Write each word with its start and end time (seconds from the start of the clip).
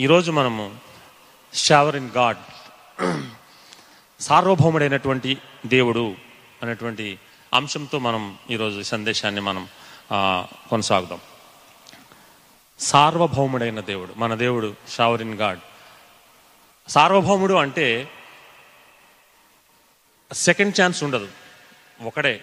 ఈరోజు 0.00 0.30
మనము 0.32 0.64
shower 1.54 1.96
in 1.96 2.10
God. 2.16 2.38
సార్వభౌముడైనటువంటి 4.20 5.36
దేవుడు 5.66 6.04
అనేటువంటి 6.62 7.06
అంశంతో 7.54 7.98
మనం 7.98 8.38
ఈరోజు 8.50 8.76
ఈ 8.80 8.82
సందేశాన్ని 8.82 9.40
మనం 9.40 9.64
కొనసాగుదాం. 10.70 11.20
సార్వభౌముడైన 12.80 13.80
దేవుడు 13.90 14.14
మన 14.16 14.34
దేవుడు 14.34 14.74
షవర్ 14.96 15.22
ఇన్ 15.22 15.34
గాడ్. 15.34 15.58
సార్వభౌముడు 16.88 17.54
అంటే 17.54 18.08
సెకండ్ 20.32 20.80
ఛాన్స్ 20.80 21.04
ఉండదు 21.04 21.28
ఒకడే. 22.02 22.40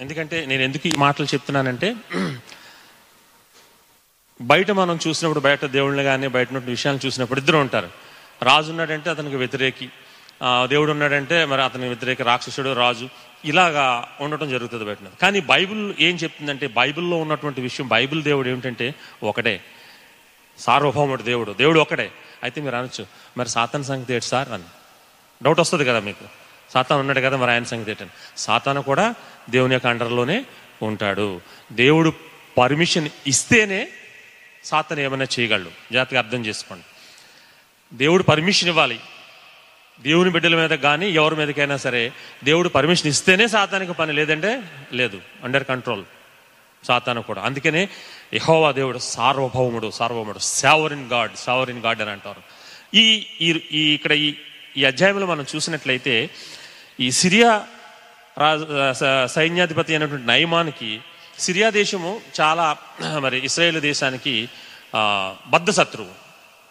ఎందుకంటే 0.00 0.46
నేను 0.46 0.62
ఎందుకు 0.62 0.86
ఈ 0.88 0.92
మాటలు 0.98 1.26
చెప్తున్నానంటే 1.34 1.94
బయట 4.42 4.70
మనం 4.70 4.98
చూసినప్పుడు 5.08 5.40
బయట 5.40 5.64
దేవుళ్ళని 5.64 6.02
కానీ 6.02 6.28
బయట 6.28 6.52
విషయాలు 6.52 7.06
చూసినప్పుడు 7.06 7.38
ఇద్దరు 7.38 7.56
ఉంటారు. 7.56 7.90
రాజు 8.42 8.70
ఉన్నాడంటే 8.70 9.10
అతనికి 9.10 9.36
వ్యతిరేకి. 9.36 9.88
దేవుడు 10.64 10.92
ఉన్నాడంటే 10.92 11.44
మరి 11.44 11.62
అతనికి 11.62 11.88
వ్యతిరేక 11.88 12.22
రాక్షసుడు 12.22 12.72
రాజు 12.72 13.08
ఇలాగా 13.44 14.08
ఉండటం 14.20 14.50
జరుగుతుంది 14.50 14.84
బయట. 14.84 14.98
కానీ 15.22 15.40
బైబిల్ 15.40 15.94
ఏం 16.00 16.16
చెప్తుందంటే 16.16 16.66
బైబిల్లో 16.66 17.16
ఉన్నటువంటి 17.16 17.60
విషయం 17.60 17.88
బైబిల్ 17.88 18.22
దేవుడు 18.22 18.48
ఏమిటంటే 18.48 18.94
ఒకటే. 19.22 19.60
సార్వభౌముడు 20.58 21.22
దేవుడు. 21.22 21.52
దేవుడు 21.52 21.80
ఒకటే. 21.80 22.12
అయితే 22.42 22.60
మీరు 22.60 22.76
అనొచ్చు 22.76 23.06
మరి 23.38 23.48
సాతాన్ 23.48 23.84
సంగతి 23.84 24.14
ఏంటి 24.14 24.24
సార్? 24.24 24.48
అని. 24.48 24.64
డౌట్ 25.42 25.60
వస్తుంది 25.60 25.84
కదా 25.84 26.00
మీకు. 26.00 26.24
సాతాన్ 26.72 27.00
ఉన్నాడు 27.00 27.20
కదా 27.20 27.36
మరి 27.36 27.50
ఆయన 27.50 27.64
సంగతి 27.64 27.90
ఏంటని. 27.90 28.08
సాతాను 28.36 28.82
కూడా 28.82 29.14
దేవుని 29.50 29.72
యొక్క 29.72 29.86
అండర్లోనే 29.86 30.44
ఉంటాడు. 30.82 31.40
దేవుడు 31.72 32.12
పర్మిషన్ 32.58 33.08
ఇస్తేనే 33.26 33.88
సాతను 34.64 35.00
ఏమైనా 35.00 35.26
చేయగలడు? 35.40 35.70
జాగ్రత్తగా 35.92 36.20
అర్థం 36.20 36.46
చేసుకోండి. 36.46 36.84
దేవుడు 37.96 38.22
పర్మిషన్ 38.22 38.68
ఇవ్వాలి. 38.68 39.00
దేవుని 40.00 40.30
బిడ్డల 40.30 40.56
మీద 40.56 40.70
కానీ 40.70 41.10
ఎవరి 41.10 41.36
మీదకైనా 41.36 41.76
సరే 41.76 42.12
దేవుడు 42.44 42.68
పర్మిషన్ 42.68 43.06
ఇస్తేనే 43.06 43.48
సాతానికి 43.48 43.92
పని 43.92 44.12
లేదంటే 44.12 44.62
లేదు. 44.92 45.20
అండర్ 45.44 45.64
కంట్రోల్ 45.64 46.04
సాతాను 46.84 47.22
కూడా. 47.22 47.42
అందుకనే 47.42 47.88
యహోవా 48.34 48.72
దేవుడు 48.72 48.98
సార్వభౌముడు 48.98 49.90
సార్వభౌముడు. 49.90 50.38
సావరిన్ 50.38 51.08
గాడ్ 51.12 51.36
సావరిన్ 51.36 51.78
గాడ్ 51.78 52.00
అని 52.00 52.10
అంటారు. 52.10 52.42
ఈ 52.96 53.26
ఈ- 53.40 53.94
ఇక్కడ 53.94 54.12
ఈ 54.12 54.34
ఈ 54.76 54.84
అధ్యాయంలో 54.84 55.26
మనం 55.26 55.46
చూసినట్లయితే 55.56 56.30
ఈ 57.00 57.10
సిరియా 57.10 57.66
రాజ 58.38 58.60
స- 58.96 59.32
సైన్యాధిపతి 59.34 59.92
అయినటువంటి 59.92 60.26
నయమానికి 60.26 61.00
సిరియా 61.44 61.68
దేశము 61.80 62.10
చాలా 62.40 62.66
మరి 63.24 63.38
ఇస్రాయేల్ 63.48 63.80
దేశానికి 63.90 64.34
బద్ధ 65.54 65.70
శత్రువు 65.78 66.12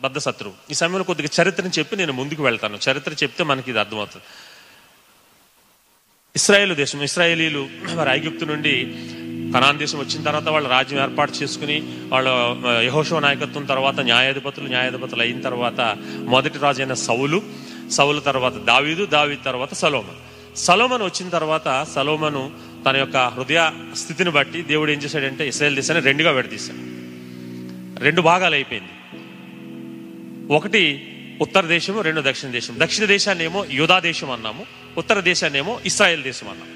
బద్ధ 0.03 0.17
శత్రువు. 0.25 0.55
ఈ 0.71 0.75
సమయంలో 0.79 1.05
కొద్దిగా 1.09 1.29
చరిత్రని 1.37 1.73
చెప్పి 1.79 1.93
నేను 2.01 2.13
ముందుకు 2.19 2.41
వెళ్తాను. 2.47 2.77
చరిత్ర 2.85 3.11
చెప్తే 3.23 3.43
మనకి 3.49 3.67
ఇది 3.71 3.79
అర్థమవుతుంది. 3.83 4.25
ఇస్రాయేల్ 6.35 6.73
దేశం 6.81 6.99
ఇస్రాయేలీలు 7.09 7.63
మరి 7.97 8.09
ఐగుప్తు 8.17 8.45
నుండి 8.51 8.73
కనాన్ 9.53 9.79
దేశం 9.81 9.99
వచ్చిన 9.99 10.21
తర్వాత 10.27 10.47
వాళ్ళు 10.55 10.69
రాజ్యం 10.75 10.99
ఏర్పాటు 11.05 11.33
చేసుకుని 11.39 11.77
వాళ్ళ 12.13 12.29
యహోషో 12.87 13.19
నాయకత్వం 13.25 13.63
తర్వాత 13.73 13.97
న్యాయాధిపతులు 14.09 14.67
న్యాయాధిపతులు 14.73 15.21
అయిన 15.25 15.39
తర్వాత 15.47 15.79
మొదటి 16.33 16.59
రాజు 16.65 16.81
అయిన 16.83 16.95
సౌలు 17.07 17.39
సౌలు 17.97 18.21
తర్వాత 18.29 18.57
దావీదు 18.71 19.05
దావీదు 19.15 19.41
తర్వాత 19.49 19.73
సలోమన్. 19.83 20.19
సలోమన్ 20.65 21.03
వచ్చిన 21.09 21.27
తర్వాత 21.37 21.67
సలోమను 21.95 22.43
తన 22.85 22.97
యొక్క 22.97 23.17
హృదయ 23.17 23.71
స్థితిని 23.95 24.29
బట్టి 24.29 24.61
దేవుడు 24.61 24.91
ఏం 24.91 24.99
చేశాడంటే 24.99 25.47
ఇస్రాయల్ 25.47 25.75
దేశాన్ని 25.75 26.05
రెండుగా 26.05 26.31
విడదీశాడు. 26.31 27.01
రెండు 28.03 28.21
భాగాలు 28.21 28.53
అయిపోయింది. 28.55 28.91
ఒకటి 30.53 31.07
ఉత్తర 31.41 31.65
దేశము 31.65 32.01
రెండు 32.01 32.21
దక్షిణ 32.25 32.49
దేశం 32.49 32.75
దక్షిణ 32.77 33.05
దేశాన్ని 33.05 33.43
ఏమో 33.43 33.65
యూదా 33.71 33.99
దేశం 33.99 34.31
అన్నాము 34.31 34.65
ఉత్తర 34.97 35.19
దేశాన్ని 35.19 35.59
ఏమో 35.59 35.79
ఇస్రాయల్ 35.85 36.23
దేశం 36.23 36.47
అన్నాము. 36.49 36.71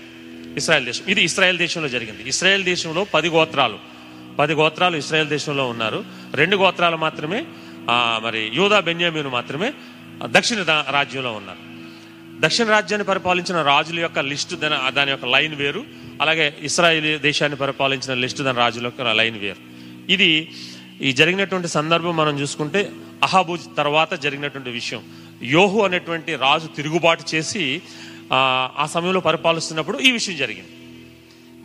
ఇస్రాయల్ 0.58 0.86
దేశం. 0.86 1.04
ఇది 1.08 1.24
ఇస్రాయల్ 1.24 1.58
దేశంలో 1.58 1.88
జరిగింది. 1.88 2.30
ఇస్రాయెల్ 2.30 2.64
దేశంలో 2.64 3.04
పది 3.04 3.30
గోత్రాలు. 3.30 3.80
పది 4.40 4.54
గోత్రాలు 4.54 4.98
ఇస్రాయెల్ 4.98 5.30
దేశంలో 5.30 5.70
ఉన్నారు. 5.70 6.06
రెండు 6.34 6.58
గోత్రాలు 6.58 6.98
మాత్రమే 6.98 7.46
మరి 8.24 8.52
యూదా 8.54 8.80
బెన్యామీను 8.80 9.30
మాత్రమే 9.30 9.74
దక్షిణ 10.26 10.64
రాజ్యంలో 10.90 11.32
ఉన్నారు. 11.32 11.76
దక్షిణ 12.40 12.66
రాజ్యాన్ని 12.66 13.06
పరిపాలించిన 13.06 13.62
రాజుల 13.62 14.00
యొక్క 14.00 14.20
లిస్టు 14.20 14.56
దాని 14.56 15.12
యొక్క 15.12 15.26
లైన్ 15.26 15.56
వేరు. 15.56 15.86
అలాగే 16.22 16.58
ఇస్రాయేల్ 16.62 17.20
దేశాన్ని 17.20 17.58
పరిపాలించిన 17.58 18.14
లిస్ట్ 18.14 18.42
దాని 18.42 18.58
రాజులకు 18.58 19.04
లైన్ 19.04 19.38
వేర్. 19.38 19.58
ఇది 20.10 20.52
ఈ 21.02 21.12
జరిగినటువంటి 21.12 21.68
సందర్భం 21.68 22.16
మనం 22.18 22.40
చూసుకుంటే 22.40 22.92
అహాబు 23.24 23.58
తర్వాత 23.78 24.14
జరిగినటువంటి 24.14 24.70
విషయం. 24.70 25.04
యోహు 25.44 25.80
అనేటువంటి 25.80 26.36
రాజు 26.36 26.68
తిరుగుబాటు 26.68 27.36
చేసి 27.36 27.82
ఆ, 28.32 28.88
సమయంలో 28.88 29.20
పరిపాలిస్తున్నప్పుడు 29.20 29.98
ఈ 30.00 30.12
విషయం 30.12 30.38
జరిగింది. 30.38 30.72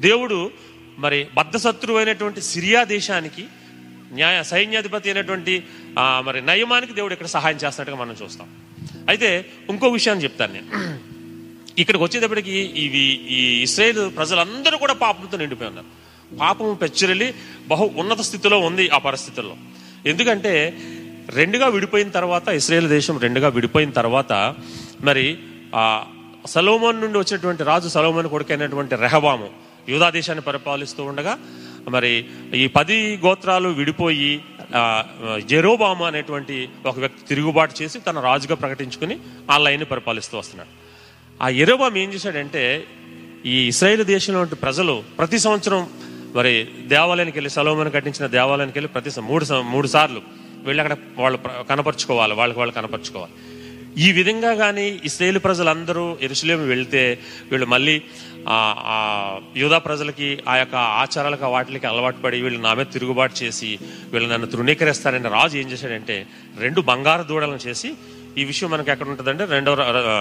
దేవుడు 0.01 0.51
మరి 0.99 1.27
బద్ధశత్రువు 1.35 1.99
అయినటువంటి 1.99 2.41
సిరియా 2.41 2.85
దేశానికి 2.85 3.45
న్యాయ 4.13 4.43
సైన్యాధిపతి 4.43 5.09
అయినటువంటి 5.09 5.63
మరి 6.23 6.43
నయమానికి 6.43 6.93
దేవుడు 6.93 7.13
ఇక్కడ 7.13 7.27
సహాయం 7.27 7.57
చేస్తున్నట్టుగా 7.57 8.05
మనం 8.05 8.17
చూస్తాం. 8.23 8.49
అయితే 9.09 9.47
ఇంకో 9.71 9.89
విషయాన్ని 9.89 10.25
చెప్తాను 10.25 10.53
నేను. 10.53 10.67
ఇక్కడికి 11.81 12.03
వచ్చేటప్పటికి 12.05 12.55
ఇవి 12.85 13.05
ఈ 13.39 13.41
ఇస్రాయేల్ 13.67 14.01
ప్రజలందరూ 14.19 14.77
కూడా 14.85 14.95
పాపంతో 15.05 15.37
నిండిపోయి 15.43 15.71
ఉన్నారు. 15.73 15.89
పాపం 16.43 16.75
పెచ్చరిల్లి 16.83 17.29
బహు 17.73 17.85
ఉన్నత 18.01 18.21
స్థితిలో 18.29 18.57
ఉంది 18.69 18.85
ఆ 18.97 18.99
పరిస్థితుల్లో. 19.09 19.55
ఎందుకంటే 20.11 20.55
రెండుగా 21.39 21.67
విడిపోయిన 21.75 22.11
తర్వాత 22.19 22.49
ఇస్రాయేల్ 22.61 22.89
దేశం 22.97 23.17
రెండుగా 23.25 23.49
విడిపోయిన 23.57 23.91
తర్వాత 24.01 24.33
మరి 25.09 25.27
ఆ 25.83 25.85
సలోమోన్ 26.55 27.01
నుండి 27.05 27.17
వచ్చినటువంటి 27.23 27.63
రాజు 27.71 27.89
సలోమోన్ 27.95 28.29
కొడుకైనటువంటి 28.35 28.95
రెహబాము 29.05 29.49
యూదా 29.93 30.09
దేశాన్ని 30.17 30.45
పరిపాలిస్తూ 30.49 31.03
ఉండగా 31.11 31.35
మరి 31.95 32.13
ఈ 32.63 32.65
పది 32.79 32.97
గోత్రాలు 33.25 33.69
విడిపోయి 33.81 34.33
జెరోబాము 35.51 36.05
అనేటువంటి 36.09 36.57
ఒక 36.91 36.97
వ్యక్తి 37.05 37.23
తిరుగుబాటు 37.31 37.75
చేసి 37.81 37.99
తన 38.09 38.21
రాజుగా 38.29 38.57
ప్రకటించుకుని 38.63 39.17
ఆ 39.53 39.57
లైన్ 39.67 39.85
పరిపాలిస్తూ 39.93 40.35
వస్తున్నాడు. 40.41 40.73
ఆ 41.41 41.49
ఎరోబాం 41.57 41.97
ఏం 41.97 42.13
చేశాడంటే 42.13 42.63
ఈ 43.45 43.67
ఇస్రాయేల్ 43.67 44.05
దేశంలో 44.07 44.45
ప్రజలు 44.61 45.03
ప్రతి 45.19 45.39
సంవత్సరం 45.39 45.83
మరి 46.35 46.53
దేవాలయానికి 46.87 47.39
వెళ్ళి 47.39 47.51
సలోమని 47.51 47.91
కట్టించిన 47.91 48.27
దేవాలయానికి 48.35 48.79
వెళ్ళి 48.79 48.89
ప్రతి 48.89 49.21
మూడు 49.21 49.45
సం- 49.45 49.65
మూడు 49.65 49.87
సార్లు 49.87 50.21
వెళ్ళి 50.65 50.83
అక్కడ 50.83 50.97
వాళ్ళు 51.19 51.39
కనపరుచుకోవాలి 51.69 52.35
వాళ్ళకి 52.35 52.59
వాళ్ళు 52.59 52.75
కనపరుచుకోవాలి. 52.75 53.33
ఈ 53.99 54.13
విధంగా 54.13 54.55
కానీ 54.55 55.01
ఇస్రాయేల్ 55.05 55.39
ప్రజలందరూ 55.39 56.17
ఎరుసలేము 56.21 56.63
వెళ్తే 56.65 57.03
వీళ్ళు 57.51 57.67
మళ్ళీ 57.67 57.95
ఆ 58.49 58.59
యూదా 59.57 59.79
ప్రజలకి 59.79 60.43
ఆ 60.49 60.57
యొక్క 60.57 60.75
ఆచారాలకు 60.75 61.45
వాటికి 61.47 61.87
అలవాటు 61.87 62.19
పడి 62.19 62.43
వీళ్ళు 62.43 62.61
నా 62.61 62.75
మీద 62.75 62.87
తిరుగుబాటు 62.93 63.45
చేసి 63.45 63.71
వీళ్ళు 64.13 64.29
నన్ను 64.29 64.47
తృణీకరిస్తారని 64.47 65.29
రాజు 65.29 65.57
ఏం 65.57 65.71
చేశాడంటే 65.73 66.17
రెండు 66.59 66.81
బంగారు 66.83 67.23
దూడలను 67.23 67.57
చేసి 67.67 67.91
ఈ 68.39 68.45
విషయం 68.45 68.71
మనకి 68.71 68.91
ఎక్కడ 68.91 69.09
ఉంటుందంటే 69.09 69.45
రెండవ 69.45 69.77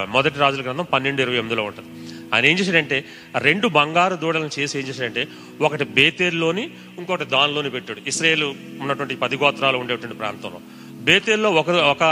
మొదటి 0.10 0.40
రాజుల 0.40 0.62
గ్రంథం 0.62 0.88
పన్నెండు 0.94 1.22
ఇరవై 1.22 1.36
ఎనిమిదిలో 1.36 1.64
ఉంటుంది. 1.64 1.90
ఆయన 2.34 2.46
ఏం 2.46 2.60
చేశాడంటే 2.60 3.06
రెండు 3.38 3.68
బంగారు 3.68 4.16
దూడలను 4.16 4.50
చేసి 4.60 4.80
ఏం 4.80 4.88
చేశాడంటే 4.88 5.28
ఒకటి 5.62 5.84
బేతేల్లోని 5.84 6.64
ఇంకొకటి 6.98 7.26
దానిలోని 7.26 7.70
పెట్టాడు. 7.70 8.02
ఇస్రాయేల్ 8.08 8.44
ఉన్నటువంటి 8.82 9.16
పది 9.16 9.38
గోత్రాలు 9.38 9.78
ఉండేటువంటి 9.78 10.18
ప్రాంతంలో. 10.18 10.62
బేతేల్లో 11.10 11.52
ఒక 11.52 11.70
ఒక 11.94 12.04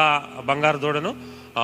బంగారు 0.45 0.77
దూడను 0.77 1.11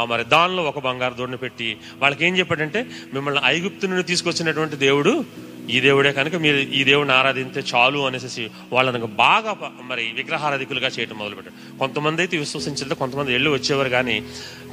మరి 0.05 0.23
దానిలో 0.23 0.63
ఒక 0.63 0.79
బంగారు 0.79 1.13
దూడను 1.13 1.37
పెట్టి 1.37 1.77
వాళ్ళకి 1.97 2.25
ఏం 2.25 2.37
చెప్పాడంటే 2.37 2.79
మిమ్మల్ని 3.13 3.41
ఐగుప్తు 3.45 3.85
నుండి 3.85 4.03
తీసుకొచ్చినటువంటి 4.03 4.75
దేవుడు 4.75 5.25
ఈ 5.69 5.79
దేవుడే 5.79 6.11
కనుక 6.11 6.35
మీరు 6.35 6.57
ఈ 6.57 6.83
దేవుడిని 6.83 7.15
ఆరాధించే 7.15 7.63
చాలు 7.75 7.99
అనేసి 7.99 8.49
వాళ్ళని 8.73 9.05
బాగా 9.05 9.55
మరి 9.81 10.13
విగ్రహారాధికులుగా 10.15 10.87
చేయటం 10.87 11.17
మొదలుపెట్టారు. 11.17 11.79
కొంతమంది 11.79 12.21
అయితే 12.21 12.37
విశ్వసించలేదు 12.37 12.93
కొంతమంది 12.93 13.31
వెళ్ళి 13.31 13.49
వచ్చేవారు 13.49 13.89
కానీ 13.89 14.23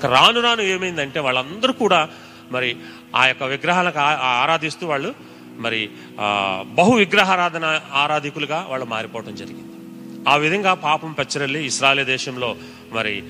రాను 0.04 0.40
రాను 0.40 0.62
ఏమైందంటే 0.62 1.20
వాళ్ళందరూ 1.20 1.72
కూడా 1.72 2.08
మరి 2.50 2.76
ఆ 3.16 3.26
యొక్క 3.26 3.42
విగ్రహాలకు 3.42 3.98
ఆ- 3.98 4.42
ఆరాధిస్తూ 4.42 4.86
వాళ్ళు 4.86 5.14
మరి 5.58 5.90
బహు 6.62 6.92
విగ్రహారాధన 6.92 7.80
ఆరాధికులుగా 7.92 8.66
వాళ్ళు 8.68 8.86
మారిపోవడం 8.86 9.34
జరిగింది. 9.34 9.64
ఆ 10.28 10.36
విధంగా 10.36 10.74
పాపం 10.74 11.12
పచ్చరల్లి 11.12 11.66
ఇస్రాయల్ 11.66 12.06
దేశంలో 12.06 12.56
మరి 12.92 13.22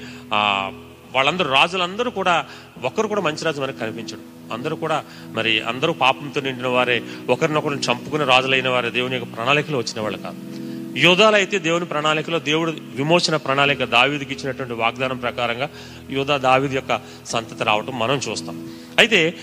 వాళ్ళందరూ 1.12 1.50
రాజులందరూ 1.50 2.10
కూడా 2.10 2.46
ఒక్కరు 2.82 3.08
కూడా 3.08 3.20
మంచి 3.20 3.44
రాజు 3.44 3.60
మనకు 3.60 3.78
కనిపించడు. 3.78 4.39
అందరూ 4.52 4.76
కూడా 4.76 5.04
మరి 5.32 5.60
అందరూ 5.60 5.92
పాపంతో 5.92 6.40
నిండిన 6.40 6.66
వారే 6.66 7.02
ఒకరినొకరిని 7.28 7.80
చంపుకుని 7.80 8.24
రాజులైన 8.24 8.68
వారే 8.68 8.90
దేవుని 8.90 9.14
యొక్క 9.14 9.36
ప్రణాళికలో 9.36 9.78
వచ్చిన 9.78 10.00
వాళ్ళు 10.00 10.18
కాదు. 10.18 10.36
యోధాలు 10.98 11.36
అయితే 11.36 11.58
దేవుని 11.58 11.84
ప్రణాళికలో 11.84 12.38
దేవుడు 12.38 12.70
విమోచన 12.94 13.36
ప్రణాళిక 13.36 13.84
దావీదికి 13.84 14.34
ఇచ్చినటువంటి 14.34 14.74
వాగ్దానం 14.74 15.16
ప్రకారంగా 15.16 15.68
యోధా 16.10 16.36
దావీది 16.36 16.74
యొక్క 16.74 17.00
సంతతి 17.26 17.64
రావటం 17.64 17.98
మనం 17.98 18.16
చూస్తాం. 18.16 18.56
అయితే 18.98 19.34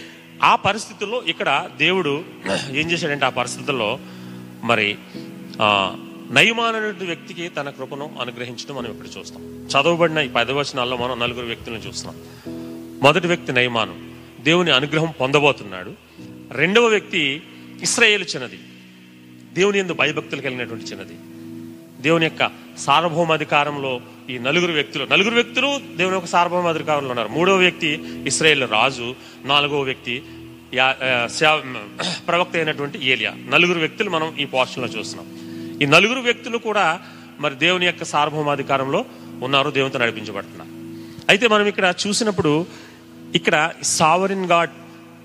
ఆ 0.43 0.55
పరిస్థితుల్లో 0.55 1.23
ఇక్కడ 1.27 1.69
దేవుడు 1.77 2.23
ఏం 2.71 2.91
చేశాడంటే 2.91 3.25
ఆ 3.25 3.29
పరిస్థితుల్లో 3.29 3.99
మరి 4.63 4.97
ఆ, 5.61 5.95
నయమాన్ 6.31 6.75
అనే 6.75 7.05
వ్యక్తికి 7.05 7.49
తన 7.49 7.69
కృపను 7.69 8.09
అనుగ్రహించడం 8.21 8.75
మనం 8.75 8.91
ఇప్పుడు 8.91 9.19
చూస్తాం. 9.19 9.41
చదవబడిన 9.67 10.17
ఈ 10.17 10.27
పదవచనాల్లో 10.27 10.97
మనం 10.97 11.19
నలుగురు 11.19 11.45
వ్యక్తులను 11.45 11.79
చూస్తున్నాం. 11.79 12.15
మొదటి 13.03 13.27
వ్యక్తి 13.27 13.51
నయమానం. 13.53 14.16
దేవుని 14.39 14.71
అనుగ్రహం 14.71 15.13
పొందబోతున్నాడు. 15.21 15.93
రెండవ 16.51 16.85
వ్యక్తి 16.85 17.41
ఇస్రాయేల్ 17.81 18.25
చిన్నది. 18.35 18.59
దేవుని 19.53 19.79
ఎందు 19.79 19.93
భయభక్తులు 19.93 20.41
కలిగినటువంటి 20.41 20.85
చిన్నది. 20.85 21.15
దేవుని 22.01 22.25
యొక్క 22.25 22.51
సార్వభౌమాధికారంలో 22.79 24.01
ఈ 24.29 24.37
నలుగురు 24.37 24.71
వ్యక్తులు 24.71 25.03
నలుగురు 25.11 25.35
వ్యక్తులు 25.35 25.81
దేవుని 25.95 26.15
యొక్క 26.15 26.27
సార్వభౌమాధికారంలో 26.27 27.09
ఉన్నారు. 27.09 27.29
మూడవ 27.29 27.55
వ్యక్తి 27.55 27.99
ఇస్రాయేల్ 28.25 28.69
రాజు 28.69 29.15
నాలుగవ 29.45 29.81
వ్యక్తి 29.81 30.23
ప్రవక్త 32.27 32.55
అయినటువంటి 32.55 33.05
ఏలియా. 33.05 33.33
నలుగురు 33.49 33.79
వ్యక్తులు 33.79 34.09
మనం 34.09 34.35
ఈ 34.39 34.45
పోర్షన్లో 34.45 34.89
చూస్తున్నాం. 34.89 35.27
ఈ 35.81 35.85
నలుగురు 35.85 36.19
వ్యక్తులు 36.19 36.57
కూడా 36.57 37.01
మరి 37.39 37.55
దేవుని 37.55 37.85
యొక్క 37.85 38.03
సార్వభౌమాధికారంలో 38.03 39.05
ఉన్నారు 39.43 39.69
దేవునితో 39.69 39.99
నడిపించబడుతున్నారు. 39.99 40.71
అయితే 41.29 41.47
మనం 41.47 41.65
ఇక్కడ 41.65 41.93
చూసినప్పుడు 42.07 42.65
ఇక్కడ 43.35 43.71
సావరిన్ 43.83 44.45
గాడ్ 44.45 44.69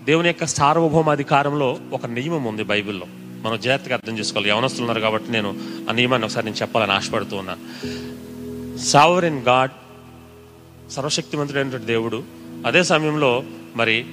దేవుని 0.04 0.28
యొక్క 0.28 0.44
సార్వభౌమాధికారంలో 0.44 1.78
ఒక 1.92 2.06
నియమం 2.06 2.44
ఉంది 2.44 2.62
బైబిల్లో. 2.62 3.06
మనం 3.42 3.60
జాగ్రత్తగా 3.60 3.94
అర్థం 3.94 4.18
చేసుకోవాలి. 4.18 4.48
యవనస్తులు 4.48 4.82
ఉన్నారు 4.82 5.00
కాబట్టి 5.00 5.32
నేను 5.32 5.56
ఆ 5.90 5.92
నియమాన్ని 5.92 6.26
ఒకసారి 6.26 6.46
నేను 6.46 6.56
చెప్పాలని 6.56 6.92
ఆశపడుతూ 6.92 7.36
ఉన్నాను 7.36 7.60
సావరిన్ 8.78 9.38
గాడ్ 9.38 9.70
సర్వశక్తివంతుడైనటువంటి 10.90 11.86
దేవుడు 11.86 12.24
అదే 12.66 12.82
సమయంలో 12.82 13.42
మరి 13.76 14.04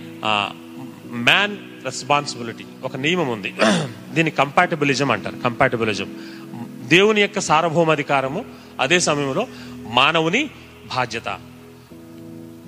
మ్యాన్ 1.12 1.58
రెస్పాన్సిబిలిటీ 1.86 2.66
ఒక 2.84 2.96
నియమం 2.96 3.28
ఉంది. 3.28 3.54
దీన్ని 4.14 4.32
కంపాటబిలిజం 4.32 5.12
అంటారు. 5.12 5.36
కంపాటబిలిజం 5.36 6.16
దేవుని 6.88 7.22
యొక్క 7.22 7.40
సార్వభౌమాధికారము 7.40 8.46
అదే 8.80 9.00
సమయంలో 9.00 9.48
మానవుని 9.88 10.50
బాధ్యత. 10.96 11.40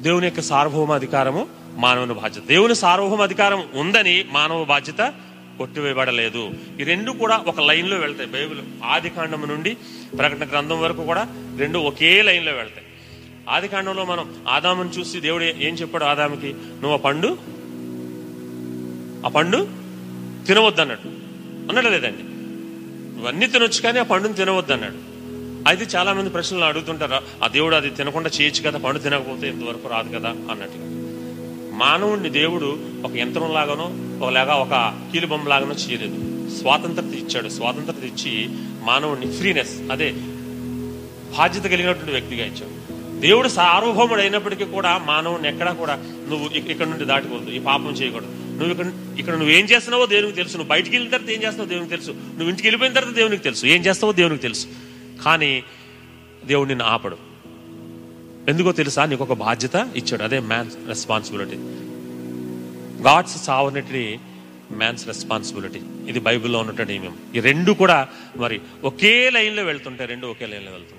దేవుని 0.01 0.25
యొక్క 0.25 0.42
సార్వభౌమాధికారము 0.42 1.48
మానవుని 1.75 2.13
బాధ్యత. 2.13 2.44
దేవుని 2.48 2.75
సార్వభౌమాధికారం 2.75 3.63
ఉందని 3.75 4.25
మానవ 4.31 4.63
బాధ్యత 4.63 5.13
కొట్టివేయబడలేదు. 5.57 6.51
ఈ 6.80 6.83
రెండు 6.83 7.12
కూడా 7.12 7.44
ఒక 7.48 7.62
లైన్లో 7.62 7.98
వెళ్తాయి. 7.98 8.30
బైబిల్ 8.30 8.59
ఆది 8.83 9.09
కాండం 9.09 9.48
నుండి 9.48 9.77
ప్రకటన 10.18 10.45
గ్రంథం 10.45 10.81
వరకు 10.81 11.06
కూడా 11.06 11.27
రెండు 11.57 11.80
ఒకే 11.80 12.21
లైన్లో 12.21 12.51
వెళ్తాయి. 12.51 12.86
ఆది 13.50 13.68
కాండంలో 13.68 14.06
మనం 14.06 14.36
ఆదామును 14.48 14.89
చూసి 14.89 15.19
దేవుడు 15.19 15.44
ఏం 15.44 15.74
చెప్పాడు 15.74 16.04
ఆదాముకి? 16.04 16.54
నువ్వు 16.54 16.94
ఆ 16.94 16.97
పండు 16.97 17.38
ఆ 19.25 19.30
పండు 19.30 19.68
తినవద్దు 20.47 20.81
అన్నాడు 20.81 21.07
అన్నాడు 21.68 21.88
లేదండి. 21.88 22.24
నువ్వన్నీ 23.15 23.47
తినొచ్చు 23.47 23.81
కానీ 23.81 24.00
ఆ 24.00 24.04
పండుని 24.04 24.33
తినవద్దు 24.33 24.74
అన్నాడు 24.74 25.10
అయితే 25.67 25.97
చాలా 25.97 26.13
మంది 26.13 26.29
ప్రశ్నలు 26.29 26.63
అడుగుతుంటారు. 26.63 27.43
ఆ 27.43 27.47
దేవుడు 27.47 27.75
అది 27.75 27.89
తినకుండా 27.89 28.29
చేయొచ్చు 28.41 28.69
కదా 28.69 28.79
పండు 28.79 28.99
తినకపోతే 28.99 29.47
ఇంతవరకు 29.47 29.87
రాదు 29.87 30.17
కదా 30.17 30.29
అన్నట్టుగా 30.29 30.87
మానవుడిని 31.77 32.29
దేవుడు 32.29 32.79
ఒక 33.05 33.15
యంత్రం 33.15 33.53
లాగానో 33.53 33.91
ఒకలాగా 34.25 34.53
ఒక 34.53 34.93
కీలుబొమ్మ 35.11 35.47
లాగానో 35.47 35.71
చేయలేదు. 35.71 36.49
స్వాతంత్రత 36.49 37.05
ఇచ్చాడు. 37.05 37.49
స్వాతంత్రత 37.49 38.03
ఇచ్చి 38.03 38.49
మానవుడిని 38.83 39.33
ఫ్రీనెస్ 39.33 39.91
అదే 39.91 40.11
బాధ్యత 41.37 41.63
కలిగినటువంటి 41.63 42.11
వ్యక్తిగా 42.11 42.45
ఇచ్చాడు. 42.45 42.81
దేవుడు 43.19 43.47
సార్వభౌముడు 43.47 44.21
అయినప్పటికీ 44.21 44.63
కూడా 44.63 44.97
మానవుని 44.97 45.47
ఎక్కడా 45.47 45.73
కూడా 45.73 45.95
నువ్వు 46.29 46.49
ఇక్కడ 46.49 46.87
నుండి 46.87 47.05
దాటకూడదు 47.05 47.51
ఈ 47.51 47.59
పాపం 47.59 47.91
చేయకూడదు. 47.91 48.27
నువ్వు 48.27 48.71
ఇక్కడ 48.71 48.91
ఇక్కడ 49.19 49.33
నువ్వు 49.33 49.49
ఏం 49.49 49.65
చేస్తున్నావో 49.65 50.05
దేవునికి 50.05 50.35
తెలుసు. 50.35 50.53
నువ్వు 50.53 50.69
బయటికి 50.69 50.95
వెళ్ళిన 50.95 51.11
తర్వాత 51.11 51.29
ఏం 51.29 51.43
చేస్తున్నావో 51.43 51.69
దేవునికి 51.69 51.91
తెలుసు. 51.91 52.11
నువ్వు 52.11 52.49
ఇంటికి 52.49 52.67
వెళ్ళిపోయిన 52.67 52.93
తర్వాత 52.93 53.15
దేవునికి 53.15 53.43
తెలుసు. 53.43 53.65
ఏం 53.65 53.81
చేస్తావో 53.81 54.13
దేవునికి 54.13 54.41
తెలుసు. 54.41 54.67
కానీ 55.23 55.63
దేవుడు 56.45 56.68
నిన్ను 56.68 56.85
ఆపడు. 56.85 57.18
ఎందుకో 58.50 58.71
తెలుసా? 58.71 59.06
నీకు 59.06 59.23
ఒక 59.23 59.33
బాధ్యత 59.33 59.75
ఇచ్చాడు. 59.95 60.23
అదే 60.23 60.39
man's 60.39 60.75
responsibility 60.88 61.56
God's 63.03 63.45
sovereignty 63.45 64.19
man's 64.71 65.07
responsibility 65.07 65.81
ఇది 66.07 66.19
బైబిల్లో 66.19 66.59
ఉన్నటువంటి 66.59 67.00
మేము 67.00 67.35
ఈ 67.35 67.39
రెండు 67.39 67.71
కూడా 67.71 68.07
మరి 68.38 68.62
ఒకే 68.83 69.29
లైన్లో 69.29 69.63
వెళ్తుంటాయి. 69.63 70.09
రెండు 70.09 70.27
ఒకే 70.27 70.45
లైన్లో 70.45 70.71
వెళ్తుంటాయి. 70.71 70.97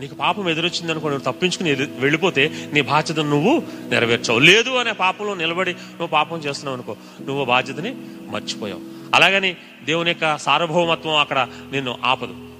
నీకు 0.00 0.14
పాపం 0.14 0.48
ఎదురొచ్చింది 0.48 0.92
అనుకో 0.92 1.08
నువ్వు 1.08 1.32
తప్పించుకుని 1.32 1.72
వెళ్ళిపోతే 1.74 2.70
నీ 2.72 2.80
బాధ్యతను 2.80 3.30
నువ్వు 3.30 3.62
నెరవేర్చావు. 3.88 4.38
లేదు 4.38 4.70
అనే 4.70 4.92
పాపంలో 4.92 5.34
నిలబడి 5.34 5.72
నువ్వు 5.72 6.06
పాపం 6.06 6.38
చేస్తున్నావు 6.38 6.76
అనుకో 6.76 6.96
నువ్వు 7.26 7.44
బాధ్యతని 7.44 7.96
మర్చిపోయావు. 8.26 8.80
అలాగని 9.14 9.56
దేవుని 9.84 10.10
యొక్క 10.10 10.38
సార్వభౌమత్వం 10.38 11.16
అక్కడ 11.16 11.48
నిన్ను 11.72 11.98
ఆపదు. 12.04 12.53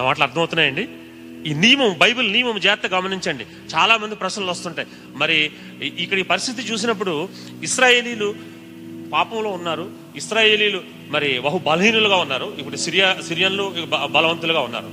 నా 0.00 0.06
మాటలు 0.06 0.24
అర్థమవుతున్నాయండి? 0.24 0.88
ఈ 1.46 1.54
నియమం 1.54 1.94
బైబిల్ 1.98 2.32
నియమం 2.32 2.60
జాగ్రత్త 2.60 2.94
గమనించండి. 2.94 3.44
చాలా 3.74 3.96
మంది 3.96 4.14
ప్రశ్నలు 4.14 4.50
వస్తుంటాయి. 4.50 4.88
మరి 5.14 5.50
ఇక్కడ 5.82 6.18
ఈ 6.18 6.22
పరిస్థితి 6.22 6.62
చూసినప్పుడు 6.72 7.28
ఇస్రాయేలీలు 7.62 8.34
పాపంలో 9.12 9.50
ఉన్నారు. 9.50 9.90
ఇస్రాయేలీలు 10.16 10.80
మరి 11.10 11.38
బహు 11.38 11.58
బలహీనులుగా 11.58 12.16
ఉన్నారు. 12.16 12.54
ఇప్పుడు 12.58 12.76
సిరియా 12.76 13.16
సిరియన్లు 13.28 13.74
బలవంతులుగా 14.10 14.60
ఉన్నారు. 14.60 14.88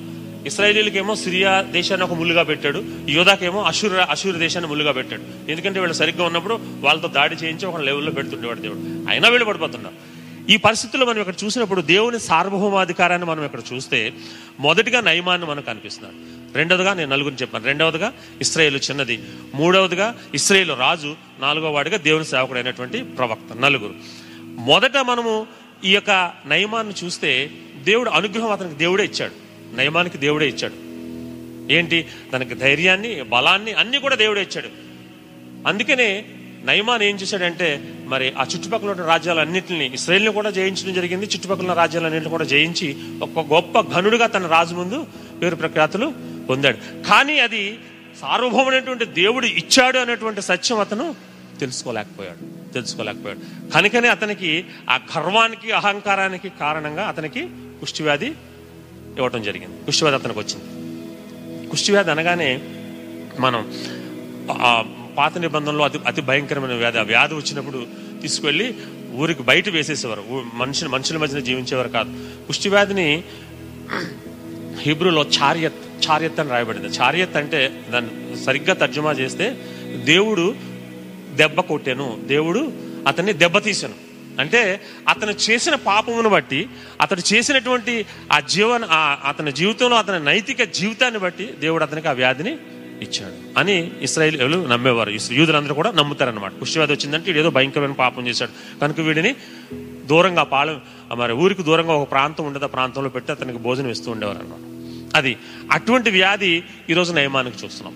ఇస్రాయేలీలకేమో 0.47 1.15
సిరియా 1.15 1.61
దేశాన్ని 1.61 2.07
ఒక 2.07 2.13
ముళ్ళుగా 2.13 2.43
పెట్టాడు. 2.43 2.83
యోధాకేమో 3.09 3.63
అశూర్ 3.63 3.93
అశూర్ 3.93 4.35
దేశాన్ని 4.35 4.69
ముళ్ళుగా 4.69 4.91
పెట్టాడు. 4.91 5.51
ఎందుకంటే 5.51 5.79
వీళ్ళు 5.79 5.93
సరిగ్గా 5.93 6.23
ఉన్నప్పుడు 6.23 6.59
వాళ్ళతో 6.79 7.07
దాడి 7.07 7.35
చేయించి 7.35 7.65
ఒక 7.65 7.81
లెవెల్లో 7.81 8.11
పెడుతుండేవాడు 8.11 8.59
దేవుడు. 8.59 9.11
అయినా 9.11 9.29
వీళ్ళు 9.29 9.45
పడిపోతున్నారు. 9.45 10.16
ఈ 10.49 10.57
పరిస్థితుల్లో 10.57 11.07
మనం 11.07 11.19
ఇక్కడ 11.19 11.33
చూసినప్పుడు 11.43 11.81
దేవుని 11.81 12.19
సార్వభౌమాధికారాన్ని 12.19 13.27
మనం 13.27 13.45
ఇక్కడ 13.45 13.59
చూస్తే 13.73 14.13
మొదటిగా 14.59 15.01
నయమాన్ని 15.01 15.47
మనకు 15.47 15.69
అనిపిస్తున్నాడు 15.69 16.37
రెండవదిగా 16.57 16.93
నేను 16.93 17.11
నలుగురిని 17.11 17.41
చెప్పాను. 17.41 17.65
రెండవదిగా 17.65 18.13
ఇస్రాయేల్ 18.41 18.79
చిన్నది. 18.91 19.19
మూడవదిగా 19.55 20.15
ఇస్రాయేల్ 20.33 20.71
రాజు. 20.79 21.15
నాలుగో 21.39 21.71
వాడిగా 21.71 21.97
దేవుని 21.97 22.25
సేవకుడైనటువంటి 22.25 23.03
ప్రవక్త 23.03 23.53
నలుగురు. 23.53 23.93
మొదట 24.41 24.97
మనము 24.97 25.47
ఈ 25.83 25.93
యొక్క 25.93 26.31
నయమాన్ని 26.45 26.93
చూస్తే 27.05 27.51
దేవుడు 27.83 28.09
అనుగ్రహం 28.09 28.51
అతనికి 28.51 28.75
దేవుడే 28.75 29.05
ఇచ్చాడు. 29.05 29.33
నయమానికి 29.75 30.17
దేవుడే 30.17 30.47
ఇచ్చాడు. 30.47 30.73
ఏంటి? 31.73 32.07
తనకి 32.33 32.55
ధైర్యాన్ని 32.55 33.21
బలాన్ని 33.21 33.73
అన్నీ 33.73 33.99
కూడా 33.99 34.15
దేవుడే 34.15 34.41
ఇచ్చాడు. 34.41 34.69
అందుకనే 35.67 36.25
నయమాన్ 36.65 37.03
ఏం 37.03 37.15
చేశాడంటే 37.15 37.83
మరి 38.05 38.33
ఆ 38.37 38.45
చుట్టుపక్కల 38.55 38.89
ఉన్న 38.89 39.05
రాజ్యాలన్నింటినీ 39.05 39.91
ఇస్రాయల్ని 39.93 40.31
కూడా 40.31 40.49
జయించడం 40.49 40.93
జరిగింది 40.93 41.25
చుట్టుపక్కల 41.25 41.63
ఉన్న 41.63 41.73
రాజ్యాలన్నింటిని 41.73 42.31
కూడా 42.31 42.43
జయించి 42.43 42.95
ఒక 43.23 43.53
గొప్ప 43.53 43.81
ఘనుడుగా 43.81 44.27
తన 44.27 44.47
రాజు 44.47 44.75
ముందు 44.75 45.07
పేరు 45.41 45.55
ప్రఖ్యాతులు 45.55 46.13
పొందాడు. 46.49 47.07
కానీ 47.07 47.39
అది 47.39 47.79
సార్వభౌమైనటువంటి 48.21 49.05
దేవుడు 49.05 49.45
ఇచ్చాడు 49.45 49.97
అనేటువంటి 49.97 50.41
సత్యం 50.41 50.79
అతను 50.79 51.15
తెలుసుకోలేకపోయాడు 51.59 52.73
తెలుసుకోలేకపోయాడు. 52.73 53.71
కనుకనే 53.71 54.07
అతనికి 54.07 54.65
ఆ 54.89 54.99
గర్వానికి 55.17 55.71
అహంకారానికి 55.71 56.49
కారణంగా 56.49 57.03
అతనికి 57.03 57.41
కుష్టివ్యాధి 57.79 58.25
ఇవ్వటం 59.17 59.43
జరిగింది. 59.43 59.85
కుష్టివ్యాధి 59.85 60.23
అతనికి 60.23 60.39
వచ్చింది. 60.39 61.69
కుష్టివ్యాధి 61.69 62.11
అనగానే 62.11 62.61
మనం 63.39 63.87
పాత 65.17 65.37
నిబంధనలో 65.37 65.83
అతి 65.83 65.99
అతి 66.07 66.21
భయంకరమైన 66.21 66.73
వ్యాధి 66.73 66.97
ఆ 66.97 67.01
వ్యాధి 67.01 67.35
వచ్చినప్పుడు 67.35 67.87
తీసుకువెళ్ళి 68.21 68.75
ఊరికి 69.13 69.43
బయట 69.43 69.69
వేసేసేవారు. 69.69 70.23
ఊ- 70.29 70.43
మనుషులు 70.53 70.89
మనుషుల 70.89 71.17
మధ్యన 71.17 71.39
జీవించేవారు 71.39 71.87
కాదు. 71.87 72.13
కుష్టి 72.47 72.69
వ్యాధిని 72.69 73.23
హిబ్రూలో 74.81 75.23
చారియత్ 75.23 76.09
చారియత్ 76.09 76.39
అని 76.39 76.49
రాయబడింది. 76.49 76.87
చారియత్ 76.87 77.37
అంటే 77.37 77.83
దాన్ని 77.89 78.37
సరిగ్గా 78.37 78.73
తర్జుమా 78.73 79.11
చేస్తే 79.11 79.57
దేవుడు 80.03 80.55
దెబ్బ 81.33 81.61
కొట్టాను. 81.61 82.19
దేవుడు 82.25 82.73
అతన్ని 83.07 83.33
దెబ్బతీశాను 83.33 83.93
అంటే 84.39 84.81
అతను 85.09 85.31
చేసిన 85.31 85.75
పాపమును 85.75 86.29
బట్టి 86.29 86.69
అతడు 87.01 87.33
చేసినటువంటి 87.33 88.05
ఆ 88.31 88.39
జీవన 88.39 88.87
ఆ- 88.91 89.17
అతని 89.25 89.51
జీవితంలో 89.51 89.97
అతని 89.97 90.25
నైతిక 90.25 90.63
జీవితాన్ని 90.63 91.19
బట్టి 91.19 91.45
దేవుడు 91.45 91.83
అతనికి 91.83 92.07
ఆ 92.07 92.11
వ్యాధిని 92.11 92.57
ఇచ్చాడు. 93.03 93.59
అని 93.59 93.91
ఇస్రాయేల్ 94.01 94.69
నమ్మేవారు. 94.69 95.09
యూదులందరూ 95.31 95.73
కూడా 95.73 95.91
నమ్ముతారనమాట 95.91 96.51
కుష్టివ్యాధి 96.59 96.93
వచ్చిందంటే 96.93 97.39
ఏదో 97.39 97.49
భయంకరమైన 97.49 97.91
పాపం 97.91 98.27
చేశాడు. 98.27 98.79
కనుక 98.79 98.99
వీడిని 98.99 99.35
దూరంగా 100.05 100.43
పాలెం 100.43 100.81
మరి 101.15 101.33
ఊరికి 101.33 101.63
దూరంగా 101.63 101.93
ఒక 101.93 102.11
ప్రాంతం 102.11 102.45
ఉండదు. 102.45 102.63
ఆ 102.63 102.67
ప్రాంతంలో 102.67 103.09
పెట్టి 103.09 103.31
అతనికి 103.31 103.57
భోజనం 103.57 103.89
ఇస్తూ 103.89 104.11
ఉండేవారు 104.11 104.37
అనమాట 104.37 104.63
అది 105.15 105.37
అటువంటి 105.71 106.09
వ్యాధి 106.09 106.63
ఈరోజు 106.89 107.13
నయమానికి 107.13 107.65
చూస్తున్నాం. 107.65 107.95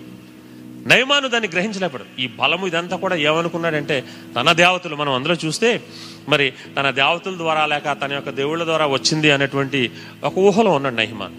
నయమాను 0.86 1.28
దాన్ని 1.28 1.48
గ్రహించలేపడు 1.48 2.04
ఈ 2.18 2.26
బలము 2.26 2.66
ఇదంతా 2.66 2.96
కూడా 2.96 3.16
ఏమనుకున్నాడంటే 3.16 4.04
తన 4.36 4.52
దేవతలు 4.52 4.96
మనం 4.96 5.12
అందులో 5.12 5.34
చూస్తే 5.34 5.82
మరి 6.28 6.52
తన 6.76 6.90
దేవతల 6.90 7.36
ద్వారా 7.36 7.66
లేక 7.66 7.92
తన 7.92 8.12
యొక్క 8.12 8.30
దేవుళ్ళ 8.30 8.64
ద్వారా 8.64 8.86
వచ్చింది 8.86 9.30
అనేటువంటి 9.30 9.90
ఒక 10.24 10.38
ఊహలో 10.38 10.70
ఉన్నాడు 10.70 10.94
నహిమాన్ 10.94 11.34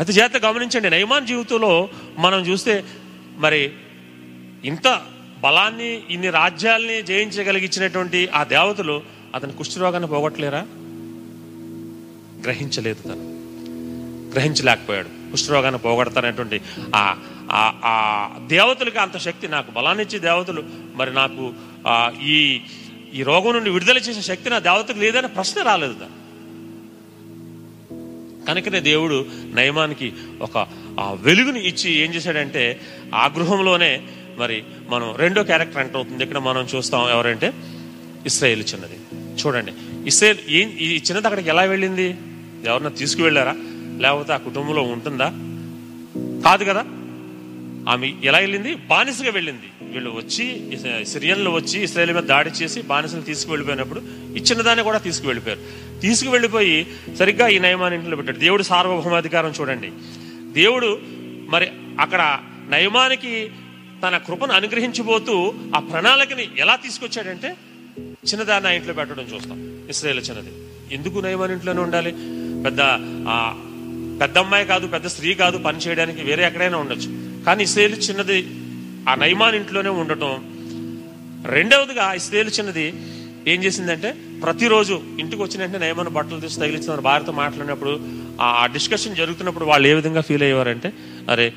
అది 0.00 0.12
చేత 0.12 0.36
గమనించండి. 0.36 0.90
నయమాన్ 0.90 1.26
జీవితంలో 1.26 1.88
మనం 2.18 2.38
చూస్తే 2.40 2.84
మరి 3.36 3.72
ఇంత 4.64 5.02
బలాన్ని 5.40 6.02
ఇన్ని 6.10 6.30
రాజ్యాల్ని 6.30 7.02
జయించగలిగించినటువంటి 7.02 8.28
ఆ 8.28 8.44
దేవతలు 8.44 9.02
అతని 9.34 9.52
కుష్ఠరోగాన్ని 9.52 10.08
పోగొట్టలేరా? 10.08 10.66
గ్రహించలేదు 12.44 13.02
తను. 13.02 13.32
గ్రహించలేకపోయాడు. 14.32 15.30
కుష్ఠరోగాన్ని 15.30 15.78
పోగొడతానటువంటి 15.78 16.60
ఆ 16.94 17.16
ఆ- 17.52 17.80
ఆ 17.84 18.28
దేవతలకి 18.46 18.98
అంత 18.98 19.16
శక్తి 19.16 19.48
నాకు 19.48 19.70
బలాన్నిచ్చి 19.70 20.18
దేవతలు 20.18 20.64
మరి 20.94 21.14
నాకు 21.14 21.54
ఈ 22.22 22.60
ఈ 23.14 23.22
రోగం 23.22 23.52
నుండి 23.52 23.70
విడుదల 23.70 23.98
చేసే 23.98 24.22
శక్తి 24.22 24.50
నా 24.50 24.58
దేవతకు 24.58 24.98
లేదనే 24.98 25.28
ప్రశ్న 25.28 25.62
రాలేదు 25.62 25.94
తను. 25.94 26.21
కనుకనే 28.48 28.80
దేవుడు 28.80 29.26
నయమానికి 29.54 30.12
ఒక 30.40 30.66
ఆ 31.00 31.12
వెలుగుని 31.12 31.68
ఇచ్చి 31.68 31.92
ఏం 31.92 32.14
చేశాడంటే 32.14 32.80
ఆ 33.14 33.26
గృహంలోనే 33.26 34.02
మరి 34.38 34.62
మనం 34.88 35.14
రెండో 35.16 35.42
క్యారెక్టర్ 35.42 35.78
ఎంటర్ 35.78 35.96
అవుతుంది. 35.96 36.22
ఇక్కడ 36.22 36.38
మనం 36.38 36.66
చూస్తాం 36.74 37.10
ఎవరంటే 37.10 37.52
ఇస్రాయేల్ 38.26 38.64
చిన్నది. 38.74 38.98
చూడండి 39.46 39.72
ఇస్రాయేల్ 40.06 40.38
ఏం 40.48 40.68
ఈ 40.68 40.96
చిన్నది 40.96 41.26
అక్కడికి 41.26 41.48
ఎలా 41.48 41.62
వెళ్ళింది? 41.62 42.16
ఎవరన్నా 42.64 42.90
తీసుకువెళ్ళారా? 42.90 43.54
లేకపోతే 44.00 44.32
ఆ 44.32 44.36
కుటుంబంలో 44.36 44.82
ఉంటుందా? 44.82 45.28
కాదు 46.44 46.64
కదా. 46.64 46.84
ఆమె 47.92 48.12
ఎలా 48.24 48.38
వెళ్ళింది? 48.38 48.74
బానిసగా 48.74 49.30
వెళ్ళింది. 49.30 49.92
వీళ్ళు 49.92 50.10
వచ్చి 50.10 50.78
సిరియన్లు 51.06 51.50
వచ్చి 51.50 51.82
ఇస్రాయేల్ 51.82 52.14
మీద 52.14 52.22
దాడి 52.22 52.50
చేసి 52.50 52.82
బానిసలు 52.82 53.20
తీసుకువెళ్ళిపోయినప్పుడు 53.20 54.00
ఈ 54.36 54.38
చిన్నదాన్ని 54.38 54.84
కూడా 54.84 54.98
తీసుకువెళ్ళిపోయారు. 54.98 55.60
తీసుకువెళ్ళిపోయి 56.02 56.86
సరిగ్గా 57.18 57.48
ఈ 57.48 57.58
నయమాన్ని 57.58 57.98
ఇంట్లో 57.98 58.16
పెట్టాడు. 58.16 58.38
దేవుడు 58.38 58.62
సార్వభౌమాధికారం 58.62 59.52
చూడండి. 59.60 59.92
దేవుడు 60.52 61.00
మరి 61.48 61.68
అక్కడ 62.00 62.38
నయమానికి 62.68 63.50
తన 64.06 64.16
కృపను 64.16 64.52
అనుగ్రహించిపోతూ 64.52 65.54
ఆ 65.76 65.78
ప్రణాళికని 65.78 66.48
ఎలా 66.58 66.76
తీసుకొచ్చాడంటే 66.76 67.56
చిన్నదాన్ని 68.00 68.70
ఆ 68.70 68.72
ఇంట్లో 68.72 68.94
పెట్టడం 68.94 69.24
చూస్తాం. 69.34 69.86
ఇస్రాయేల్ 69.90 70.24
చిన్నది. 70.30 70.48
ఎందుకు 70.94 71.18
నయమాన్ 71.18 71.52
ఇంట్లోనే 71.52 71.80
ఉండాలి? 71.80 72.10
పెద్ద 72.64 72.80
ఆ 73.28 73.54
పెద్ద 74.20 74.38
అమ్మాయి 74.38 74.66
కాదు 74.66 74.86
పెద్ద 74.86 75.06
స్త్రీ 75.06 75.34
కాదు 75.34 75.58
పని 75.58 75.78
చేయడానికి 75.78 76.22
వేరే 76.22 76.46
ఎక్కడైనా 76.46 76.78
ఉండొచ్చు. 76.78 77.42
కానీ 77.44 77.62
ఇస్రాయేల్ 77.62 78.10
చిన్నది 78.10 78.46
ఆ 79.08 79.14
నయమాన్ 79.14 79.56
ఇంట్లోనే 79.56 79.88
ఉండటం. 79.88 80.44
రెండవదిగా 81.46 82.12
ఇస్రాయేల్ 82.12 82.50
చిన్నది 82.58 82.94
ఏం 83.48 83.64
చేసిందంటే 83.64 84.16
ప్రతిరోజు 84.42 85.00
ఇంటికి 85.18 85.42
వచ్చిన 85.42 85.60
వెంటనే 85.60 85.86
నయమాన్ 85.86 86.08
బట్టలు 86.08 86.40
తీసి 86.40 86.60
తగిలించిన 86.60 86.94
భార్యతో 86.94 87.32
మాట్లాడినప్పుడు 87.32 88.00
ఆ 88.40 88.66
డిస్కషన్ 88.66 89.16
జరుగుతున్నప్పుడు 89.16 89.64
వాళ్ళు 89.64 89.88
ఏ 89.88 89.94
విధంగా 89.94 90.20
ఫీల్ 90.20 90.42
అయ్యేవారంటే 90.42 90.92
అరే 91.30 91.52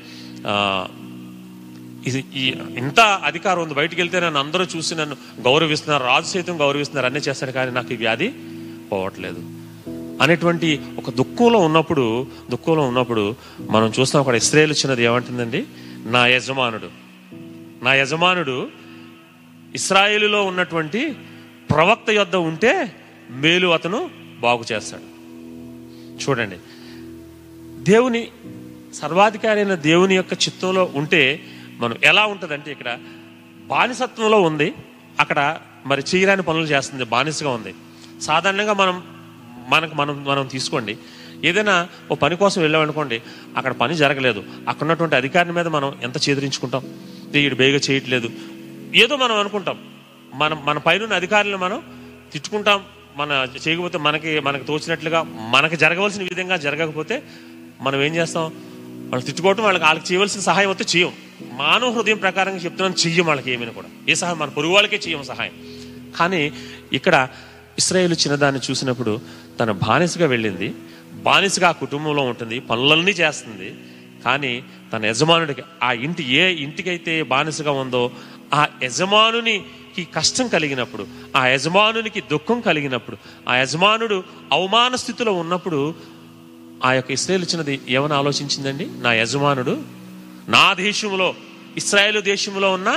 ఇది 2.06 2.24
ఈ 2.36 2.54
ఇంత 2.76 3.00
అధికారం 3.00 3.62
ఉంది. 3.62 3.74
బయటికి 3.74 4.00
వెళ్తే 4.00 4.20
నన్ను 4.20 4.40
అందరూ 4.40 4.64
చూసి 4.76 4.94
నన్ను 4.94 5.16
గౌరవిస్తున్నారు 5.40 6.04
రాజు 6.04 6.26
సైతం 6.26 6.60
గౌరవిస్తున్నారు 6.60 7.06
అన్నీ 7.06 7.20
చేస్తాడు 7.20 7.52
కానీ 7.52 7.70
నాకు 7.70 7.92
ఈ 7.92 7.96
వ్యాధి 7.96 8.32
పోవట్లేదు. 8.92 9.42
అనేటువంటి 10.22 10.80
ఒక 10.98 11.10
దుఃఖంలో 11.10 11.58
ఉన్నప్పుడు 11.58 12.26
దుఃఖంలో 12.50 12.82
ఉన్నప్పుడు 12.82 13.36
మనం 13.70 13.92
చూస్తాం 14.00 14.20
అక్కడ 14.20 14.34
ఇస్రాయేల్ 14.34 14.72
చిన్నది 14.72 15.04
ఏమంటుందండి? 15.04 15.64
నా 16.06 16.26
యజమానుడు. 16.26 16.88
నా 17.84 17.94
యజమానుడు 17.94 18.68
ఇస్రాయేలులో 19.74 20.44
ఉన్నటువంటి 20.44 21.14
ప్రవక్త 21.70 22.10
యొద్ద 22.10 22.36
ఉంటే 22.36 22.96
మేలు 23.30 23.68
అతను 23.68 24.10
బాగు 24.40 24.64
చేస్తాడు. 24.72 25.16
చూడండి. 26.24 26.56
దేవుని 27.82 28.28
సర్వాధికారి 28.94 29.60
అయిన 29.60 29.74
దేవుని 29.74 30.16
యొక్క 30.16 30.32
చిత్తంలో 30.32 30.92
ఉంటే 30.94 31.40
మనం 31.76 31.96
ఎలా 32.04 32.26
ఉంటుందంటే 32.26 32.70
ఇక్కడ 32.70 32.98
బానిసత్వంలో 33.66 34.42
ఉంది. 34.42 34.74
అక్కడ 35.20 35.58
మరి 35.86 36.02
చేయరాని 36.14 36.42
పనులు 36.42 36.64
చేస్తుంది 36.64 37.04
బానిసగా 37.04 37.50
ఉంది. 37.50 37.74
సాధారణంగా 38.20 38.72
మనం 38.72 39.02
మనకు 39.68 39.94
మనం 39.94 40.24
మనం 40.24 40.46
తీసుకోండి. 40.46 40.98
ఏదైనా 41.44 41.88
ఓ 42.12 42.14
పని 42.14 42.36
కోసం 42.36 42.62
వెళ్ళామనుకోండి 42.62 43.22
అక్కడ 43.56 43.72
పని 43.72 43.94
జరగలేదు. 43.94 44.44
అక్కడ 44.68 44.82
ఉన్నటువంటి 44.82 45.16
అధికారిని 45.16 45.54
మీద 45.54 45.68
మనం 45.68 45.98
ఎంత 46.02 46.28
చేదరించుకుంటాం? 46.28 46.84
వీడు 47.30 47.54
బేగా 47.54 47.80
చేయట్లేదు. 47.90 48.30
ఏదో 48.94 49.16
మనం 49.16 49.36
అనుకుంటాం. 49.36 49.95
మనం 50.36 50.62
మన 50.64 50.78
పైన 50.78 51.12
అధికారులను 51.12 51.56
మనం 51.56 51.82
తిట్టుకుంటాం. 52.32 52.84
మన 53.16 53.48
చేయకపోతే 53.68 53.98
మనకి 53.98 54.40
మనకు 54.40 54.64
తోచినట్లుగా 54.64 55.22
మనకి 55.22 55.76
జరగవలసిన 55.76 56.22
విధంగా 56.22 56.56
జరగకపోతే 56.56 57.22
మనం 57.80 58.02
ఏం 58.02 58.14
చేస్తాం? 58.14 58.52
వాళ్ళు 59.10 59.26
తిట్టుకోవటం 59.26 59.62
వాళ్ళకి 59.62 59.84
వాళ్ళకి 59.84 60.12
చేయవలసిన 60.12 60.40
సహాయం 60.40 60.68
అయితే 60.68 60.98
చేయం. 60.98 61.12
మానవ 61.52 61.90
హృదయం 61.90 62.16
ప్రకారంగా 62.16 62.56
చెప్తున్నాను 62.56 63.06
చెయ్యం 63.06 63.26
వాళ్ళకి 63.26 63.50
ఏమైనా 63.50 63.72
కూడా. 63.72 63.88
ఏ 64.08 64.14
సహాయం? 64.14 64.38
మన 64.38 64.48
పొరుగు 64.48 64.72
వాళ్ళకే 64.72 64.96
చెయ్యం 64.96 65.22
సహాయం. 65.22 65.52
కానీ 66.18 66.52
ఇక్కడ 66.92 67.28
ఇస్రాయేల్ 67.78 68.12
చిన్నదాన్ని 68.12 68.60
చూసినప్పుడు 68.70 69.20
తన 69.60 69.70
బానిసగా 69.70 70.26
వెళ్ళింది. 70.26 70.74
బానిసగా 71.12 71.68
ఆ 71.68 71.72
కుటుంబంలో 71.72 72.22
ఉంటుంది 72.22 72.60
పనులన్నీ 72.60 73.10
చేస్తుంది. 73.10 73.74
కానీ 74.24 74.64
తన 74.92 75.06
యజమానుడికి 75.06 75.62
ఆ 75.82 75.92
ఇంటి 75.92 76.34
ఏ 76.34 76.52
ఇంటికైతే 76.52 77.22
బానిసగా 77.22 77.70
ఉందో 77.70 78.10
ఆ 78.54 78.66
యజమానుని 78.82 79.64
యజమానునికి 79.96 80.14
కష్టం 80.14 80.48
కలిగినప్పుడు 80.48 81.06
ఆ 81.36 81.46
యజమానునికి 81.46 82.20
దుఃఖం 82.20 82.60
కలిగినప్పుడు 82.60 83.16
ఆ 83.48 83.56
యజమానుడు 83.56 84.24
అవమాన 84.52 84.94
స్థితిలో 84.96 85.32
ఉన్నప్పుడు 85.32 85.94
ఆ 86.84 86.92
యొక్క 86.92 87.10
ఇస్రాయేల్ 87.10 87.44
ఇచ్చినది 87.44 87.80
ఏమని 87.88 88.12
ఆలోచించిందండి? 88.12 88.86
నా 89.00 89.14
యజమానుడు 89.14 89.74
నా 90.48 90.74
దేశంలో 90.74 91.34
ఇస్రాయేల్ 91.76 92.22
దేశంలో 92.22 92.72
ఉన్న 92.72 92.90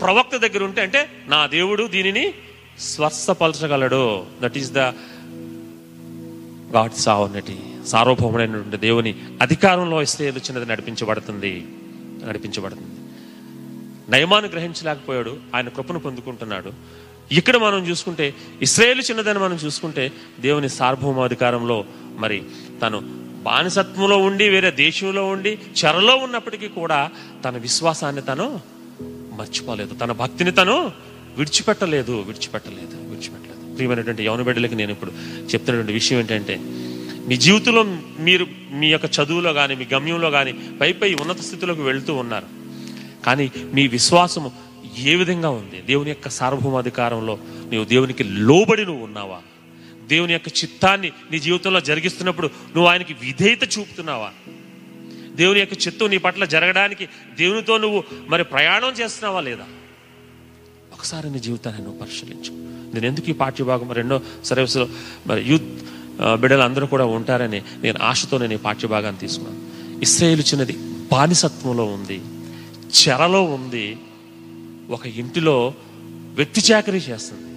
ప్రవక్త 0.00 0.36
దగ్గర 0.36 0.62
ఉంటే 0.64 0.80
అంటే 0.82 1.08
నా 1.28 1.46
దేవుడు 1.46 1.86
దీనిని 1.86 2.34
స్వస్థపరచగలడు. 2.78 4.26
That 4.42 4.58
is 4.58 4.72
the 4.72 4.78
God 6.74 6.94
sovereignty 6.94 7.58
సార్వభౌముడైనటువంటి 7.86 8.76
దేవుని 8.76 9.14
అధికారంలో 9.42 10.02
ఇస్రాయేల్ 10.02 10.36
ఇచ్చినది 10.36 10.66
నడిపించబడుతుంది 10.66 11.66
నడిపించబడుతుంది. 12.26 12.99
నయమాను 14.10 14.48
గ్రహించలేకపోయాడు. 14.48 15.36
ఆయన 15.54 15.68
కృపను 15.68 15.98
పొందుకుంటున్నాడు. 15.98 16.72
ఇక్కడ 17.32 17.56
మనం 17.56 17.86
చూసుకుంటే 17.88 18.34
ఇస్రాయేల్ 18.62 19.00
చిన్నదని 19.00 19.38
మనం 19.38 19.54
చూసుకుంటే 19.54 20.12
దేవుని 20.40 20.68
సార్వభౌమాధికారంలో 20.68 21.84
మరి 22.16 22.42
తను 22.82 23.00
బానిసత్వంలో 23.42 24.16
ఉండి 24.16 24.48
వేరే 24.48 24.70
దేశంలో 24.70 25.26
ఉండి 25.26 25.58
చెరలో 25.84 26.16
ఉన్నప్పటికీ 26.16 26.68
కూడా 26.68 27.10
తన 27.44 27.56
విశ్వాసాన్ని 27.56 28.22
తను 28.22 28.60
మర్చిపోలేదు. 29.32 29.94
తన 29.94 30.12
భక్తిని 30.12 30.52
తను 30.52 30.92
విడిచిపెట్టలేదు 31.38 32.12
విడిచిపెట్టలేదు 32.12 33.08
విడిచిపెట్టలేదు. 33.10 33.74
ప్రియమైనటువంటి 33.74 34.24
యవన 34.24 34.42
బిడ్డలకి 34.42 34.74
నేను 34.74 34.90
ఇప్పుడు 34.90 35.10
చెప్తున్నటువంటి 35.42 35.92
విషయం 35.92 36.18
ఏంటంటే 36.18 36.60
మీ 37.28 37.36
జీవితంలో 37.36 37.82
మీరు 38.18 38.46
మీ 38.72 38.88
యొక్క 38.88 39.06
చదువులో 39.06 39.52
కానీ 39.52 39.74
మీ 39.74 39.86
గమ్యంలో 39.94 40.30
కానీ 40.30 40.52
పై 40.80 40.92
పై 40.92 41.14
ఉన్నత 41.14 41.40
స్థితిలోకి 41.40 41.80
వెళ్తూ 41.80 42.14
ఉన్నారు. 42.14 42.59
కానీ 43.26 43.50
మీ 43.74 43.86
విశ్వాసము 43.86 44.52
ఏ 44.98 45.14
విధంగా 45.14 45.50
ఉంది? 45.50 45.78
దేవుని 45.86 46.10
యొక్క 46.10 46.28
సార్వభౌమాధికారంలో 46.28 47.38
నీవు 47.70 47.84
దేవునికి 47.84 48.24
లోబడి 48.24 48.84
నువ్వు 48.84 49.04
ఉన్నావా? 49.04 49.40
దేవుని 50.06 50.32
యొక్క 50.32 50.48
చిత్తాన్ని 50.48 51.12
నీ 51.30 51.38
జీవితంలో 51.38 51.80
జరిగిస్తున్నప్పుడు 51.80 52.46
నువ్వు 52.46 52.86
ఆయనకి 52.90 53.12
విధేయత 53.12 53.64
చూపుతున్నావా? 53.78 54.30
దేవుని 55.34 55.60
యొక్క 55.60 55.86
చిత్తం 55.86 56.10
నీ 56.10 56.18
పట్ల 56.18 56.44
జరగడానికి 56.44 57.06
దేవునితో 57.38 57.78
నువ్వు 57.78 58.04
మరి 58.28 58.44
ప్రయాణం 58.44 58.92
చేస్తున్నావా 58.92 59.40
లేదా? 59.40 59.66
ఒకసారి 60.92 61.30
నీ 61.30 61.38
జీవితాన్ని 61.38 61.82
నువ్వు 61.82 62.00
పరిశీలించు. 62.00 62.52
నేను 62.94 63.06
ఎందుకు 63.06 63.30
ఈ 63.30 63.32
పాఠ్యభాగం 63.32 63.92
రెండో 63.92 64.20
సర్వీస్లో 64.44 64.88
మరి 65.26 65.44
యూత్ 65.48 65.68
బిడ్డలు 66.40 66.62
అందరూ 66.62 66.86
కూడా 66.86 67.04
ఉంటారని 67.04 67.62
నేను 67.82 67.98
ఆశతో 68.02 68.38
నేను 68.38 68.54
ఈ 68.54 68.56
పాఠ్యభాగాన్ని 68.56 69.20
తీసుకున్నాను. 69.20 69.60
ఇస్రాయేల్ 70.02 70.40
చిన్నది 70.40 70.74
బానిసత్వంలో 71.12 71.84
ఉంది. 71.84 72.20
చెరలో 72.90 73.42
ఉంది. 73.42 73.96
ఒక 74.90 75.06
ఇంటిలో 75.06 75.74
వ్యక్తి 76.34 76.72
చాకరీ 76.72 76.98
చేస్తుంది. 76.98 77.50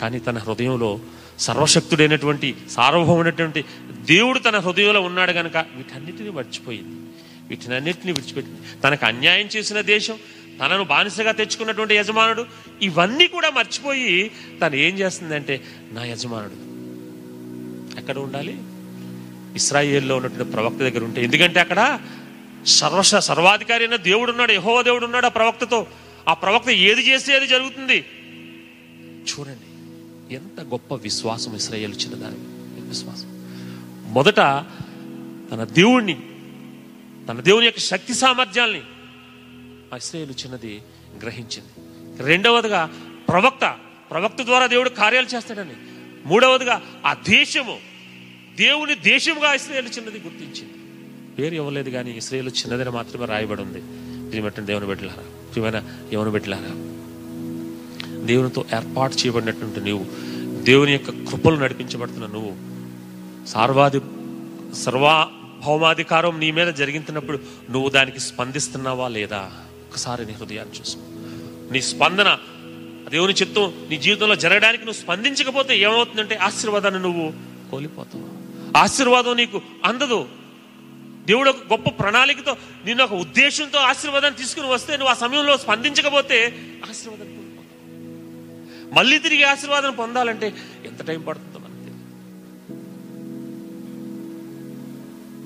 కానీ 0.00 0.18
తన 0.18 0.38
హృదయంలో 0.38 1.00
సర్వశక్తుడైనటువంటి 1.38 2.54
సార్వభౌమైనటువంటి 2.70 3.64
దేవుడు 4.04 4.38
తన 4.38 4.58
హృదయంలో 4.58 5.00
ఉన్నాడు 5.00 5.30
గనక 5.30 5.56
వీటన్నిటిని 5.56 6.30
మర్చిపోయింది. 6.30 7.08
వీటినన్నిటిని 7.48 8.12
విడిచిపెట్టింది. 8.12 8.60
తనకు 8.84 9.06
అన్యాయం 9.06 9.46
చేసిన 9.46 9.80
దేశం 9.80 10.14
తనను 10.60 10.84
బానిసగా 10.84 11.32
తెచ్చుకున్నటువంటి 11.32 11.94
యజమానుడు 11.94 12.46
ఇవన్నీ 12.82 13.26
కూడా 13.26 13.50
మర్చిపోయి 13.50 14.30
తను 14.60 14.76
ఏం 14.76 14.98
చేస్తుందంటే 14.98 15.60
నా 15.92 16.04
యజమానుడు 16.04 16.68
ఎక్కడ 17.98 18.18
ఉండాలి? 18.18 18.58
ఇస్రాయేల్లో 19.56 20.16
ఉన్నటువంటి 20.16 20.52
ప్రవక్త 20.52 20.78
దగ్గర 20.78 21.04
ఉంటే. 21.04 21.24
ఎందుకంటే 21.24 21.60
అక్కడ 21.60 21.98
సర్వశ 22.66 23.14
సర్వాధికారి 23.14 23.84
అయిన 23.84 23.96
దేవుడు 23.96 24.30
ఉన్నాడు 24.30 24.52
యహోవ 24.52 24.82
దేవుడు 24.82 25.04
ఉన్నాడు 25.04 25.26
ఆ 25.26 25.28
ప్రవక్తతో. 25.28 25.86
ఆ 26.28 26.34
ప్రవక్త 26.34 26.68
ఏది 26.68 27.00
చేస్తే 27.00 27.36
అది 27.36 27.46
జరుగుతుంది. 27.46 28.04
చూడండి 29.24 29.68
ఎంత 30.34 30.60
గొప్ప 30.60 30.94
విశ్వాసం 30.94 31.56
ఇస్రాయేల్ 31.56 31.94
ఇచ్చిన 31.94 32.14
దాని 32.14 32.34
విశ్వాసం. 32.88 33.28
మొదట 34.12 34.36
తన 35.52 35.64
దేవుణ్ణి 35.64 36.20
తన 37.28 37.40
దేవుని 37.40 37.66
యొక్క 37.66 37.80
శక్తి 37.80 38.14
సామర్థ్యాల్ని 38.14 38.80
ఆ 39.92 39.96
ఇస్రాయేల్ 39.96 40.44
చిన్నది 40.44 40.82
గ్రహించింది. 41.22 41.88
రెండవదిగా 42.22 42.86
ప్రవక్త 43.28 43.76
ప్రవక్త 44.10 44.42
ద్వారా 44.42 44.66
దేవుడు 44.66 44.88
కార్యాలు 44.88 45.26
చేస్తాడని. 45.26 45.74
మూడవదిగా 46.28 46.82
ఆ 47.06 47.14
దేశము 47.14 47.78
దేవుని 48.56 48.94
దేశముగా 48.94 49.54
ఇస్రాయేల్ 49.54 49.86
చిన్నది 49.86 50.18
గుర్తించింది. 50.18 50.77
పేరు 51.38 51.54
ఇవ్వలేదు 51.54 51.90
కానీ 51.90 52.10
ఇస్రాయేల్ 52.10 52.48
చిన్నదని 52.48 52.90
మాత్రమే 52.90 53.24
రాయబడి 53.24 53.62
ఉంది 53.62 53.80
ప్రియమట్టిన 54.28 54.64
దేవుని 54.64 54.86
బిడ్డలారా 54.86 55.22
ప్రియమైన 55.22 55.82
యవన 56.12 56.28
బిడ్డలారా 56.28 56.70
దేవునితో 58.24 58.64
ఏర్పాటు 58.76 59.16
చేయబడినటువంటి 59.16 59.80
నువ్వు 59.80 60.06
దేవుని 60.62 60.92
యొక్క 60.92 61.10
కృపలు 61.10 61.56
నడిపించబడుతున్న 61.56 62.26
నువ్వు 62.26 62.52
సార్వాధి 63.48 64.00
సర్వభౌమాధికారం 64.74 66.40
నీ 66.40 66.50
మీద 66.50 66.68
జరిగించినప్పుడు 66.68 67.38
నువ్వు 67.70 67.88
దానికి 67.88 68.20
స్పందిస్తున్నావా 68.20 69.08
లేదా? 69.08 69.50
ఒకసారి 69.90 70.26
నీ 70.26 70.32
హృదయాన్ని 70.32 70.80
చూసుకో. 70.80 71.00
నీ 71.72 71.80
స్పందన 71.80 72.38
దేవుని 73.10 73.32
చిత్తం 73.32 73.72
నీ 73.90 73.96
జీవితంలో 73.96 74.36
జరగడానికి 74.36 74.84
నువ్వు 74.84 75.00
స్పందించకపోతే 75.00 75.78
ఏమవుతుందంటే 75.78 76.34
ఆశీర్వాదాన్ని 76.34 77.02
నువ్వు 77.02 77.32
కోల్పోతావు. 77.70 78.28
ఆశీర్వాదం 78.76 79.36
నీకు 79.36 79.62
అందదు. 79.84 80.28
దేవుడు 81.28 81.48
ఒక 81.50 81.62
గొప్ప 81.70 81.88
ప్రణాళికతో 81.98 82.52
నేను 82.84 83.00
ఒక 83.04 83.14
ఉద్దేశంతో 83.20 83.78
ఆశీర్వాదాన్ని 83.88 84.38
తీసుకుని 84.38 84.68
వస్తే 84.68 84.92
నువ్వు 84.92 85.10
ఆ 85.10 85.18
సమయంలో 85.18 85.56
స్పందించకపోతే 85.56 86.38
ఆశీర్వాదం 86.88 87.34
మళ్ళీ 88.92 89.18
తిరిగి 89.18 89.44
ఆశీర్వాదం 89.44 89.92
పొందాలంటే 89.94 90.46
ఎంత 90.84 91.00
టైం 91.02 91.20
పడుతుందో 91.20 91.58
మనకు 91.58 91.80
తెలియదు. 91.80 92.04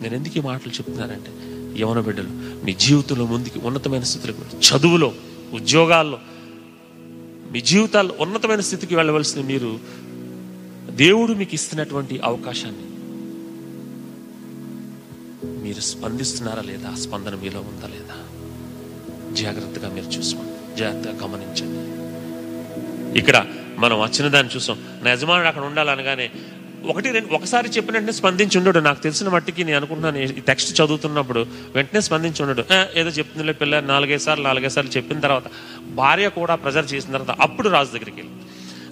నేను 0.03 0.15
ఎందుకు 0.15 0.39
ఈ 0.39 0.43
మాటలు 0.43 0.73
చెప్తున్నానంటే 0.73 1.33
యవన 1.81 2.01
బిడ్డలు 2.01 2.33
మీ 2.65 2.73
జీవితంలో 2.81 3.27
ముందుకి 3.27 3.59
ఉన్నతమైన 3.61 4.03
స్థితికి 4.03 4.35
చదువులో 4.69 5.09
ఉద్యోగాల్లో 5.53 6.19
మీ 7.53 7.61
జీవితాల్లో 7.63 8.15
ఉన్నతమైన 8.19 8.61
స్థితికి 8.61 8.95
వెళ్ళవలసిన 8.97 9.41
మీరు 9.45 9.71
దేవుడు 10.97 11.33
మీకు 11.33 11.55
ఇస్తున్నటువంటి 11.55 12.15
అవకాశాన్ని 12.25 12.87
మీరు 15.73 15.83
స్పందిస్తున్నారా 15.83 16.63
లేదా? 16.63 16.95
స్పందన 16.95 17.35
మీలో 17.35 17.61
ఉందా 17.61 17.87
లేదా? 17.87 18.17
జాగ్రత్తగా 19.35 19.95
మీరు 19.95 20.07
చూసుకోండి. 20.07 20.79
జాగ్రత్తగా 20.79 21.27
గమనించండి. 21.27 21.79
ఇక్కడ 23.19 23.47
మనం 23.79 24.01
వచ్చిన 24.01 24.29
దాన్ని 24.29 24.57
చూసాం. 24.57 24.79
నా 25.03 25.13
యజమానుడు 25.13 25.49
అక్కడ 25.49 25.63
ఉండాలనగానే 25.63 26.31
ఒకటి 26.87 27.11
రెండు 27.11 27.35
ఒకసారి 27.35 27.69
చెప్పిన 27.69 27.95
వెంటనే 27.95 28.13
స్పందించి 28.13 28.59
ఉండడు. 28.59 28.79
నాకు 28.79 29.03
తెలిసిన 29.03 29.29
మట్టికి 29.29 29.65
నేను 29.65 29.77
అనుకుంటున్నాను 29.77 30.19
ఈ 30.19 30.27
టెక్స్ట్ 30.27 30.81
చదువుతున్నప్పుడు 30.81 31.47
వెంటనే 31.75 32.01
స్పందించి 32.01 32.43
ఉండడు. 32.43 32.65
ఏదో 32.95 33.11
చెప్తుందిలే 33.11 33.53
పిల్ల 33.53 33.81
నాలుగైదు 33.81 34.23
సార్లు 34.23 34.45
నాలుగైదు 34.45 34.73
సార్లు 34.73 34.91
చెప్పిన 34.91 35.21
తర్వాత 35.21 35.45
భార్య 35.95 36.29
కూడా 36.29 36.55
ప్రెజర్ 36.55 36.93
చేసిన 36.95 37.13
తర్వాత 37.13 37.41
అప్పుడు 37.41 37.69
రాజు 37.69 37.91
దగ్గరికి 37.91 38.17
వెళ్ళి 38.17 38.35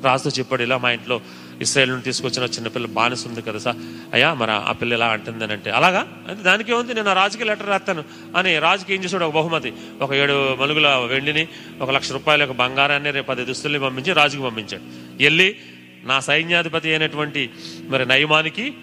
రాజుతో 0.02 0.30
చెప్పాడు 0.30 0.62
ఇలా 0.62 0.78
మా 0.78 0.90
ఇంట్లో 0.90 1.20
ఇస్రాయల్ 1.60 1.90
నుండి 1.90 2.04
తీసుకొచ్చిన 2.04 2.44
చిన్నపిల్ల 2.44 2.86
బానిస 2.86 3.26
ఉంది 3.26 3.42
కదా 3.42 3.58
సార్. 3.58 3.76
అయ్యా 4.14 4.34
మరి 4.34 4.50
ఆ 4.50 4.72
పిల్ల 4.72 4.94
ఎలా 4.94 5.06
అంటుందని 5.06 5.52
అంటే 5.52 5.70
అలాగా? 5.70 6.06
అంటే 6.28 6.42
దానికి 6.42 6.72
ఏముంది? 6.72 6.94
నేను 6.94 7.10
ఆ 7.10 7.12
రాజుకి 7.12 7.44
లెటర్ 7.44 7.68
రాస్తాను. 7.68 8.04
అని 8.36 8.58
రాజుకి 8.58 8.94
ఏం 8.94 9.04
చేశాడు? 9.04 9.24
ఒక 9.24 9.34
బహుమతి. 9.34 9.72
ఒక 10.00 10.12
ఏడు 10.12 10.54
మలుగుల 10.54 10.88
వెండిని 10.88 11.48
ఒక 11.80 11.90
లక్ష 11.90 12.12
రూపాయల 12.12 12.44
ఒక 12.44 12.50
బంగారాన్ని 12.50 13.10
రేపు 13.10 13.26
పది 13.26 13.44
దుస్తుల్ని 13.44 13.80
పంపించి 13.80 14.12
రాజుకి 14.12 14.42
పంపించాడు. 14.42 14.82
వెళ్ళి 15.22 15.56
నా 16.04 16.20
సైన్యాధిపతి 16.20 16.88
అయినటువంటి 16.88 17.50
మరి 17.88 18.06
నయమానికి 18.06 18.74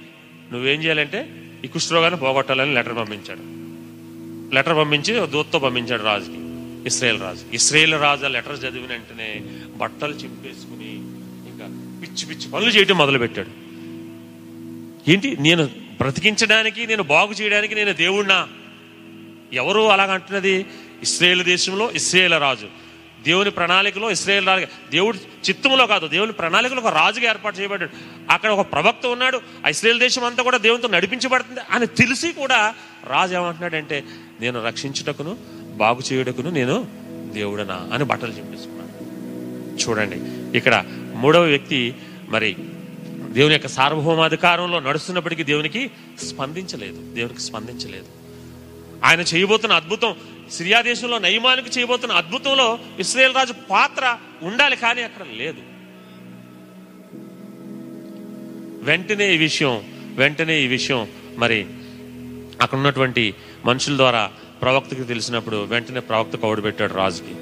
నువ్వేం 0.51 0.83
చేయాలంటే 0.83 1.29
ఈ 1.65 1.67
కుష్ఠరోగాన్ని 1.67 2.19
పోగొట్టాలని 2.19 2.73
లెటర్ 2.73 2.95
పంపించాడు. 2.95 3.57
లెటర్ 4.55 4.77
పంపించి 4.77 5.27
దూత్తో 5.27 5.59
పంపించాడు 5.59 6.03
రాజుకి. 6.03 6.37
ఇస్రాయేల్ 6.87 7.21
రాజు. 7.21 7.41
ఇస్రాయేల్ 7.53 7.93
రాజు 7.93 8.25
లెటర్ 8.25 8.59
చదివిన 8.59 8.89
వెంటనే 8.89 9.41
బట్టలు 9.77 10.13
చింపేసుకుని 10.13 11.06
పిచ్చి 12.01 12.25
పిచ్చి 12.25 12.51
పనులు 12.51 12.69
చేయటం 12.69 12.97
మొదలుపెట్టాడు. 12.97 13.67
ఏంటి? 15.11 15.37
నేను 15.39 15.65
బ్రతికించడానికి 15.65 16.87
నేను 16.87 17.03
బాగు 17.03 17.31
చేయడానికి 17.31 17.75
నేను 17.75 17.93
దేవుణ్ణా? 17.93 18.47
ఎవరు 19.53 19.81
అలాగంటున్నది 19.81 20.65
ఇస్రాయేల్ 21.01 21.43
దేశంలో 21.43 21.91
ఇస్రాయేల్ 21.91 22.33
రాజు. 22.33 22.67
దేవుని 23.23 23.51
ప్రణాళికలో 23.51 24.11
ఇస్రాయేల్ 24.11 24.47
రాజు. 24.47 24.65
దేవుడు 24.91 25.17
చిత్తంలో 25.17 25.87
కాదు 25.87 26.07
దేవుని 26.07 26.31
ప్రణాళికలో 26.31 26.81
ఒక 26.81 26.87
రాజుగా 26.87 27.29
ఏర్పాటు 27.29 27.59
చేయబడ్డాడు. 27.59 27.91
అక్కడ 28.31 28.49
ఒక 28.49 28.71
ప్రవక్త 28.71 29.05
ఉన్నాడు. 29.05 29.41
ఆ 29.65 29.69
ఇస్రాయేల్ 29.69 29.99
దేశం 29.99 30.23
అంతా 30.23 30.43
కూడా 30.43 30.57
దేవునితో 30.57 30.87
నడిపించబడుతుంది 30.87 31.59
అని 31.71 31.87
తెలిసి 31.87 32.31
కూడా 32.31 32.75
రాజు 33.07 33.35
ఏమంటున్నాడంటే 33.35 34.03
నేను 34.41 34.65
రక్షించుటకును 34.65 35.37
బాగు 35.77 36.13
చేయుటకును 36.13 36.49
నేను 36.49 36.87
దేవుడనా? 37.33 37.89
అని 37.93 38.03
బట్టలు 38.03 38.31
చెప్పేసుకున్నాను 38.31 38.87
చూడండి 39.75 40.15
ఇక్కడ 40.57 40.85
మూడవ 41.17 41.41
వ్యక్తి 41.41 41.95
మరి 42.29 42.55
దేవుని 43.29 43.53
యొక్క 43.53 43.67
సార్వభౌమాధికారంలో 43.67 44.79
నడుస్తున్నప్పటికీ 44.79 45.43
దేవునికి 45.43 45.91
స్పందించలేదు. 46.23 47.13
దేవునికి 47.13 47.41
స్పందించలేదు. 47.41 48.05
ఆయన 49.03 49.19
చేయబోతున్న 49.19 49.73
అద్భుతం 49.75 50.15
సిరియా 50.51 50.81
దేశంలో 50.81 51.17
నయమానికి 51.17 51.79
చేయబోతున్న 51.79 52.13
అద్భుతంలో 52.13 52.79
ఇస్రాయేల్ 52.99 53.35
రాజు 53.35 53.53
పాత్ర 53.69 54.17
ఉండాలి 54.41 54.75
కానీ 54.75 55.01
అక్కడ 55.01 55.25
లేదు. 55.35 55.57
వెంటనే 58.83 59.33
ఈ 59.33 59.37
విషయం 59.37 59.81
వెంటనే 60.15 60.61
ఈ 60.61 60.67
విషయం 60.67 61.07
మరి 61.35 61.65
అక్కడ 62.61 62.77
ఉన్నటువంటి 62.77 63.35
మనుషుల 63.65 63.95
ద్వారా 63.95 64.31
ప్రవక్తకి 64.61 65.03
తెలిసినప్పుడు 65.03 65.63
వెంటనే 65.63 65.99
ప్రవక్త 65.99 66.35
కౌడు 66.35 66.61
పెట్టాడు 66.61 66.93
రాజుకి. 66.93 67.35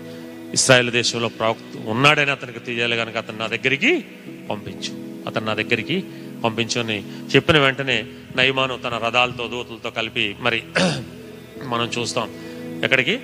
ఇస్రాయేల్ 0.56 0.92
దేశంలో 0.92 1.28
ప్రవక్త 1.28 1.88
ఉన్నాడని 1.88 2.32
అతనికి 2.32 2.60
తెలియాలి 2.60 2.98
కనుక 2.98 3.18
అతను 3.18 3.38
నా 3.38 3.48
దగ్గరికి 3.48 4.06
పంపించు. 4.50 4.94
అతను 5.28 5.46
నా 5.46 5.54
దగ్గరికి 5.54 6.04
పంపించు 6.44 6.80
అని 6.82 7.04
చెప్పిన 7.36 7.58
వెంటనే 7.58 8.06
నయమాను 8.36 8.78
తన 8.78 9.02
రథాలతో 9.06 9.48
దూతలతో 9.48 9.90
కలిపి 9.90 10.36
మరి 10.40 10.64
మనం 11.64 11.86
చూస్తాం. 11.86 12.30
ఎక్కడికి? 12.84 13.20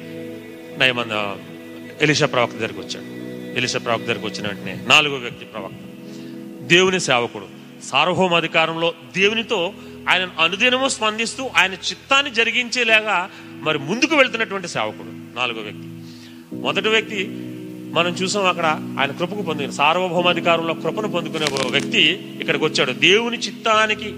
నయమాన్ 0.77 1.09
ఎలిషా 2.03 2.25
ప్రవక్త 2.25 2.55
దగ్గరికి 2.55 2.79
వచ్చాడు. 2.79 3.05
ఎలిషా 3.57 3.79
ప్రవక్త 3.79 4.05
దగ్గరికి 4.05 4.25
వచ్చిన 4.25 4.47
వెంటనే 4.47 4.79
నాలుగో 4.87 5.15
వ్యక్తి 5.15 5.45
ప్రవక్త. 5.45 5.75
దేవుని 6.61 6.99
సేవకుడు. 6.99 7.47
సార్వభౌమ 7.83 8.35
అధికారంలో 8.35 8.93
దేవునితో 9.17 9.73
ఆయన 10.09 10.29
అనుదినము 10.39 10.87
స్పందిస్తూ 10.87 11.49
ఆయన 11.57 11.73
చిత్తాన్ని 11.73 12.33
జరిగించేలాగా 12.33 13.29
మరి 13.51 13.79
ముందుకు 13.79 14.15
వెళ్తున్నటువంటి 14.15 14.67
సేవకుడు 14.67 15.37
నాలుగో 15.37 15.61
వ్యక్తి. 15.61 15.90
మొదటి 16.61 16.89
వ్యక్తి 16.89 17.19
మనం 17.93 18.11
చూసాం 18.11 18.45
అక్కడ 18.45 18.65
ఆయన 18.99 19.11
కృపకు 19.11 19.41
పొందిన 19.41 19.69
సార్వభౌమాధికారంలో 19.69 20.73
కృపను 20.73 21.07
పొందుకునే 21.07 21.47
వ్యక్తి 21.69 22.01
ఇక్కడికి 22.41 22.65
వచ్చాడు. 22.65 22.91
దేవుని 22.91 23.37
చిత్తానికి 23.37 24.15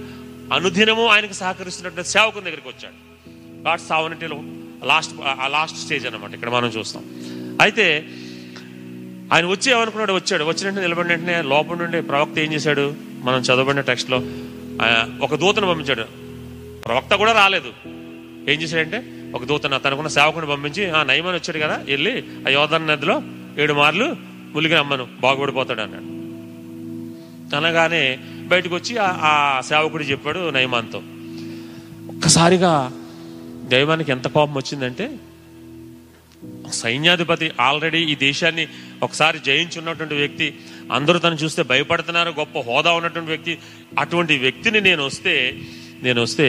అనుదినము 0.53 1.05
ఆయనకు 1.07 1.33
సహకరిస్తున్నట్టు 1.33 2.01
సేవకుని 2.01 2.45
దగ్గరికి 2.45 2.67
వచ్చాడు. 2.67 2.97
గాడ్ 3.67 3.81
సావనిటీలో 3.89 4.39
లాస్ట్ 4.83 5.13
ఆ 5.43 5.47
లాస్ట్ 5.47 5.77
స్టేజ్ 5.77 6.07
అనమాట 6.07 6.33
ఇక్కడ 6.33 6.49
మనం 6.49 6.69
చూస్తాం. 6.69 7.03
అయితే 7.61 8.05
ఆయన 9.33 9.45
వచ్చి 9.45 9.71
ఏమనుకున్నాడు? 9.71 10.13
వచ్చాడు. 10.13 10.43
వచ్చిన 10.43 10.65
వెంటనే 10.65 10.81
నిలబడిన 10.81 11.11
వెంటనే 11.11 11.41
లోపల 11.41 11.75
నుండి 11.75 12.01
ప్రవక్త 12.01 12.39
ఏం 12.39 12.53
చేశాడు? 12.53 12.93
మనం 13.23 13.39
చదవబడిన 13.39 13.81
టెక్స్ట్లో 13.81 14.21
ఒక 15.21 15.35
దూతను 15.35 15.67
పంపించాడు. 15.67 16.05
ప్రవక్త 16.85 17.15
కూడా 17.15 17.31
రాలేదు. 17.31 17.71
ఏం 18.51 18.57
చేశాడంటే 18.61 18.97
ఒక 19.33 19.43
దూతను 19.45 19.79
తనకున్న 19.79 20.09
సేవకుని 20.09 20.47
పంపించి 20.47 20.83
ఆ 20.91 21.03
నయమని 21.03 21.37
వచ్చాడు 21.37 21.59
కదా 21.59 21.77
వెళ్ళి 21.87 22.13
ఆ 22.45 22.51
యోధన 22.51 22.81
నదిలో 22.85 23.15
ఏడు 23.57 23.73
మార్లు 23.73 24.07
ములిగి 24.53 24.75
అమ్మను 24.75 25.05
బాగుపడిపోతాడు 25.21 25.81
అన్నాడు. 25.81 26.07
అనగానే 27.57 28.03
బయటకు 28.47 28.75
వచ్చి 28.75 28.93
ఆ- 28.99 29.17
ఆ 29.23 29.33
సేవకుడు 29.61 30.03
చెప్పాడు 30.03 30.39
నయమాన్తో 30.51 30.99
ఒక్కసారిగా 32.09 32.71
దైవానికి 33.67 34.11
ఎంత 34.11 34.27
కోపం 34.27 34.53
వచ్చిందంటే 34.53 35.05
సైన్యాధిపతి 36.75 37.47
ఆల్రెడీ 37.59 38.01
ఈ 38.03 38.15
దేశాన్ని 38.19 38.65
ఒకసారి 39.01 39.39
జయించున్నటువంటి 39.39 40.15
వ్యక్తి 40.15 40.47
అందరూ 40.91 41.19
తను 41.19 41.35
చూస్తే 41.35 41.63
భయపడుతున్నారు 41.63 42.31
గొప్ప 42.31 42.59
హోదా 42.59 42.93
ఉన్నటువంటి 42.93 43.31
వ్యక్తి 43.31 43.53
అటువంటి 43.99 44.37
వ్యక్తిని 44.37 44.81
నేను 44.81 45.03
వస్తే 45.05 45.33
నేను 46.03 46.21
వస్తే 46.21 46.47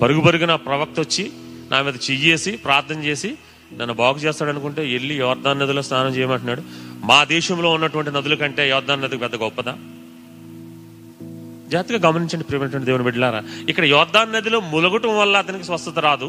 పరుగు 0.00 0.20
పరుగున 0.20 0.54
ప్రవక్త 0.64 1.00
వచ్చి 1.00 1.24
నా 1.70 1.82
మీద 1.82 1.96
చెయ్యేసి 2.10 2.52
ప్రార్థన 2.56 2.98
చేసి 3.04 3.34
నన్ను 3.72 3.94
బాగు 3.94 4.18
చేస్తాడు 4.18 4.50
అనుకుంటే 4.50 4.82
వెళ్ళి 4.82 5.14
యోర్ధాన్ 5.16 5.58
నదిలో 5.58 5.82
స్నానం 5.82 6.12
చేయమంటున్నాడు. 6.12 6.62
మా 7.06 7.24
దేశంలో 7.24 7.70
ఉన్నటువంటి 7.70 8.10
నదుల 8.10 8.34
కంటే 8.34 8.68
యోర్ధాన్ 8.68 9.02
నదికి 9.02 9.20
పెద్ద 9.20 9.36
గొప్పదా? 9.36 9.74
జాగ్రత్తగా 11.68 12.08
గమనించండి 12.08 12.44
ప్రియమైనటువంటి 12.44 12.86
దేవుని 12.86 13.04
బిడ్డలారా. 13.04 13.42
ఇక్కడ 13.68 13.84
యోర్ధాన్ 13.84 14.32
నదిలో 14.32 14.60
ములగటం 14.60 15.18
వల్ల 15.18 15.36
అతనికి 15.36 15.64
స్వస్థత 15.64 15.98
రాదు. 15.98 16.28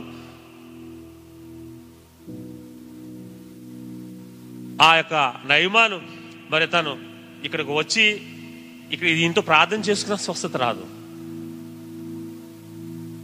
ఆ 4.82 4.96
యొక్క 4.96 5.34
నయమాను 5.46 6.02
మరి 6.52 6.68
తను 6.68 6.98
ఇక్కడికి 7.44 7.72
వచ్చి 7.72 8.22
ఇక్కడ 8.92 9.08
దీంతో 9.08 9.42
ప్రార్థన 9.42 9.80
చేసుకున్న 9.80 10.16
స్వస్థత 10.16 10.58
రాదు. 10.58 10.86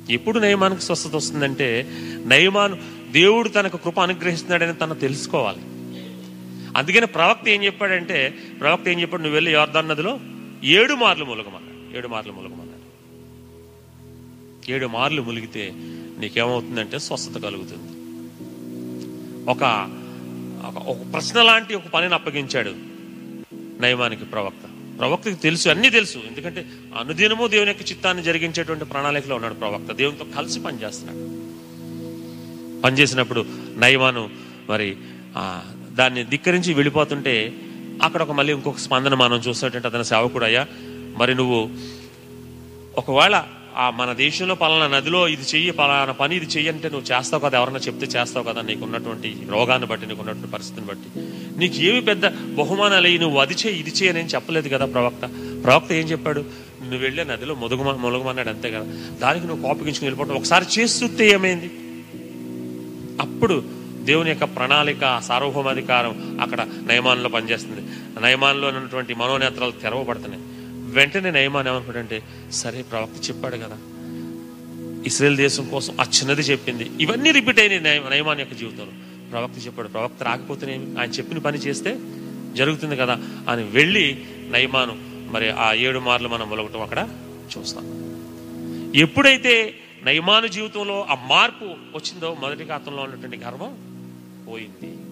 ఎప్పుడు 0.10 0.40
నయమానికి 0.40 0.82
స్వస్థత 0.82 1.16
వస్తుందంటే 1.16 1.88
నయమాను 2.26 2.78
దేవుడు 3.12 3.50
తనకు 3.50 3.78
కృప 3.78 4.00
అనుగ్రహిస్తున్నాడని 4.00 4.74
తను 4.74 4.96
తెలుసుకోవాలి. 4.96 5.60
అందుకని 6.78 7.06
ప్రవక్త 7.06 7.50
ఏం 7.50 7.64
చెప్పాడంటే 7.64 8.34
ప్రవక్త 8.60 8.88
ఏం 8.88 9.02
చెప్పాడు 9.02 9.22
నువ్వు 9.22 9.34
వెళ్ళి 9.34 9.54
యోర్ధన్ 9.54 9.90
నదిలో 9.90 10.20
ఏడు 10.64 10.94
మార్లు 10.94 11.26
ములగమన్నాడు 11.26 11.98
ఏడు 11.98 12.08
మార్లు 12.08 12.32
ములగమన్నాడు. 12.32 12.74
ఏడు 14.72 14.88
మార్లు 14.88 15.22
ములిగితే 15.22 15.72
నీకేమవుతుందంటే 16.20 17.00
స్వస్థత 17.00 17.42
కలుగుతుంది. 17.42 18.04
ఒక 19.50 19.90
ఒక- 20.66 20.82
ఒక 20.82 21.14
ప్రశ్న 21.14 21.42
లాంటి 21.42 21.76
ఒక 21.76 21.88
పనిని 21.94 22.14
అప్పగించాడు 22.14 22.74
నయమానికి 23.82 24.26
ప్రవక్త. 24.26 24.63
ప్రవక్తకి 25.00 25.36
తెలుసు 25.36 25.70
అన్నీ 25.70 25.90
తెలుసు. 25.90 26.18
ఎందుకంటే 26.18 26.66
అనుదినము 26.98 27.48
దేవుని 27.48 27.72
యొక్క 27.72 27.92
చిత్తాన్ని 27.92 28.24
జరిగించేటువంటి 28.24 28.86
ప్రణాళికలో 28.86 29.36
ఉన్నాడు 29.36 29.54
ప్రవక్త. 29.54 29.92
దేవునితో 29.92 30.26
కలిసి 30.38 30.60
పనిచేస్తున్నాడు. 30.60 31.20
పనిచేసినప్పుడు 32.82 33.46
నయమాను 33.78 34.30
మరి 34.70 34.98
దాన్ని 35.92 36.24
ధిక్కరించి 36.26 36.74
వెళ్ళిపోతుంటే 36.74 37.54
అక్కడ 38.04 38.22
ఒక 38.22 38.32
మళ్ళీ 38.32 38.54
ఇంకొక 38.54 38.78
స్పందన 38.78 39.14
మనం 39.14 39.38
చూసినట్టు 39.38 39.88
అతని 39.88 40.06
సేవకుడు 40.06 40.46
అయ్యా 40.46 40.68
మరి 41.18 41.36
నువ్వు 41.36 41.70
ఒకవేళ 42.98 43.36
ఆ 43.78 43.90
మన 43.90 44.14
దేశంలో 44.14 44.56
పలానా 44.56 44.98
నదిలో 44.98 45.28
ఇది 45.28 45.42
చెయ్యి 45.42 45.72
పలానా 45.72 46.12
పని 46.12 46.36
ఇది 46.36 46.46
చెయ్యి 46.46 46.72
అంటే 46.72 46.90
నువ్వు 46.90 47.18
చేస్తావు 47.18 47.42
కదా 47.42 47.58
ఎవరన్నా 47.58 47.80
చెప్తే 47.80 48.06
చేస్తావు 48.06 48.46
కదా 48.46 48.62
నీకు 48.62 48.86
ఉన్నటువంటి 48.86 49.38
రోగాన్ని 49.50 49.88
బట్టి 49.88 50.08
నీకు 50.08 50.20
ఉన్నటువంటి 50.20 50.52
పరిస్థితిని 50.52 50.88
బట్టి. 50.88 51.20
నీకు 51.60 51.76
ఏమి 51.76 52.02
పెద్ద 52.02 52.28
బహుమానాలు 52.56 53.06
అయ్యి 53.06 53.20
నువ్వు 53.20 53.40
అది 53.40 53.54
చేయి 53.54 53.80
ఇది 53.80 53.90
చేయని 53.90 54.26
చెప్పలేదు 54.26 54.70
కదా 54.70 54.86
ప్రవక్త. 54.86 55.22
ప్రవక్త 55.64 55.94
ఏం 55.94 56.08
చెప్పాడు? 56.08 56.40
నువ్వు 56.82 56.98
వెళ్ళే 56.98 57.24
నదిలో 57.24 57.56
మొదగుమ 57.56 57.92
మొలగమన్నాడు 57.92 58.50
అంతే 58.50 58.72
కదా. 58.72 58.86
దానికి 59.18 59.48
నువ్వు 59.48 59.64
కోపగించుకుని 59.64 60.06
వెళ్ళిపోవడం 60.06 60.36
ఒకసారి 60.36 60.66
చేస్తుంటే 60.80 61.30
ఏమైంది? 61.30 61.72
అప్పుడు 63.22 63.64
దేవుని 64.02 64.30
యొక్క 64.30 64.44
ప్రణాళిక 64.44 65.22
సార్వభౌమాధికారం 65.24 66.40
అక్కడ 66.42 66.68
నయమానంలో 66.88 67.30
పనిచేస్తుంది. 67.30 67.82
నయమానంలో 68.22 68.68
ఉన్నటువంటి 68.68 69.14
మనోనేత్రాలు 69.14 69.72
తెరవబడుతున్నాయి. 69.72 70.44
వెంటనే 70.94 71.32
నయమాన్ 71.32 71.68
ఏమనుకుంటే 71.68 72.24
సరే 72.52 72.82
ప్రవక్త 72.82 73.30
చెప్పాడు 73.30 73.58
కదా. 73.58 73.78
ఇస్రాయల్ 75.06 75.38
దేశం 75.38 75.70
కోసం 75.70 75.98
ఆ 76.02 76.04
చిన్నది 76.04 76.42
చెప్పింది. 76.42 76.92
ఇవన్నీ 77.00 77.32
రిపీట్ 77.32 77.60
అయినాయి 77.60 78.02
నయమాన్ 78.10 78.40
యొక్క 78.40 78.54
జీవితంలో. 78.54 78.92
ప్రవక్త 79.32 79.66
చెప్పాడు 79.66 79.88
ప్రవక్త 79.88 80.24
రాకపోతేనేమి 80.24 81.00
ఆయన 81.00 81.10
చెప్పిన 81.10 81.38
పని 81.38 81.58
చేస్తే 81.58 82.00
జరుగుతుంది 82.54 82.98
కదా 82.98 83.20
అని 83.50 83.64
వెళ్ళి 83.64 84.26
నయమాను 84.50 84.96
మరి 85.32 85.50
ఆ 85.50 85.74
ఏడు 85.74 86.00
మార్లు 86.00 86.30
మనం 86.30 86.50
మొలగటం 86.50 86.82
అక్కడ 86.82 87.10
చూస్తాం. 87.58 87.84
ఎప్పుడైతే 88.96 89.74
నయమాను 90.04 90.48
జీవితంలో 90.48 91.06
ఆ 91.10 91.28
మార్పు 91.30 91.66
వచ్చిందో 91.66 92.38
మొదటి 92.40 92.66
కాతంలో 92.66 93.04
ఉన్నటువంటి 93.04 93.38
గర్వం 93.38 93.78
పోయింది. 94.48 95.03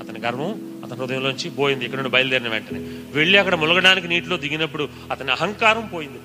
అతని 0.00 0.18
గర్వం 0.18 0.80
అతని 0.84 0.98
హృదయంలోంచి 0.98 1.50
పోయింది. 1.50 1.84
ఇక్కడ 1.84 1.98
నుండి 1.98 2.10
బయలుదేరిన 2.10 2.48
వెంటనే 2.48 2.78
వెళ్ళి 3.12 3.38
అక్కడ 3.38 3.54
ములగడానికి 3.54 4.08
నీటిలో 4.08 4.36
దిగినప్పుడు 4.36 4.88
అతని 5.10 5.30
అహంకారం 5.30 5.86
పోయింది 5.86 6.18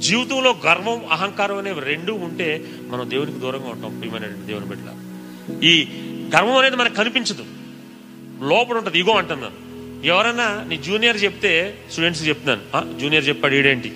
జీవితంలో 0.00 0.60
గర్వం 0.66 1.06
అహంకారం 1.06 1.58
అనేవి 1.58 1.80
రెండు 1.80 2.12
ఉంటే 2.12 2.64
మనం 2.88 3.10
దేవునికి 3.10 3.38
దూరంగా 3.38 3.68
ఉంటాం 3.68 3.98
ప్రియమైనటువంటి 3.98 4.46
దేవుని 4.46 4.66
బిడ్డ 4.66 4.80
ఈ 5.64 5.86
గర్వం 6.36 6.56
అనేది 6.56 6.76
మనకు 6.76 6.94
కనిపించదు. 6.94 7.44
లోపల 8.44 8.76
ఉంటుంది 8.76 8.98
ఇగో 8.98 9.12
అంటున్నాను. 9.12 9.64
ఎవరన్నా 10.06 10.64
నీ 10.68 10.76
జూనియర్ 10.76 11.24
చెప్తే 11.24 11.78
స్టూడెంట్స్ 11.90 12.28
చెప్తున్నాను. 12.28 12.62
"ఆ, 12.76 12.98
జూనియర్ 13.00 13.28
చెప్పాడు 13.28 13.54
ఈడేంటి? 13.54 13.88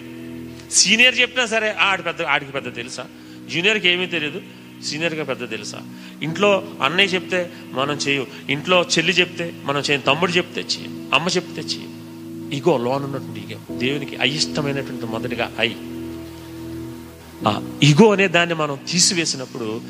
సీనియర్ 0.70 1.20
చెప్పినా 1.20 1.46
సరే 1.46 1.70
ఆడి 1.70 2.02
పెద్ద 2.02 2.22
ఆడికి 2.22 2.52
పెద్ద 2.52 2.74
తెలుసా? 2.74 3.06
జూనియర్కి 3.48 3.88
ఏమీ 3.88 4.06
తెలియదు. 4.06 4.42
సీనియర్గా 4.84 5.24
పెద్ద 5.24 5.50
తెలుసా? 5.50 5.80
ఇంట్లో 6.22 6.68
అన్నయ్య 6.82 7.14
చెప్తే 7.14 7.52
మనం 7.72 7.94
చేయం. 7.94 8.26
ఇంట్లో 8.50 8.82
చెల్లి 8.82 9.12
చెప్తే 9.12 9.52
మనం 9.64 9.80
చేయం. 9.80 10.00
తమ్ముడు 10.00 10.30
చెప్తే 10.30 10.60
చేయం. 10.60 11.10
అమ్మ 11.14 11.28
చెప్తే 11.28 11.60
చేయం. 11.60 11.98
ఇగో 12.52 12.76
లోన్ 12.76 13.04
ఉన్నటువంటి 13.04 13.40
ఇగో. 13.40 13.78
దేవునికి 13.78 14.16
అయిష్టమైనటువంటి 14.16 15.06
మొదటిగా 15.06 15.52
ఐ. 15.60 15.68
ఆ 17.48 17.78
ఇగో 17.82 18.12
అనే 18.12 18.28
దాన్ని 18.28 18.54
మనం 18.54 18.78
తీసివేసినప్పుడు 18.88 19.80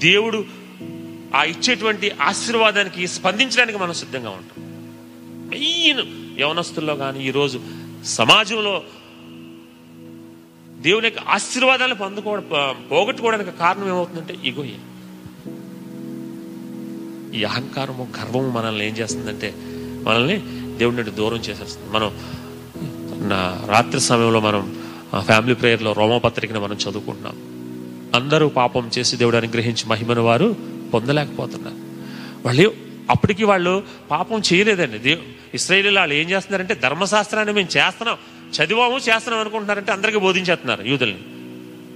దేవుడు 0.00 0.44
ఆ 1.34 1.44
ఇచ్చేటువంటి 1.44 2.10
ఆశీర్వాదానికి 2.10 3.08
స్పందించడానికి 3.08 3.78
మనం 3.78 3.92
సిద్ధంగా 3.92 4.30
ఉంటాం. 4.30 4.64
మెయిన్ 5.48 6.00
యవనస్తుల్లో 6.40 6.96
కానీ 6.96 7.26
ఈరోజు 7.26 7.60
సమాజంలో 8.04 8.82
దేవుని 10.84 11.06
యొక్క 11.06 11.20
ఆశీర్వాదాలు 11.28 11.94
పొందుకోవడం 11.94 12.44
పోగొట్టుకోవడానికి 12.90 13.58
కారణం 13.58 13.88
ఏమవుతుందంటే 13.88 14.34
ఇగోయే. 14.44 14.76
ఈ 17.38 17.44
అహంకారము 17.44 18.08
గర్వము 18.18 18.48
మనల్ని 18.48 18.86
ఏం 18.86 18.96
చేస్తుందంటే 18.96 19.54
మనల్ని 20.02 20.36
దేవుడి 20.78 20.96
నుండి 20.96 21.10
దూరం 21.10 21.36
చేసేస్తుంది. 21.36 21.92
మనం 21.92 22.12
నా 23.28 23.64
రాత్రి 23.66 24.00
సమయంలో 24.00 24.40
మనం 24.40 24.84
ఫ్యామిలీ 25.20 25.54
ప్రేయర్లో 25.54 25.92
రోమపత్రికను 25.92 26.60
మనం 26.60 26.76
చదువుకుంటున్నాం. 26.76 27.36
అందరూ 28.14 28.48
పాపం 28.48 28.90
చేసి 28.98 29.16
దేవుడు 29.16 29.36
అనుగ్రహించి 29.36 29.86
మహిమను 29.86 30.22
వారు 30.22 30.56
పొందలేకపోతున్నారు. 30.94 31.74
వాళ్ళు 32.46 32.74
అప్పటికి 33.10 33.44
వాళ్ళు 33.44 33.82
పాపం 34.10 34.42
చేయలేదండి. 34.52 34.98
దేవు 34.98 35.22
ఇస్రాయేలీలు 35.54 35.98
వాళ్ళు 35.98 36.14
ఏం 36.14 36.30
చేస్తున్నారంటే 36.30 36.74
ధర్మశాస్త్రాన్ని 36.74 37.54
మేము 37.54 37.68
చేస్తున్నాం. 37.76 38.18
చదివాము 38.56 38.98
శాస్త్రం 38.98 39.38
అనుకుంటున్నారంటే 39.38 39.92
అందరికీ 39.92 40.18
బోధించేస్తున్నారు 40.18 40.82
యూదుల్ని. 40.82 41.18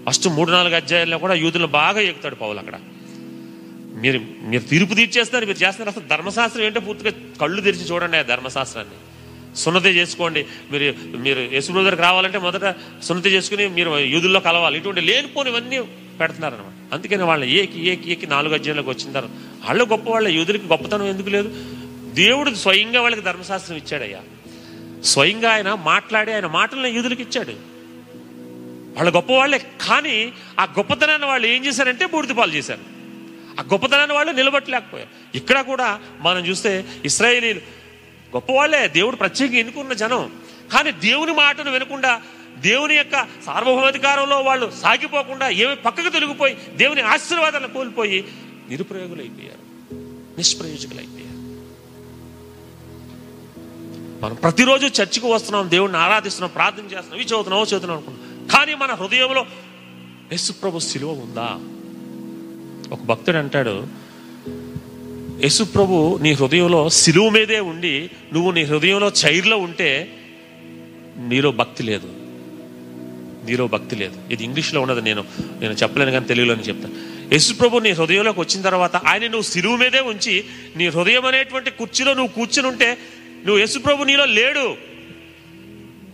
ఫస్ట్ 0.08 0.28
మూడు 0.28 0.50
నాలుగు 0.50 0.74
అధ్యాయాల్లో 0.74 1.18
కూడా 1.18 1.34
యూదులను 1.34 1.66
బాగా 1.66 2.00
ఎక్కుతాడు 2.00 2.34
పౌలు 2.34 2.58
అక్కడ. 2.58 2.76
మీరు 4.02 4.20
మీరు 4.42 4.62
తీర్పు 4.62 4.94
తీర్చేస్తారు 4.94 5.46
మీరు 5.46 5.58
చేస్తున్నారు 5.58 5.98
అసలు 5.98 6.08
ధర్మశాస్త్రం 6.08 6.64
ఏంటో 6.64 6.80
పూర్తిగా 6.80 7.12
కళ్ళు 7.40 7.60
తెరిచి 7.60 7.84
చూడండి 7.84 8.16
ఆ 8.16 8.22
ధర్మశాస్త్రాన్ని. 8.22 8.94
సున్నతి 9.56 9.88
చేసుకోండి. 9.88 10.46
మీరు 10.72 10.94
మీరు 11.16 11.40
యేసు 11.40 11.72
దగ్గరికి 11.72 12.02
రావాలంటే 12.02 12.38
మొదట 12.38 12.74
సున్నతి 13.02 13.28
చేసుకుని 13.28 13.68
మీరు 13.68 13.98
యూదుల్లో 13.98 14.40
కలవాలి. 14.40 14.78
ఇటువంటి 14.78 15.00
లేనిపోనివన్నీ 15.00 15.80
పెడుతున్నారు 16.20 16.54
అనమాట 16.54 16.94
అందుకని 16.94 17.22
వాళ్ళ 17.22 17.44
ఏకి 17.44 17.88
ఏకి 17.88 18.12
ఏకి 18.12 18.26
నాలుగు 18.26 18.54
అధ్యాయంలోకి 18.54 18.90
వచ్చిన 18.90 19.12
తర్వాత 19.12 19.30
వాళ్ళు 19.64 19.84
గొప్ప 19.84 20.10
వాళ్ళ 20.10 20.28
యూదులకి 20.28 20.66
గొప్పతనం 20.66 21.06
ఎందుకు 21.06 21.28
లేదు? 21.28 21.48
దేవుడు 22.14 22.54
స్వయంగా 22.54 23.00
వాళ్ళకి 23.02 23.22
ధర్మశాస్త్రం 23.22 23.76
ఇచ్చాడయ్యా. 23.76 24.20
స్వయంగా 25.02 25.52
ఆయన 25.52 25.74
మాట్లాడి 25.74 26.32
ఆయన 26.32 26.46
మాటలను 26.46 26.86
యూదులకు 26.86 27.22
ఇచ్చాడు. 27.22 27.52
వాళ్ళు 28.96 29.10
గొప్పవాళ్ళే 29.10 29.58
కానీ 29.58 30.32
ఆ 30.60 30.64
గొప్పతనాన్ని 30.64 31.26
వాళ్ళు 31.28 31.46
ఏం 31.46 31.64
చేశారంటే 31.64 32.06
బూడిదపాలు 32.06 32.52
చేశారు. 32.52 32.80
ఆ 33.60 33.62
గొప్పతనాన్ని 33.62 34.16
వాళ్ళు 34.16 34.32
నిలబట్టలేకపోయారు. 34.32 35.36
ఇక్కడ 35.36 35.60
కూడా 35.60 36.00
మనం 36.20 36.46
చూస్తే 36.46 36.84
ఇస్రాయేలీలు 37.04 37.58
గొప్పవాళ్ళే 38.34 38.88
దేవుడు 38.88 39.16
ప్రత్యేకంగా 39.16 39.58
ఎన్నుకున్న 39.58 39.92
జనం. 39.92 40.32
కానీ 40.72 40.90
దేవుని 40.90 41.32
మాటను 41.32 41.70
వినకుండా 41.70 42.22
దేవుని 42.56 42.94
యొక్క 42.94 43.26
సార్వభౌమాధికారంలో 43.46 44.40
వాళ్ళు 44.40 44.72
సాగిపోకుండా 44.82 45.48
ఏమి 45.48 45.76
పక్కకు 45.76 46.08
తొలగిపోయి 46.08 46.56
దేవుని 46.76 47.00
ఆశీర్వాదాలను 47.00 47.68
కోల్పోయి 47.68 48.24
నిరుప్రయోగులైపోయారు 48.68 49.68
నిష్ప్రయోజకులైపోయారు. 50.36 51.37
మనం 54.22 54.34
ప్రతిరోజు 54.34 54.86
చర్చికి 54.86 55.26
వస్తున్నాం 55.26 55.70
దేవుడిని 55.70 55.98
ఆరాధిస్తున్నాం 55.98 56.50
ప్రార్థన 56.54 56.82
చేస్తున్నాం 56.82 57.14
ఇవి 57.14 57.28
చదువుతున్నాం 57.28 57.62
చదువుతున్నాం 57.62 57.96
అనుకున్నాం 57.96 58.46
కానీ 58.46 58.74
మన 58.74 58.94
హృదయంలో 58.94 59.46
యేసుప్రభు 60.32 60.78
సిలువ 60.78 61.10
ఉందా? 61.10 61.48
ఒక 62.92 63.02
భక్తుడు 63.02 63.36
అంటాడు 63.36 63.74
యేసుప్రభు 65.42 66.18
నీ 66.22 66.32
హృదయంలో 66.32 66.88
సిలువ 66.88 67.28
మీదే 67.28 67.60
ఉండి 67.60 68.10
నువ్వు 68.32 68.50
నీ 68.50 68.64
హృదయంలో 68.64 69.12
చైర్లో 69.26 69.56
ఉంటే 69.58 69.90
నీలో 71.16 71.52
భక్తి 71.52 71.82
లేదు. 71.82 72.08
నీలో 73.46 73.66
భక్తి 73.66 73.96
లేదు. 73.96 74.14
ఇది 74.30 74.44
ఇంగ్లీష్లో 74.44 74.80
ఉన్నది 74.80 75.02
నేను 75.02 75.24
నేను 75.60 75.72
చెప్పలేను 75.72 76.10
కానీ 76.10 76.26
తెలుగులోనే 76.26 76.62
చెప్తాను. 76.62 76.94
యేసుప్రభు 77.32 77.78
నీ 77.78 77.90
హృదయంలోకి 77.90 78.40
వచ్చిన 78.40 78.62
తర్వాత 78.62 78.96
ఆయన 78.96 79.22
నువ్వు 79.22 79.42
సిలువు 79.42 79.76
మీదే 79.76 80.00
ఉంచి 80.00 80.44
నీ 80.76 80.88
హృదయం 80.88 81.24
అనేటువంటి 81.24 81.70
కుర్చీలో 81.70 82.14
నువ్వు 82.14 82.34
కూర్చుని 82.34 82.68
ఉంటే 82.68 82.98
నువ్వు 83.46 83.58
యేసుప్రభు 83.58 84.04
నీలో 84.04 84.24
లేడు. 84.24 84.76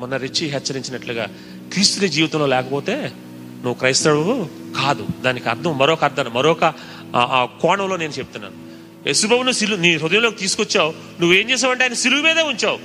మొన్న 0.01 0.17
రిచి 0.17 0.47
హెచ్చరించినట్లుగా 0.47 1.37
క్రీస్తుని 1.73 2.09
జీవితంలో 2.09 2.47
లేకపోతే 2.47 3.13
నువ్వు 3.55 3.75
క్రైస్తవుడు 3.75 4.51
కాదు. 4.77 5.07
దానికి 5.23 5.49
అర్థం 5.49 5.79
మరొక 5.79 6.05
అర్థం 6.05 6.35
మరొక 6.35 6.75
ఆ- 7.17 7.49
కోణంలో 7.61 7.97
నేను 7.97 8.13
చెప్తున్నాను. 8.13 8.75
యశుబాబును 9.09 9.53
సిలు 9.53 9.77
నీ 9.77 9.97
హృదయంలోకి 9.97 10.37
తీసుకొచ్చావు. 10.37 10.95
నువ్వేం 11.21 11.51
చేసావంటే 11.51 11.85
ఆయన 11.85 11.93
సిలువు 11.93 12.23
మీదే 12.23 12.43
ఉంచావు. 12.43 12.79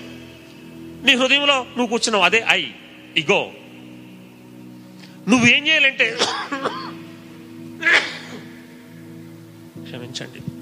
నీ 1.05 1.15
హృదయంలో 1.15 1.55
నువ్వు 1.55 1.87
కూర్చున్నావు 1.87 2.23
అదే 2.23 2.45
ఐ 2.49 2.65
ఇగో. 3.17 3.51
నువ్వేం 5.27 5.67
చేయాలంటే 5.67 6.17
క్షమించండి. 9.83 10.58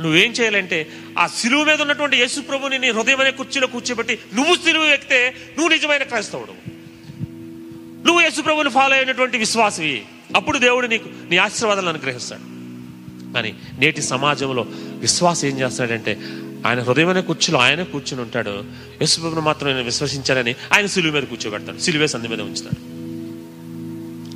నువ్వేం 0.00 0.30
చేయాలంటే 0.30 0.86
ఆ 1.18 1.26
సిలువు 1.26 1.64
మీద 1.64 1.82
ఉన్నటువంటి 1.82 2.16
యేసు 2.16 2.40
ప్రభుని 2.40 2.78
నీ 2.78 2.90
హృదయం 2.90 3.20
అనే 3.20 3.30
కుర్చీలో 3.30 3.66
కూర్చోబెట్టి 3.66 4.18
నువ్వు 4.34 4.54
సిలువు 4.54 4.84
ఎక్కితే 4.84 5.34
నువ్వు 5.58 5.74
నిజమైన 5.74 6.02
క్రైస్తవుడు. 6.02 6.70
నువ్వు 8.06 8.20
యేసు 8.20 8.40
ప్రభుని 8.40 8.70
ఫాలో 8.70 8.96
అయినటువంటి 8.96 9.38
విశ్వాసవి. 9.38 10.02
అప్పుడు 10.36 10.58
దేవుడు 10.58 10.86
నీకు 10.86 11.08
నీ 11.30 11.36
ఆశీర్వాదాలను 11.36 11.90
అనుగ్రహిస్తాడు. 11.90 12.40
కానీ 13.34 13.54
నేటి 13.78 14.02
సమాజంలో 14.02 14.66
విశ్వాసం 14.72 15.48
ఏం 15.48 15.60
చేస్తాడంటే 15.60 16.18
ఆయన 16.66 16.80
హృదయమైన 16.80 17.20
కుర్చీలో 17.20 17.58
ఆయన 17.58 17.82
కూర్చుని 17.82 18.22
ఉంటాడు. 18.22 18.64
యేసుప్రభుని 19.00 19.40
మాత్రం 19.40 19.70
నేను 19.70 19.84
విశ్వసించానని 19.84 20.54
ఆయన 20.72 20.86
సిలువు 20.86 21.12
మీద 21.12 21.22
కూర్చోబెడతాడు. 21.22 21.78
సిలువే 21.78 22.06
సంధి 22.06 22.28
మీద 22.28 22.40
ఉంచుతాడు. 22.40 22.89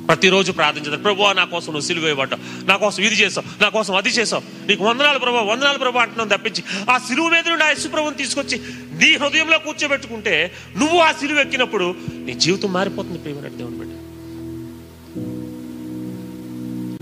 ప్రతిరోజు 0.07 0.51
ప్రార్థించారు 0.51 0.97
ప్రభు 0.97 1.23
నా 1.23 1.43
కోసం 1.43 1.65
నువ్వు 1.65 1.87
సిలువ 1.87 2.07
ఇవ్వటం 2.07 2.39
నా 2.67 2.75
కోసం 2.77 3.03
ఇది 3.03 3.15
చేసావు. 3.15 3.63
నా 3.63 3.69
కోసం 3.69 3.95
అది 3.95 4.09
చేసావు. 4.09 4.67
నీకు 4.67 4.83
వందనాలు 4.83 5.19
ప్రభు 5.19 5.37
వందనాలు 5.37 5.77
ప్రభు 5.77 5.97
అంటున్నావు 5.97 6.29
తప్పించి 6.29 6.63
ఆ 6.89 6.97
సిలువ 6.97 7.29
మీద 7.29 7.49
నుండి 7.49 7.63
ఆ 7.63 7.69
యశుప్రభుని 7.69 8.15
తీసుకొచ్చి 8.15 8.61
నీ 8.93 9.15
హృదయంలో 9.15 9.57
కూర్చోబెట్టుకుంటే 9.57 10.51
నువ్వు 10.77 10.99
ఆ 10.99 11.11
సిలువ 11.11 11.39
ఎక్కినప్పుడు 11.39 11.95
నీ 12.13 12.33
జీవితం 12.33 12.73
మారిపోతుంది 12.73 13.17
ప్రేమ 13.17 13.39
దేవుని 13.39 13.75
బిడ్డ. 13.75 13.91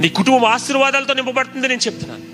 నీ 0.01 0.09
కుటుంబం 0.09 0.45
ఆశీర్వాదాలతో 0.45 1.13
నింపబడుతుంది 1.13 1.67
నేను 1.67 1.79
చెప్తున్నాను. 1.87 2.33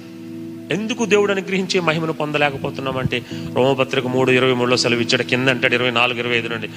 ఎందుకు 0.74 1.06
దేవుడు 1.06 1.32
అనుగ్రహించే 1.32 1.80
మహిమను 1.80 2.14
పొందలేకపోతున్నామంటే 2.14 3.26
రోమపత్రిక 3.54 4.08
మూడు 4.08 4.32
ఇరవై 4.32 4.54
మూడులో 4.54 4.78
సెలవు 4.78 5.00
ఇచ్చాడు 5.00 5.24
కింద 5.24 5.50
అంటాడు 5.50 5.74
ఇరవై 5.74 5.92
నాలుగు 5.92 6.20
ఇరవై 6.20 6.38
ఐదు 6.38 6.48
నుండి. 6.48 6.70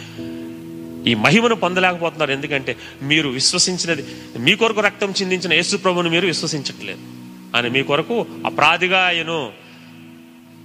ఈ 1.07 1.15
మహిమను 1.15 1.55
పొందలేకపోతున్నారు. 1.55 2.33
ఎందుకంటే 2.33 2.77
మీరు 3.03 3.29
విశ్వసించినది 3.29 4.05
మీ 4.39 4.55
కొరకు 4.55 4.81
రక్తం 4.81 5.11
చిందించిన 5.11 5.53
యేసు 5.53 5.77
ప్రభుని 5.77 6.11
మీరు 6.11 6.27
విశ్వసించట్లేదు. 6.27 7.01
ఆయన 7.57 7.69
మీ 7.69 7.83
కొరకు 7.83 8.27
అపరాధిగా 8.47 8.99
ఆయను 8.99 9.53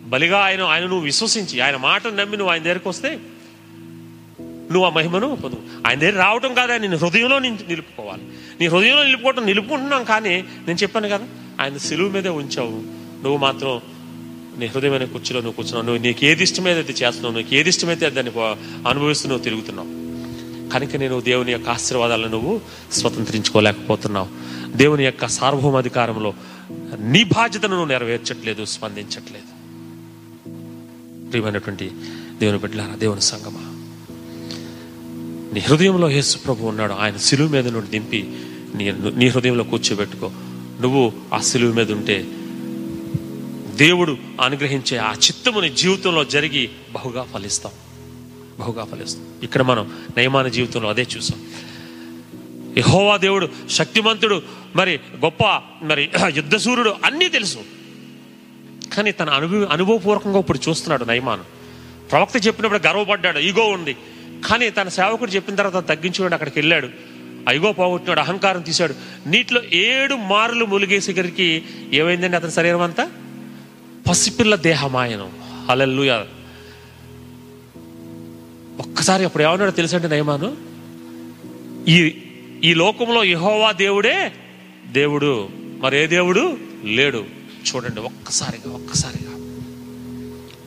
బలిగా 0.05 0.37
ఆయన 0.37 0.61
ఆయన 0.61 0.83
నువ్వు 0.83 0.99
విశ్వసించి 0.99 1.61
ఆయన 1.61 1.75
మాటను 1.75 2.15
నమ్మి 2.15 2.37
నువ్వు 2.37 2.51
ఆయన 2.51 2.63
దగ్గరికి 2.63 2.87
వస్తే 2.87 3.19
నువ్వు 4.41 4.83
ఆ 4.83 4.89
మహిమను 4.89 5.35
పొందు. 5.35 5.55
ఆయన 5.87 5.99
దగ్గర 5.99 6.15
రావటం 6.17 6.53
కాదు 6.53 6.71
ఆయన 6.71 6.95
హృదయంలో 6.95 7.39
నిలుపుకోవాలి. 7.39 8.23
నీ 8.61 8.67
హృదయంలో 8.67 9.03
నిలుపుకోవటం 9.03 9.45
నిలుపుకుంటున్నాం 9.45 10.03
కానీ 10.03 10.41
నేను 10.67 10.77
చెప్పాను 10.77 11.07
కదా 11.07 11.27
ఆయన 11.61 11.77
సిలువు 11.77 12.09
మీదే 12.09 12.29
ఉంచావు. 12.29 12.81
నువ్వు 13.23 13.37
మాత్రం 13.37 13.81
నీ 14.57 14.65
హృదయమైన 14.65 15.05
కుర్చీలో 15.05 15.39
నువ్వు 15.39 15.55
కూర్చున్నావు. 15.55 15.85
నువ్వు 15.85 16.01
నీకు 16.01 16.25
ఏది 16.25 16.43
ఇష్టమైతే 16.43 16.79
అది 16.79 16.91
చేస్తున్నావు 16.91 17.35
నీకు 17.37 17.55
ఏది 17.55 17.69
ఇష్టమైతే 17.69 18.09
దాన్ని 18.09 18.33
అనుభవిస్తూ 18.89 19.29
నువ్వు 19.29 19.43
తిరుగుతున్నావు. 19.43 20.06
కనుక 20.73 20.95
నేను 20.95 21.21
దేవుని 21.21 21.51
యొక్క 21.51 21.69
ఆశీర్వాదాలను 21.69 22.27
నువ్వు 22.27 22.61
స్వతంత్రించుకోలేకపోతున్నావు. 22.91 24.27
దేవుని 24.77 25.05
యొక్క 25.05 25.27
సార్వభౌమాధికారంలో 25.27 26.33
నీ 26.99 27.23
బాధ్యతను 27.23 27.69
నువ్వు 27.69 27.85
నెరవేర్చట్లేదు 27.85 28.65
స్పందించట్లేదు. 28.65 29.57
ప్రియమైనటువంటి 31.29 31.91
దేవుని 32.39 32.59
బిడ్డలారా 32.59 32.95
దేవుని 32.95 33.21
సంగమా. 33.21 33.73
నీ 35.53 35.59
హృదయంలో 35.59 36.09
యేసు 36.09 36.37
ప్రభు 36.37 36.65
ఉన్నాడు. 36.65 36.93
ఆయన 36.93 37.17
సిలువు 37.17 37.47
మీద 37.47 37.67
నుండి 37.67 37.87
దింపి 37.87 38.37
నీ 38.75 38.91
నీ 38.91 39.27
హృదయంలో 39.27 39.63
కూర్చోబెట్టుకో. 39.63 40.31
నువ్వు 40.81 41.13
ఆ 41.33 41.39
సిలువు 41.39 41.73
మీద 41.73 41.91
ఉంటే 41.91 42.25
దేవుడు 43.75 44.17
అనుగ్రహించే 44.41 44.97
ఆ 44.97 45.13
చిత్తము 45.13 45.59
నీ 45.59 45.69
జీవితంలో 45.69 46.25
జరిగి 46.25 46.69
బహుగా 46.91 47.23
ఫలిస్తాం 47.23 47.71
బహుగా 48.59 48.85
ఫలిస్తాం. 48.85 49.23
ఇక్కడ 49.43 49.61
మనం 49.61 49.91
నయమాన 50.17 50.47
జీవితంలో 50.47 50.89
అదే 50.89 51.07
చూసాం. 51.17 51.39
యహోవా 52.77 53.17
దేవుడు 53.17 53.49
శక్తిమంతుడు 53.69 54.41
మరి 54.75 54.99
గొప్ప 55.25 55.43
మరి 55.81 56.09
యుద్ధసూరుడు 56.35 56.95
అన్నీ 57.05 57.29
తెలుసు. 57.29 57.57
కానీ 58.93 59.11
తన 59.11 59.29
అనుభవ 59.29 59.67
అనుభవపూర్వకంగా 59.71 60.39
ఇప్పుడు 60.39 60.59
చూస్తున్నాడు 60.69 61.05
నయమాను. 61.05 61.43
ప్రవక్త 62.11 62.47
చెప్పినప్పుడు 62.47 62.87
గర్వపడ్డాడు 62.87 63.39
ఈగో 63.39 63.65
ఉంది. 63.65 63.93
కానీ 64.49 64.69
తన 64.69 64.87
సేవకుడు 64.87 65.31
చెప్పిన 65.31 65.55
తర్వాత 65.55 65.87
తగ్గించుకోండి 65.87 66.33
అక్కడికి 66.33 66.59
వెళ్ళాడు. 66.59 66.89
ఐగో 67.49 67.71
పోగొట్టినాడు 67.71 68.19
అహంకారం 68.19 68.61
తీశాడు. 68.61 68.95
నీటిలో 69.27 69.61
ఏడు 69.73 70.15
మార్లు 70.15 70.65
ములిగేసరికి 70.65 71.63
ఏమైందండి 71.93 72.35
అతని 72.35 72.51
శరీరం 72.51 72.81
అంతా? 72.81 73.09
పసిపిల్ల 74.09 74.55
దేహమాయనం. 74.55 75.31
అలెల్లుయా 75.69 76.25
ఒక్కసారి 78.79 79.25
అప్పుడు 79.25 79.43
ఏమన్నాడు 79.43 79.71
తెలుసండి 79.71 80.09
నయమాను? 80.09 80.57
ఈ 81.89 82.21
ఈ 82.63 82.73
లోకంలో 82.73 83.23
యహోవా 83.23 83.71
దేవుడే 83.71 84.31
దేవుడు. 84.91 85.49
మరే 85.53 86.07
దేవుడు 86.07 86.57
లేడు. 86.83 87.25
చూడండి 87.67 88.01
ఒక్కసారిగా 88.01 88.73
ఒక్కసారిగా. 88.73 89.31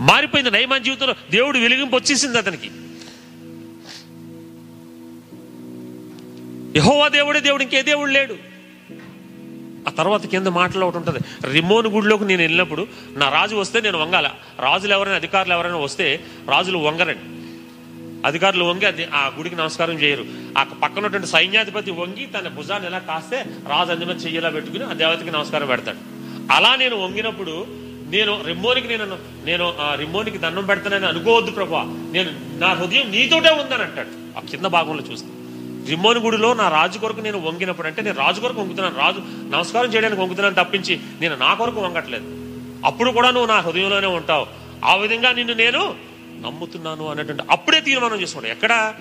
మారిపోయింది 0.00 0.50
నయమాన్ 0.50 0.84
జీవితంలో. 0.84 1.14
దేవుడు 1.30 1.58
వెలిగింపు 1.58 1.96
వచ్చేసింది 1.96 2.38
అతనికి. 2.38 2.70
యహోవా 6.78 7.08
దేవుడే 7.08 7.40
దేవుడు 7.40 7.62
ఇంకే 7.62 7.82
దేవుడు 7.82 8.10
లేడు. 8.10 8.36
ఆ 9.88 9.90
తర్వాత 9.90 10.26
కింద 10.26 10.46
మాటలో 10.46 10.86
ఒకటి 10.86 10.98
ఉంటుంది. 10.98 11.52
రిమోన్ 11.52 11.86
గుడిలోకి 11.86 12.24
నేను 12.24 12.42
వెళ్ళినప్పుడు 12.42 12.86
నా 13.16 13.28
రాజు 13.28 13.56
వస్తే 13.56 13.80
నేను 13.80 13.98
వంగాల. 13.98 14.30
రాజులు 14.58 14.92
ఎవరైనా 14.92 15.16
అధికారులు 15.16 15.52
ఎవరైనా 15.52 15.76
వస్తే 15.76 16.24
రాజులు 16.48 16.78
వంగరండి. 16.78 17.39
అధికారులు 18.26 18.64
వంగి 18.64 18.86
అది 18.86 19.04
ఆ 19.04 19.32
గుడికి 19.36 19.56
నమస్కారం 19.56 19.94
చేయరు. 19.94 20.24
ఆ 20.58 20.62
పక్కన 20.62 20.98
ఉన్నటువంటి 20.98 21.26
సైన్యాధిపతి 21.26 21.90
వంగి 21.90 22.26
తన 22.26 22.48
భుజాన్ని 22.48 22.88
ఎలా 22.88 22.98
కాస్తే 22.98 23.44
రాజు 23.68 23.92
అందు 23.92 24.04
చెయ్యేలా 24.04 24.50
పెట్టుకుని 24.50 24.84
ఆ 24.84 24.92
దేవతకి 24.92 25.30
నమస్కారం 25.30 25.66
పెడతాడు. 25.66 25.98
అలా 26.52 26.76
నేను 26.76 26.96
వంగినప్పుడు 26.96 27.66
నేను 28.10 28.42
రిమ్మోనికి 28.46 28.88
నేను 28.88 29.18
నేను 29.44 29.74
ఆ 29.80 29.94
రిమ్మోనికి 29.94 30.38
దండం 30.38 30.66
పెడతానని 30.66 31.06
అనుకోవద్దు 31.06 31.50
ప్రభా. 31.50 31.82
నేను 32.12 32.30
నా 32.58 32.72
హృదయం 32.72 33.10
నీతోటే 33.10 33.50
ఉందని 33.50 33.82
అంటాడు 33.82 34.38
ఆ 34.38 34.40
కింద 34.50 34.64
భాగంలో 34.64 35.02
చూస్తే. 35.12 35.28
రిమ్మోని 35.90 36.20
గుడిలో 36.20 36.54
నా 36.54 36.68
రాజు 36.68 36.98
కొరకు 36.98 37.20
నేను 37.20 37.38
వంగినప్పుడు 37.38 37.86
అంటే 37.86 38.02
నేను 38.02 38.16
రాజు 38.16 38.40
కొరకు 38.40 38.60
వంగుతున్నాను. 38.60 38.96
రాజు 38.98 39.20
నమస్కారం 39.56 39.94
చేయడానికి 39.94 40.22
వంగుతున్నాను 40.22 40.64
తప్పించి 40.64 41.00
నేను 41.20 41.36
నా 41.36 41.54
కొరకు 41.54 41.80
వంగట్లేదు. 41.80 42.24
అప్పుడు 42.86 43.10
కూడా 43.10 43.30
నువ్వు 43.30 43.46
నా 43.46 43.60
హృదయంలోనే 43.60 44.06
ఉంటావు. 44.06 44.46
ఆ 44.84 44.94
విధంగా 44.94 45.32
నిన్ను 45.32 45.54
నేను 45.54 46.09
నమ్ముతున్నాను 46.42 47.06
అన్నటువంటి 47.06 47.42
అప్పుడే 47.50 47.80
తీర్మానం 47.80 48.20
చేసుకుంటాడు 48.20 48.52
ఎక్కడ? 48.52 48.94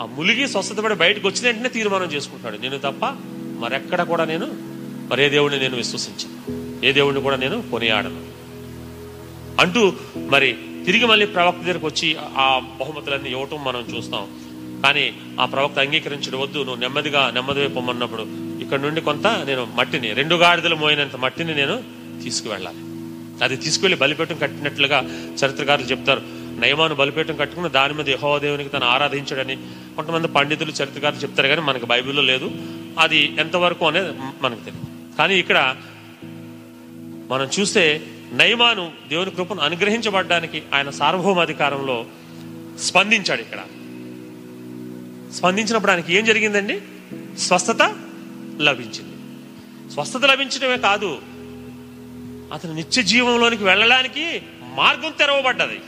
ఆ 0.00 0.04
ములిగి 0.04 0.48
స్వస్థత 0.48 0.76
పడి 0.76 0.94
బయటకు 0.94 1.28
వచ్చిన 1.28 1.46
వెంటనే 1.46 1.68
తీర్మానం 1.68 2.04
చేసుకుంటాడు. 2.04 2.56
నేను 2.56 2.78
తప్ప 2.78 3.16
మరెక్కడ 3.58 4.02
కూడా 4.02 4.24
నేను 4.24 4.46
మరే 5.10 5.28
దేవుడిని 5.28 5.60
నేను 5.60 5.76
విశ్వసించను. 5.76 6.58
ఏ 6.86 6.92
దేవుడిని 6.92 7.22
కూడా 7.22 7.36
నేను 7.36 7.70
కొనియాడను. 7.70 8.26
అంటూ 9.60 9.92
మరి 10.16 10.58
తిరిగి 10.86 11.06
మళ్ళీ 11.06 11.26
ప్రవక్త 11.26 11.60
దగ్గరకు 11.62 11.86
వచ్చి 11.86 12.16
ఆ 12.20 12.58
బహుమతులన్నీ 12.80 13.30
ఇవ్వటం 13.30 13.64
మనం 13.64 13.86
చూస్తాం. 13.96 14.26
కానీ 14.82 15.12
ఆ 15.40 15.44
ప్రవక్త 15.44 15.78
అంగీకరించడం 15.78 16.40
వద్దు 16.40 16.58
నువ్వు 16.58 16.76
నెమ్మదిగా 16.76 17.30
నెమ్మది 17.30 17.60
వైపు 17.60 17.74
పొమ్మన్నప్పుడు 17.74 18.22
ఇక్కడ 18.60 18.80
నుండి 18.80 19.00
కొంత 19.00 19.26
నేను 19.26 19.68
మట్టిని 19.74 20.12
రెండు 20.12 20.34
గాడిదలు 20.34 20.76
మోయినంత 20.76 21.16
మట్టిని 21.16 21.54
నేను 21.54 21.82
తీసుకువెళ్ళాలి. 22.22 22.78
అది 23.44 23.56
తీసుకువెళ్ళి 23.56 23.98
బలిపెట్టం 23.98 24.38
కట్టినట్లుగా 24.38 25.00
చరిత్రకారులు 25.44 25.86
చెప్తారు. 25.86 26.37
నయమాను 26.58 26.94
బలిపీఠం 26.94 27.36
కట్టుకుని 27.36 27.68
దాని 27.68 27.94
మీద 27.94 28.08
యహోదేవునికి 28.08 28.70
తను 28.70 28.86
ఆరాధించడని 28.86 29.56
కొంతమంది 29.96 30.28
పండితులు 30.28 30.70
చరిత్రకారులు 30.70 31.20
చెప్తారు 31.20 31.48
కానీ 31.48 31.60
మనకు 31.60 31.86
బైబిల్లో 31.86 32.22
లేదు. 32.22 32.50
అది 32.98 33.36
ఎంతవరకు 33.38 33.86
అనేది 33.86 34.08
మనకు 34.42 34.60
తెలియదు. 34.60 35.16
కానీ 35.16 35.34
ఇక్కడ 35.34 35.76
మనం 37.30 37.48
చూస్తే 37.60 38.06
నయమాను 38.32 38.92
దేవుని 39.08 39.30
కృపను 39.30 39.60
అనుగ్రహించబడ్డానికి 39.60 40.62
ఆయన 40.74 40.90
సార్వభౌమాధికారంలో 40.90 42.06
స్పందించాడు 42.78 43.40
ఇక్కడ. 43.40 43.58
స్పందించినప్పుడు 45.32 45.90
ఆయనకి 45.90 46.14
ఏం 46.14 46.24
జరిగిందండి? 46.24 46.80
స్వస్థత 47.38 47.82
లభించింది. 48.60 49.14
స్వస్థత 49.92 50.24
లభించడమే 50.24 50.76
కాదు 50.76 51.18
అతను 52.52 52.74
నిత్య 52.74 53.02
జీవంలోనికి 53.02 53.64
వెళ్ళడానికి 53.64 54.42
మార్గం 54.74 55.12
తెరవబడ్డది. 55.18 55.80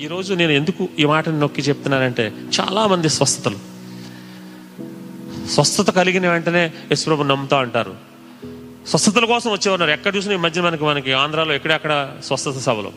ఈరోజు 0.00 0.34
నేను 0.34 0.52
ఎందుకు 0.52 0.88
ఈ 0.98 1.04
మాటను 1.04 1.38
నొక్కి 1.38 1.62
చెప్తున్నానంటే 1.62 2.32
చాలామంది 2.60 3.08
స్వస్థతలు. 3.08 3.58
స్వస్థత 5.48 5.90
కలిగిన 5.90 6.28
వెంటనే 6.28 6.72
యశ్వ్రభు 6.92 7.22
నమ్ముతా 7.22 7.58
అంటారు 7.58 7.94
స్వస్థతల 8.86 9.24
కోసం 9.24 9.52
వచ్చేవారు 9.52 9.90
ఎక్కడ 9.90 10.16
చూసినా 10.16 10.34
ఈ 10.34 10.36
మధ్య 10.36 10.60
మనకి 10.60 10.84
మనకి 10.84 11.12
ఆంధ్రాలో 11.12 11.54
ఎక్కడెక్కడ 11.54 12.16
స్వస్థత 12.24 12.58
సభలు. 12.58 12.92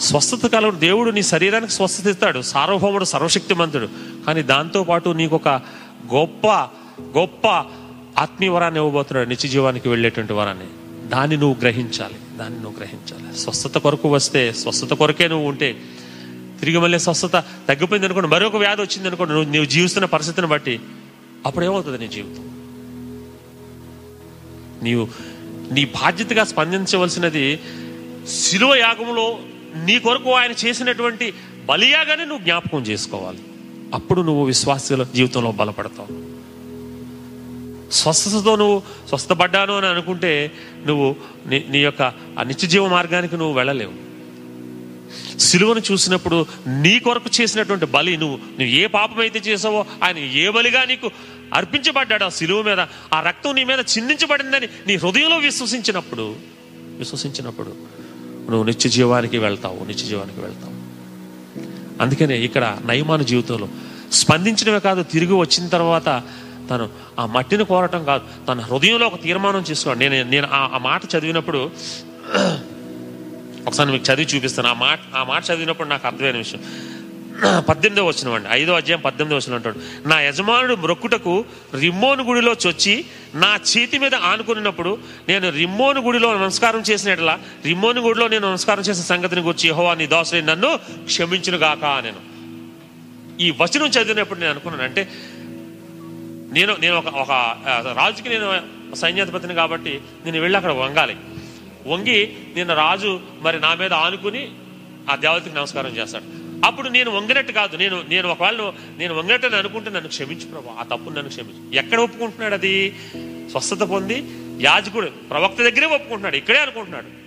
స్వస్థత 0.00 0.46
కలవు 0.46 0.70
దేవుడు 0.70 1.10
నీ 1.10 1.22
శరీరానికి 1.22 1.72
స్వస్థత 1.72 2.06
ఇస్తాడు. 2.06 2.40
సార్వభౌముడు 2.40 3.04
సర్వశక్తిమంతుడు. 3.04 3.88
కానీ 4.26 4.42
దాంతో 4.42 4.84
పాటు 4.84 5.10
నీకు 5.10 5.34
ఒక 5.34 5.48
గొప్ప 6.14 6.46
గొప్ప 7.02 7.46
ఆత్మీయ 8.18 8.48
వరాన్ని 8.48 8.80
ఇవ్వబోతున్నాడు. 8.80 9.28
నిత్య 9.28 9.48
జీవానికి 9.48 9.88
వెళ్ళేటువంటి 9.88 10.32
వరాన్ని. 10.32 10.66
దాన్ని 11.08 11.36
నువ్వు 11.36 11.60
గ్రహించాలి. 11.60 12.14
దాన్ని 12.40 12.60
నువ్వు 12.60 12.78
గ్రహించాలి 12.78 13.38
స్వస్థత 13.38 13.78
కొరకు 13.78 14.08
వస్తే 14.08 14.52
స్వస్థత 14.52 14.94
కొరకే 14.94 15.28
నువ్వు 15.28 15.48
ఉంటే 15.48 15.68
తిరిగి 16.60 16.78
మళ్ళీ 16.78 16.98
స్వస్థత 16.98 17.36
తగ్గిపోయింది 17.68 18.06
అనుకోండి 18.06 18.28
మరొక 18.28 18.56
వ్యాధి 18.56 18.82
వచ్చింది 18.82 19.08
అనుకోండి 19.08 19.34
నువ్వు 19.34 19.52
నీవు 19.52 19.64
జీవిస్తున్న 19.64 20.06
పరిస్థితిని 20.06 20.46
బట్టి 20.46 20.80
అప్పుడేమవుతుంది 21.46 21.98
నీ 21.98 22.08
జీవితం? 22.08 22.46
నీవు 24.82 25.08
నీ 25.72 25.84
బాధ్యతగా 25.84 26.44
స్పందించవలసినది 26.44 27.60
శిలువ 28.28 28.74
యాగంలో 28.74 29.38
నీ 29.84 29.98
కొరకు 29.98 30.30
ఆయన 30.30 30.52
చేసినటువంటి 30.52 31.32
బలియాగానే 31.66 32.24
నువ్వు 32.24 32.44
జ్ఞాపకం 32.44 32.82
చేసుకోవాలి. 32.82 33.38
అప్పుడు 33.94 34.22
నువ్వు 34.22 34.44
విశ్వాస 34.44 34.92
జీవితంలో 35.14 35.52
బలపడతావు. 35.52 36.29
స్వస్థతతో 37.92 38.56
నువ్వు 38.56 38.82
స్వస్థపడ్డాను 39.08 39.76
అని 39.76 39.86
అనుకుంటే 39.86 40.52
నువ్వు 40.86 41.16
నీ 41.46 41.64
నీ 41.68 41.78
యొక్క 41.78 42.02
ఆ 42.38 42.42
నిత్యజీవ 42.42 42.88
మార్గానికి 42.88 43.36
నువ్వు 43.36 43.54
వెళ్ళలేవు. 43.54 44.10
సిలువను 45.38 45.82
చూసినప్పుడు 45.92 46.46
నీ 46.66 46.98
కొరకు 46.98 47.30
చేసినటువంటి 47.40 47.86
బలి 47.86 48.16
నువ్వు 48.16 48.36
నువ్వు 48.36 48.64
ఏ 48.64 48.86
పాపం 48.86 49.20
అయితే 49.20 49.38
చేసావో 49.38 49.86
ఆయన 50.04 50.18
ఏ 50.18 50.50
బలిగా 50.50 50.84
నీకు 50.84 51.10
అర్పించబడ్డాడు 51.54 52.24
ఆ 52.24 52.28
సిలువ 52.28 52.62
మీద 52.62 52.80
ఆ 53.14 53.20
రక్తం 53.20 53.54
నీ 53.54 53.64
మీద 53.64 53.78
చిందించబడిందని 53.78 54.68
నీ 54.86 54.96
హృదయంలో 54.96 55.36
విశ్వసించినప్పుడు 55.36 56.36
విశ్వసించినప్పుడు 56.98 57.74
నువ్వు 58.50 58.62
నిత్య 58.62 58.90
జీవానికి 58.90 59.38
వెళ్తావు 59.38 59.84
నిత్య 59.84 60.04
జీవానికి 60.04 60.40
వెళ్తావు. 60.40 60.80
అందుకనే 62.02 62.38
ఇక్కడ 62.38 62.78
నయమాన 62.86 63.22
జీవితంలో 63.22 63.68
స్పందించడమే 64.12 64.78
కాదు 64.78 65.02
తిరిగి 65.02 65.32
వచ్చిన 65.32 65.68
తర్వాత 65.68 66.22
తను 66.70 66.88
ఆ 67.18 67.26
మట్టిని 67.26 67.64
కోరటం 67.64 68.04
కాదు. 68.04 68.46
తన 68.48 68.60
హృదయంలో 68.60 69.06
ఒక 69.06 69.22
తీర్మానం 69.22 69.64
చేసుకోండి 69.70 70.08
నేను 70.08 70.30
నేను 70.30 70.48
ఆ 70.52 70.78
మాట 70.82 71.02
చదివినప్పుడు 71.16 71.70
ఒకసారి 73.66 73.90
మీకు 73.90 74.04
చదివి 74.12 74.36
చూపిస్తాను. 74.36 74.68
ఆ 74.68 74.72
మాట 74.72 74.98
ఆ 75.16 75.24
మాట 75.24 75.42
చదివినప్పుడు 75.50 75.88
నాకు 75.88 76.06
అర్థమైన 76.06 76.36
విషయం. 76.36 76.62
పద్దెనిమిదో 77.68 78.04
వచ్చిన 78.04 78.34
అండి. 78.34 78.48
ఐదో 78.52 78.72
అధ్యాయం 78.72 79.00
పద్దెనిమిదో 79.00 79.36
వచ్చిన 79.36 79.54
అంటాడు. 79.54 80.08
నా 80.08 80.20
యజమానుడు 80.20 80.74
మ్రొక్కుటకు 80.74 81.44
రిమ్మోను 81.80 82.22
గుడిలో 82.24 82.52
చొచ్చి 82.66 83.04
నా 83.34 83.58
చేతి 83.70 83.98
మీద 83.98 84.14
ఆనుకున్నప్పుడు 84.14 84.98
నేను 85.28 85.48
రిమ్మోను 85.50 86.00
గుడిలో 86.00 86.32
నమస్కారం 86.34 86.80
చేసినట్లా 86.80 87.38
రిమ్మోను 87.64 88.00
గుడిలో 88.00 88.28
నేను 88.28 88.48
నమస్కారం 88.48 88.82
చేసిన 88.82 89.04
సంగతిని 89.04 89.40
గురించి 89.40 89.68
యహోవా 89.68 89.94
నీ 89.94 90.06
దోసని 90.06 90.42
నన్ను 90.42 90.78
క్షమించును 91.04 91.56
గాక 91.56 91.84
నేను 91.84 92.20
ఈ 93.40 93.50
వచనం 93.50 93.86
చదివినప్పుడు 93.86 94.38
నేను 94.38 94.50
అనుకున్నాను 94.50 94.84
అంటే 94.84 95.08
నేను 96.52 96.76
నేను 96.76 96.96
ఒక 96.96 97.06
ఒక 97.06 97.56
రాజుకి 97.96 98.28
నేను 98.28 98.62
సైన్యాధిపతిని 98.94 99.54
కాబట్టి 99.54 100.00
నేను 100.24 100.40
వెళ్ళి 100.40 100.56
అక్కడ 100.56 100.72
వంగాలి. 100.72 101.16
వంగి 101.86 102.36
నేను 102.54 102.74
రాజు 102.74 103.20
మరి 103.40 103.60
నా 103.60 103.74
మీద 103.74 103.92
ఆనుకుని 103.92 104.50
ఆ 105.10 105.16
దేవతకి 105.16 105.54
నమస్కారం 105.54 105.96
చేస్తాడు. 105.96 106.24
అప్పుడు 106.66 106.88
నేను 106.88 107.10
వంగినట్టు 107.10 107.52
కాదు. 107.52 107.76
నేను 107.76 108.04
నేను 108.08 108.28
ఒకవేళ 108.28 108.72
నేను 108.98 109.14
వంగినట్టు 109.14 109.46
అనుకుంటే 109.46 109.90
నన్ను 109.90 110.08
క్షమించు 110.08 110.46
ప్రభు. 110.46 110.78
ఆ 110.78 110.82
తప్పును 110.82 111.10
నన్ను 111.10 111.28
క్షమించు. 111.28 111.74
ఎక్కడ 111.74 112.00
ఒప్పుకుంటున్నాడు 112.00 112.54
అది? 112.54 112.96
స్వస్థత 113.50 113.76
పొంది 113.76 114.24
యాజకుడు 114.62 115.06
ప్రవక్త 115.06 115.62
దగ్గరే 115.62 115.86
ఒప్పుకుంటున్నాడు. 115.86 116.36
ఇక్కడే 116.36 116.58
అనుకుంటున్నాడు. 116.58 117.20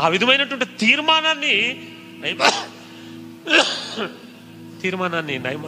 ఆ 0.00 0.08
విధమైనటువంటి 0.08 0.64
తీర్మానాన్ని 0.64 1.84
తీర్మానాన్ని 4.82 5.38
నైమ 5.38 5.62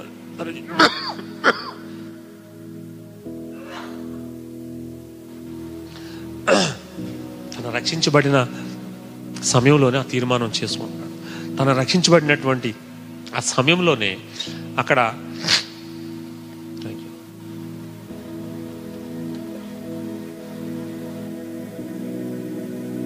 తను 7.52 7.70
రక్షించబడిన 7.74 8.38
సమయంలోనే 9.44 9.98
ఆ 9.98 10.02
తీర్మానం 10.02 10.52
చేసుకుంటున్నాడు. 10.62 11.14
తను 11.56 11.76
రక్షించబడినటువంటి 11.78 12.70
ఆ 13.36 13.40
సమయంలోనే 13.40 14.10
అక్కడ 14.78 14.98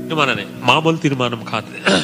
తీర్మానమే 0.05 0.47
మామూలు 0.61 0.97
తీర్మానం 0.97 1.45
కాదు. 1.45 1.73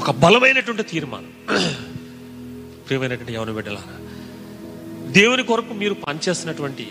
ఒక 0.00 0.10
బలమైనటువంటి 0.10 0.82
తీర్మానం. 0.82 1.32
ప్రియమైనటువంటి 2.86 3.34
యవన 3.34 3.50
బిడ్డలారా 3.50 3.94
దేవుని 5.10 5.42
కొరకు 5.42 5.74
మీరు 5.74 5.94
పనిచేస్తున్నటువంటి 5.94 6.84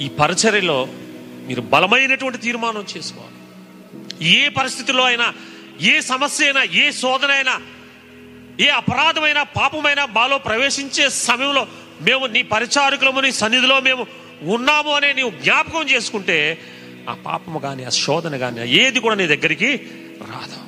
ఈ 0.00 0.08
పరిచర్యలో 0.20 0.78
మీరు 1.46 1.60
బలమైనటువంటి 1.60 2.38
తీర్మానం 2.38 2.84
చేసుకోవాలి. 2.96 3.32
ఏ 4.34 4.48
పరిస్థితిలో 4.48 5.04
అయినా 5.04 5.26
ఏ 5.82 6.00
సమస్య 6.00 6.44
అయినా 6.44 6.62
ఏ 6.62 6.90
శోధన 6.92 7.30
అయినా 7.30 7.54
ఏ 8.60 8.68
అపరాధమైన 8.68 9.42
పాపమైనా 9.56 10.06
మాలో 10.06 10.38
ప్రవేశించే 10.38 11.08
సమయంలో 11.08 11.62
మేము 12.00 12.26
నీ 12.26 12.42
పరిచారకులము 12.42 13.20
నీ 13.20 13.32
సన్నిధిలో 13.32 13.80
మేము 13.80 14.06
ఉన్నాము 14.48 14.90
అనే 14.90 15.12
నీవు 15.12 15.30
జ్ఞాపకం 15.42 15.88
చేసుకుంటే 15.88 16.38
ఆ 17.08 17.14
పాపము 17.26 17.58
కానీ 17.58 17.84
ఆ 17.84 17.88
శోధన 17.88 18.36
కానీ 18.36 18.60
ఏది 18.78 19.00
కూడా 19.00 19.14
నీ 19.14 19.26
దగ్గరికి 19.26 19.70
రాదు. 20.22 20.58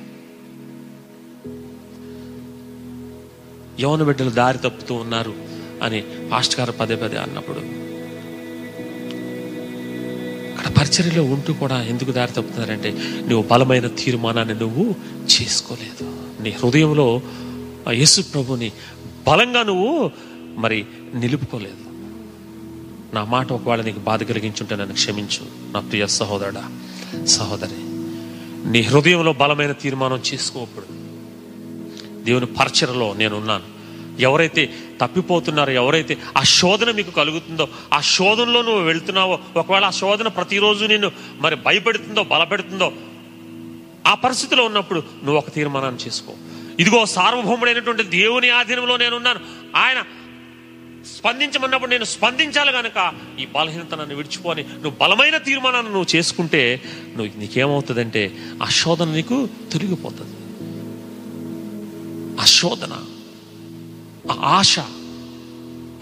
యవన 3.83 4.03
బిడ్డలు 4.03 4.31
దారి 4.31 4.59
తప్పుతూ 4.59 4.95
ఉన్నారు 4.95 5.35
అని 5.83 6.01
పాస్ట్ 6.33 6.61
గారు 6.61 6.73
పదే 6.73 6.97
పదే 6.97 7.17
అన్నప్పుడు 7.17 7.61
పరిచర్యలో 10.69 11.23
ఉంటూ 11.23 11.53
కూడా 11.53 11.83
ఎందుకు 11.83 12.13
దారి 12.13 12.33
తప్పుతున్నారంటే 12.33 12.91
నువ్వు 13.29 13.49
బలమైన 13.49 13.87
తీర్మానాన్ని 13.87 14.55
నువ్వు 14.55 14.95
చేసుకోలేదు. 15.25 16.17
నీ 16.43 16.51
హృదయంలో 16.51 17.23
ఆ 17.89 17.93
యేసు 17.93 18.23
ప్రభుని 18.23 18.73
బలంగా 19.29 19.63
నువ్వు 19.63 20.11
మరి 20.57 20.87
నిలుపుకోలేదు. 21.15 21.89
నా 23.15 23.25
మాట 23.25 23.53
ఒకవేళ 23.53 23.81
నీకు 23.81 23.99
బాధ 23.99 24.23
కలిగించుంటే 24.23 24.77
నన్ను 24.77 24.95
క్షమించు 24.95 25.73
నా 25.73 25.81
ప్రియ 25.81 26.07
సహోదరుడా 26.07 26.71
సహోదరి. 27.25 27.89
నీ 28.71 28.81
హృదయంలో 28.81 29.33
బలమైన 29.33 29.73
తీర్మానం 29.73 30.23
చేసుకోప్పుడు 30.33 30.87
దేవుని 32.25 32.47
పరిచరలో 32.47 33.15
నేను 33.15 33.37
ఉన్నాను 33.37 33.78
ఎవరైతే 34.19 34.75
తప్పిపోతున్నారో 35.01 35.73
ఎవరైతే 35.73 36.19
ఆ 36.39 36.43
శోధన 36.43 36.91
మీకు 36.91 37.11
కలుగుతుందో 37.11 37.69
ఆ 37.95 38.01
శోధనలో 38.01 38.63
నువ్వు 38.63 38.81
వెళ్తున్నావో 38.81 39.39
ఒకవేళ 39.57 39.85
ఆ 39.85 39.91
శోధన 39.91 40.29
ప్రతిరోజు 40.29 40.85
నిన్ను 40.85 41.13
మరి 41.41 41.57
భయపెడుతుందో 41.57 42.23
బలపెడుతుందో 42.23 42.93
ఆ 44.07 44.15
పరిస్థితిలో 44.15 44.65
ఉన్నప్పుడు 44.65 45.01
నువ్వు 45.01 45.37
ఒక 45.37 45.55
తీర్మానాన్ని 45.55 46.07
చేసుకో. 46.07 46.33
ఇదిగో 46.81 47.07
సార్వభౌముడైనటువంటి 47.07 48.03
దేవుని 48.03 48.51
ఆధీనంలో 48.51 48.97
నేనున్నాను. 48.97 49.41
ఆయన 49.77 50.05
స్పందించమన్నప్పుడు 51.19 51.91
నేను 51.91 52.05
స్పందించాలి 52.05 52.73
కనుక 52.73 53.13
ఈ 53.41 53.47
బలహీనత 53.47 53.95
నన్ను 53.95 54.17
విడిచిపోని 54.17 54.63
నువ్వు 54.63 54.91
బలమైన 54.91 55.37
తీర్మానాన్ని 55.37 55.93
నువ్వు 55.93 56.17
చేసుకుంటే 56.17 56.83
నువ్వు 57.17 57.41
నీకేమవుతుందంటే 57.41 58.39
ఆ 58.63 58.69
శోధన 58.69 59.05
నీకు 59.05 59.49
తొలగిపోతుంది. 59.73 60.37
ఆ 62.41 62.45
శోధన 62.45 62.93
ఆ 64.31 64.37
ఆశ 64.57 64.75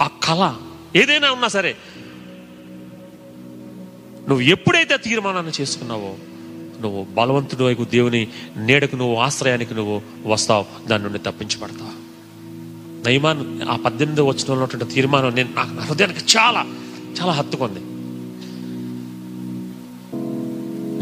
ఆ 0.02 0.06
కళ 0.22 0.42
ఏదైనా 0.96 1.32
ఉన్నా 1.32 1.48
సరే 1.48 1.72
నువ్వు 4.28 4.44
ఎప్పుడైతే 4.44 4.94
ఆ 4.94 4.96
తీర్మానాన్ని 4.96 5.52
చేసుకున్నావో 5.60 6.12
నువ్వు 6.80 7.04
బలవంతుడు 7.14 7.64
వైపు 7.64 7.84
దేవుని 7.84 8.22
నీడకు 8.56 8.96
నువ్వు 8.96 9.16
ఆశ్రయానికి 9.16 9.74
నువ్వు 9.74 10.02
వస్తావు 10.26 10.64
దాని 10.88 11.04
నుండి 11.04 11.18
తప్పించబడతావు. 11.18 11.94
నయమాన్ 13.06 13.62
ఆ 13.70 13.76
పద్దెనిమిదో 13.76 14.24
వచ్చిన 14.24 14.52
ఉన్నటువంటి 14.52 14.94
తీర్మానం 14.94 15.34
నేను 15.34 15.54
నాకు 15.54 15.74
నా 15.74 15.82
హృదయానికి 15.82 16.36
చాలా 16.36 16.62
చాలా 17.20 17.32
హత్తుకుంది. 17.32 17.82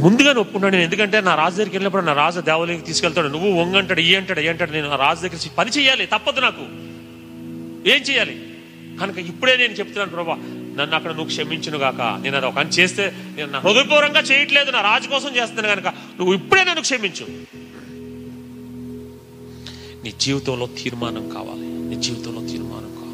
ముందుగా 0.02 0.40
ఒప్పుకున్నాను 0.40 0.72
నేను 0.72 0.82
ఎందుకంటే 0.82 1.20
నా 1.20 1.34
రాజు 1.34 1.56
దగ్గరికి 1.56 1.76
వెళ్ళినప్పుడు 1.76 2.04
నా 2.04 2.12
రాజు 2.12 2.40
దేవాలయానికి 2.40 2.86
తీసుకెళ్తాడు 2.86 3.28
నువ్వు 3.28 3.50
వంగంటాడు 3.60 4.00
ఈ 4.00 4.14
అంటాడు 4.14 4.40
ఏ 4.40 4.48
అంటాడు 4.48 4.72
నేను 4.72 4.88
నా 4.88 4.96
రాజు 4.96 5.20
దగ్గర 5.20 5.50
పని 5.56 5.70
చేయాలి 5.70 6.06
తప్పదు 6.06 6.40
నాకు. 6.40 6.64
ఏం 7.86 8.02
చేయాలి? 8.02 8.46
కనుక 9.00 9.18
ఇప్పుడే 9.18 9.56
నేను 9.56 9.72
చెప్తున్నాను 9.72 10.10
ప్రభా 10.10 10.34
నన్ను 10.78 10.96
అక్కడ 10.96 11.10
నువ్వు 11.10 11.26
క్షమించును 11.26 11.78
గాక. 11.78 12.18
నేను 12.22 12.36
అది 12.36 12.46
ఒక 12.46 12.78
చేస్తే 12.78 13.14
నేను 13.36 13.50
నా 13.50 13.58
చేయట్లేదు 14.20 14.70
నా 14.70 14.80
రాజు 14.80 15.08
కోసం 15.08 15.36
చేస్తున్నాను 15.36 15.74
కనుక 15.74 15.86
నువ్వు 15.88 16.34
ఇప్పుడే 16.34 16.64
నన్ను 16.64 16.80
క్షమించు. 16.80 17.26
నీ 20.04 20.12
జీవితంలో 20.20 20.66
తీర్మానం 20.66 21.28
కావాలి. 21.28 21.66
నీ 21.66 22.02
జీవితంలో 22.02 22.40
తీర్మానం 22.40 22.94
కావాలి. 22.94 23.04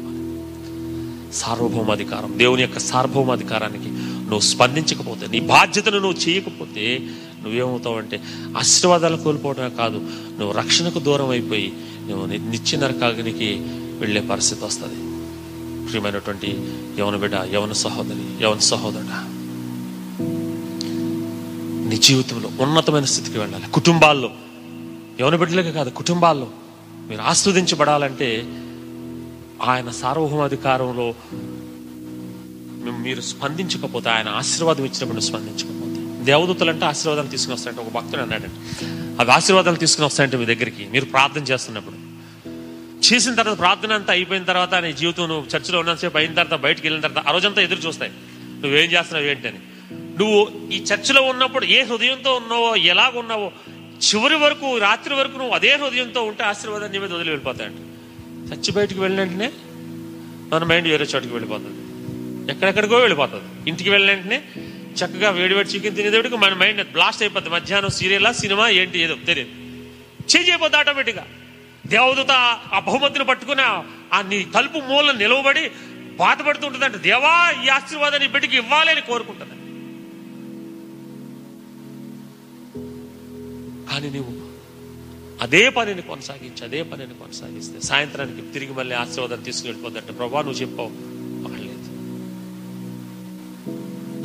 సార్వభౌమాధికారం 1.33 2.39
దేవుని 2.39 2.61
యొక్క 2.61 2.79
సార్వభౌమాధికారానికి 2.79 3.89
నువ్వు 4.21 4.39
స్పందించకపోతే 4.39 5.27
నీ 5.27 5.39
బాధ్యతను 5.39 5.99
నువ్వు 5.99 6.29
చేయకపోతే 6.29 6.99
నువ్వేమవుతావంటే 7.43 8.21
ఆశీర్వాదాలు 8.57 9.17
కోల్పోవడమే 9.17 9.69
కాదు 9.69 9.97
నువ్వు 10.39 10.51
రక్షణకు 10.51 10.99
దూరం 10.99 11.29
అయిపోయి 11.29 11.73
నువ్వు 12.07 12.25
నిత్య 12.25 12.77
నరకాగ్నికి 12.77 13.80
వెళ్ళే 14.01 14.21
పరిస్థితి 14.21 14.65
వస్తుంది. 14.65 14.99
ప్రియమైనటువంటి 15.87 16.49
యవన 16.99 17.15
బిడ్డ 17.15 17.35
యవన 17.53 17.71
సహోదరి 17.71 18.43
యవన 18.43 18.59
సహోదరుడా 18.59 19.19
నీ 21.89 21.97
జీవితంలో 21.97 22.49
ఉన్నతమైన 22.59 23.03
స్థితికి 23.03 23.37
వెళ్ళాలి. 23.37 23.67
కుటుంబాల్లో 23.67 24.31
యవన 25.21 25.35
బిడ్డలకే 25.35 25.71
కాదు 25.71 25.89
కుటుంబాల్లో 25.89 26.47
మీరు 27.09 27.21
ఆస్వాదించబడాలంటే 27.21 28.43
ఆయన 29.63 29.89
సార్వభౌమాధికారంలో 29.89 31.13
మేము 32.83 32.97
మీరు 32.97 33.21
స్పందించకపోతే 33.21 34.09
ఆయన 34.09 34.29
ఆశీర్వాదం 34.29 34.83
ఇచ్చినప్పుడు 34.85 35.19
స్పందించకపోతే. 35.19 36.23
దేవదూతలు 36.23 36.69
అంటే 36.69 36.85
ఆశీర్వాదాలు 36.85 37.27
తీసుకుని 37.27 37.55
వస్తాయంటే 37.55 37.81
ఒక 37.81 37.91
భక్తుడు 37.93 38.21
అన్నాడంటే 38.21 38.87
అవి 39.19 39.31
ఆశీర్వాదాలు 39.31 39.75
తీసుకుని 39.75 40.05
వస్తాయంటే 40.05 40.37
మీ 40.37 40.45
దగ్గరికి. 40.45 40.89
మీరు 40.91 41.05
ప్రార్థన 41.05 41.43
చేస్తున్నప్పుడు 41.43 42.10
చేసిన 43.05 43.35
తర్వాత 43.35 43.57
ప్రార్థన 43.57 43.93
అంతా 43.93 44.13
అయిపోయిన 44.13 44.43
తర్వాత 44.43 44.75
నీ 44.75 44.93
జీవితం 44.93 45.27
నువ్వు 45.27 45.57
చర్చిలో 45.57 45.79
ఉన్నసేపు 45.79 46.17
అయిన 46.17 46.33
తర్వాత 46.33 46.59
బయటికి 46.59 46.87
వెళ్ళిన 46.87 47.07
తర్వాత 47.07 47.27
ఆ 47.27 47.31
రోజంతా 47.31 47.61
ఎదురు 47.61 47.79
చూస్తాయి. 47.79 48.11
నువ్వేం 48.61 48.91
చేస్తున్నావు 48.91 49.25
ఏంటని 49.25 49.59
నువ్వు 49.91 50.69
ఈ 50.71 50.79
చర్చిలో 50.81 51.21
ఉన్నప్పుడు 51.21 51.65
ఏ 51.65 51.81
హృదయంతో 51.83 52.33
ఉన్నావో 52.33 52.75
ఎలాగ 52.75 53.19
ఉన్నావో 53.19 53.51
చివరి 53.81 54.35
వరకు 54.35 54.77
రాత్రి 54.77 55.15
వరకు 55.15 55.37
నువ్వు 55.37 55.53
అదే 55.53 55.75
హృదయంతో 55.75 56.23
ఉంటే 56.23 56.43
ఆశీర్వాదాన్ని 56.43 56.99
నీ 56.99 57.05
మీద 57.05 57.13
వదిలి 57.13 57.29
వెళ్ళిపోతాయంట. 57.29 57.75
చర్చి 58.51 58.71
బయటికి 58.71 58.99
వెళ్ళిన 58.99 59.19
వెంటనే 59.19 59.51
మన 60.53 60.63
మైండ్ 60.63 60.87
వేరే 60.87 61.05
చోటుకి 61.05 61.33
వెళ్ళిపోతుంది. 61.33 61.81
ఎక్కడెక్కడికో 62.51 62.95
వెళ్ళిపోతుంది. 62.95 63.69
ఇంటికి 63.69 63.89
వెళ్ళిన 63.89 64.15
వెంటనే 64.15 64.41
చక్కగా 64.95 65.29
వేడివేడి 65.29 65.69
చికెన్ 65.69 65.95
తినేదేవిడికి 65.95 66.37
మన 66.37 66.53
మైండ్ 66.53 66.91
బ్లాస్ట్ 66.91 67.23
అయిపోతుంది. 67.23 67.55
మధ్యాహ్నం 67.55 67.89
సీరియలా 67.89 68.31
సినిమా 68.31 68.69
ఏంటి 68.69 68.99
ఏదో 68.99 69.15
తెలియదు. 69.25 69.49
చేంజ్ 70.35 70.49
అయిపోద్ది 70.49 70.77
ఆటోమేటిక్గా. 70.77 71.25
దేవదూత 71.91 72.33
ఆ 72.71 72.79
బహుమతిని 72.79 73.25
పట్టుకుని 73.25 73.63
ఆ- 74.13 74.25
నీ 74.29 74.39
తలుపు 74.53 74.79
మూల 74.89 75.11
నిలవబడి 75.17 75.63
బాధపడుతుంటుందంట. 76.15 76.97
దేవా 77.03 77.33
ఈ 77.61 77.69
ఆశీర్వాదాన్ని 77.69 78.27
బిడ్డకి 78.27 78.57
ఇవ్వాలి 78.57 78.91
అని 78.91 79.01
కోరుకుంటుంది. 79.01 79.55
కానీ 83.89 84.09
నువ్వు 84.09 84.33
అదే 85.41 85.69
పనిని 85.69 86.01
కొనసాగించి 86.01 86.63
అదే 86.63 86.81
పనిని 86.83 87.13
కొనసాగిస్తే 87.13 87.77
సాయంత్రానికి 87.81 88.41
తిరిగి 88.53 88.73
మళ్ళీ 88.73 88.95
ఆశీర్వాదం 88.95 89.41
తీసుకువెళ్ళిపోద్దంటే 89.41 90.13
ప్రభా 90.13 90.41
నువ్వు 90.41 90.61
చెప్పావు 90.61 90.91
లేదు 91.63 91.77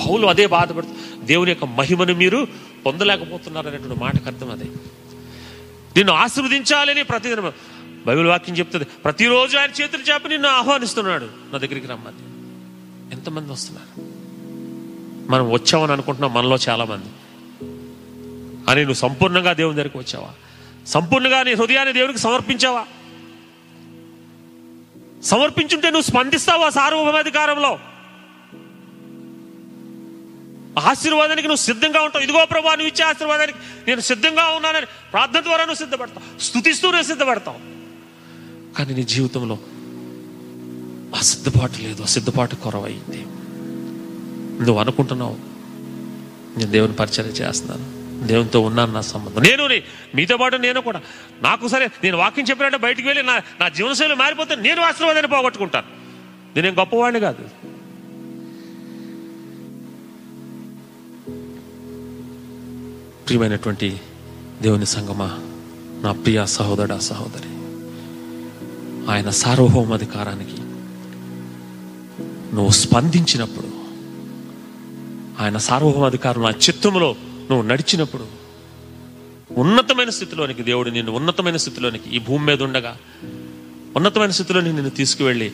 పౌలు 0.01 0.27
అదే 0.27 0.47
బాధపడుతూ 0.49 0.95
దేవుని 1.25 1.51
యొక్క 1.51 1.65
మహిమను 1.79 2.15
మీరు 2.15 2.41
పొందలేకపోతున్నారు 2.87 3.69
అనేటువంటి 3.69 4.01
మాటకు 4.01 4.27
అర్థం 4.27 4.51
అదే. 4.51 4.69
నిన్ను 5.97 6.15
ఆశీర్వదించాలని 6.15 7.03
ప్రతిదిన 7.03 7.53
బైబిల్ 8.07 8.27
వాక్యం 8.27 8.57
చెప్తుంది. 8.57 8.85
ప్రతిరోజు 8.85 9.57
ఆయన 9.57 9.71
చేతులు 9.71 10.03
చేపి 10.03 10.29
నిన్ను 10.29 10.49
ఆహ్వానిస్తున్నాడు. 10.49 11.25
నా 11.25 11.59
దగ్గరికి 11.59 11.87
రమ్మని 11.87 12.37
ఎంతమంది 13.13 13.53
వస్తున్నారు? 13.53 14.17
మనం 15.31 15.51
వచ్చామని 15.51 15.93
అనుకుంటున్నాం. 15.93 16.35
మనలో 16.35 16.57
చాలా 16.69 16.85
మంది 16.85 17.07
అని 18.71 18.81
నువ్వు 18.81 18.95
సంపూర్ణంగా 18.95 19.53
దేవుని 19.53 19.77
దగ్గరికి 19.77 19.99
వచ్చావా? 19.99 20.31
సంపూర్ణంగా 20.87 21.43
నీ 21.43 21.55
హృదయాన్ని 21.55 21.95
దేవునికి 21.95 22.19
సమర్పించావా? 22.19 22.87
సమర్పించుంటే 25.23 25.91
నువ్వు 25.91 26.11
స్పందిస్తావా 26.11 26.71
సార్వభౌమాధికారంలో? 26.71 27.79
ఆశీర్వాదానికి 30.79 31.49
నువ్వు 31.49 31.63
సిద్ధంగా 31.63 32.01
ఉంటావు. 32.01 32.25
ఇదిగో 32.25 32.45
ప్రభా 32.45 32.75
నువ్వు 32.75 32.87
ఇచ్చే 32.87 33.05
ఆశీర్వాదానికి 33.05 33.59
నేను 33.89 34.01
సిద్ధంగా 34.01 34.45
ఉన్నానని 34.45 34.87
ప్రార్థన 34.87 35.41
ద్వారా 35.41 35.65
నువ్వు 35.65 35.79
సిద్ధపడతావు. 35.79 36.41
స్థుతిస్తూ 36.41 36.91
నువ్వు 36.91 37.07
సిద్ధపడతావు. 37.07 37.59
కానీ 38.79 38.95
నీ 38.95 39.03
జీవితంలో 39.03 39.59
ఆ 41.17 41.21
సిద్ధపాటు 41.21 41.83
లేదు. 41.83 42.03
ఆ 42.03 42.07
సిద్ధపాటు 42.07 42.55
కొరవైంది. 42.55 43.27
నువ్వు 44.65 44.79
అనుకుంటున్నావు 44.79 45.37
నేను 46.59 46.71
దేవుని 46.71 46.93
పరిచయం 46.93 47.27
చేస్తున్నాను. 47.27 48.07
దేవునితో 48.27 48.61
ఉన్నాను 48.61 48.93
నా 48.93 49.01
సంబంధం. 49.01 49.43
నేను 49.43 49.69
మీతో 50.15 50.37
పాటు 50.37 50.57
నేను 50.57 50.81
కూడా 50.81 51.01
నాకు 51.43 51.69
సరే 51.69 51.89
నేను 52.05 52.17
వాక్యం 52.17 52.45
చెప్పినట్టు 52.45 52.79
బయటికి 52.79 53.09
వెళ్ళి 53.09 53.25
నా 53.25 53.43
నా 53.61 53.69
జీవనశైలి 53.69 54.15
మారిపోతే 54.15 54.55
నేను 54.57 54.83
ఆశీర్వాదాన్ని 54.83 55.33
పోగొట్టుకుంటాను. 55.33 55.87
నేనేం 56.57 56.79
గొప్పవాడిని 56.79 57.21
కాదు. 57.21 57.76
ప్రియమైనటువంటి 63.27 64.01
దేవుని 64.63 64.87
సంగమా 64.87 65.39
నా 66.03 66.13
ప్రియ 66.13 66.47
సహోదర 66.47 66.99
సహోదరి. 66.99 67.49
ఆయన 69.11 69.31
సార్వభౌమాధికారానికి 69.31 70.61
నువ్వు 72.55 72.71
స్పందించినప్పుడు 72.71 73.67
ఆయన 75.43 75.57
సార్వభౌమాధికారం 75.57 76.43
నా 76.43 76.51
చిత్తంలో 76.51 77.17
నువ్వు 77.51 77.63
నడిచినప్పుడు 77.63 78.27
ఉన్నతమైన 79.51 80.09
స్థితిలోనికి 80.09 80.63
దేవుడు 80.63 80.91
నిన్ను 80.91 81.13
ఉన్నతమైన 81.13 81.57
స్థితిలోనికి 81.57 82.17
ఈ 82.17 82.19
భూమి 82.19 82.47
మీద 82.47 82.63
ఉండగా 82.63 82.97
ఉన్నతమైన 83.97 84.31
స్థితిలోని 84.31 84.73
నిన్ను 84.73 84.91
తీసుకువెళ్ళి 84.91 85.53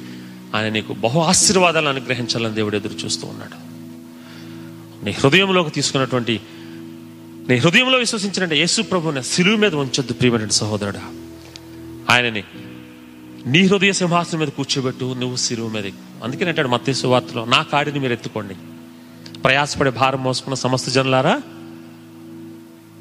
ఆయన 0.54 0.68
నీకు 0.72 0.92
బహు 0.92 1.20
ఆశీర్వాదాలు 1.20 1.88
అనుగ్రహించాలని 1.88 2.54
దేవుడు 2.54 2.76
ఎదురు 2.76 2.92
చూస్తూ 2.92 3.26
ఉన్నాడు. 3.26 3.72
నీ 5.04 5.10
హృదయంలోకి 5.10 5.70
తీసుకున్నటువంటి 5.70 6.40
నీ 7.48 7.56
హృదయంలో 7.56 7.98
విశ్వసించిన 7.98 8.52
యేసు 8.52 8.82
ప్రభుని 8.82 9.22
సిలువు 9.22 9.56
మీద 9.56 9.74
ఉంచొద్దు 9.74 10.12
ప్రియమైన 10.12 10.48
సహోదరుడా. 10.48 11.00
ఆయనని 12.10 12.44
నీ 13.46 13.66
హృదయ 13.66 13.92
సింహాసనం 13.92 14.40
మీద 14.40 14.48
కూర్చోబెట్టు 14.48 15.14
నువ్వు 15.18 15.36
సిలువు 15.36 15.68
మీద 15.68 15.84
అందుకే 15.84 16.24
అందుకని 16.24 16.48
అంటాడు 16.48 16.68
మత్తయి 16.68 17.06
వార్తలో 17.06 17.44
నా 17.44 17.62
కాడిని 17.62 17.98
మీరు 17.98 18.12
ఎత్తుకోండి. 18.12 18.54
ప్రయాసపడే 19.40 19.90
భారం 19.90 20.24
మోసుకున్న 20.24 20.54
సమస్త 20.54 20.90
జనులారా? 20.90 21.42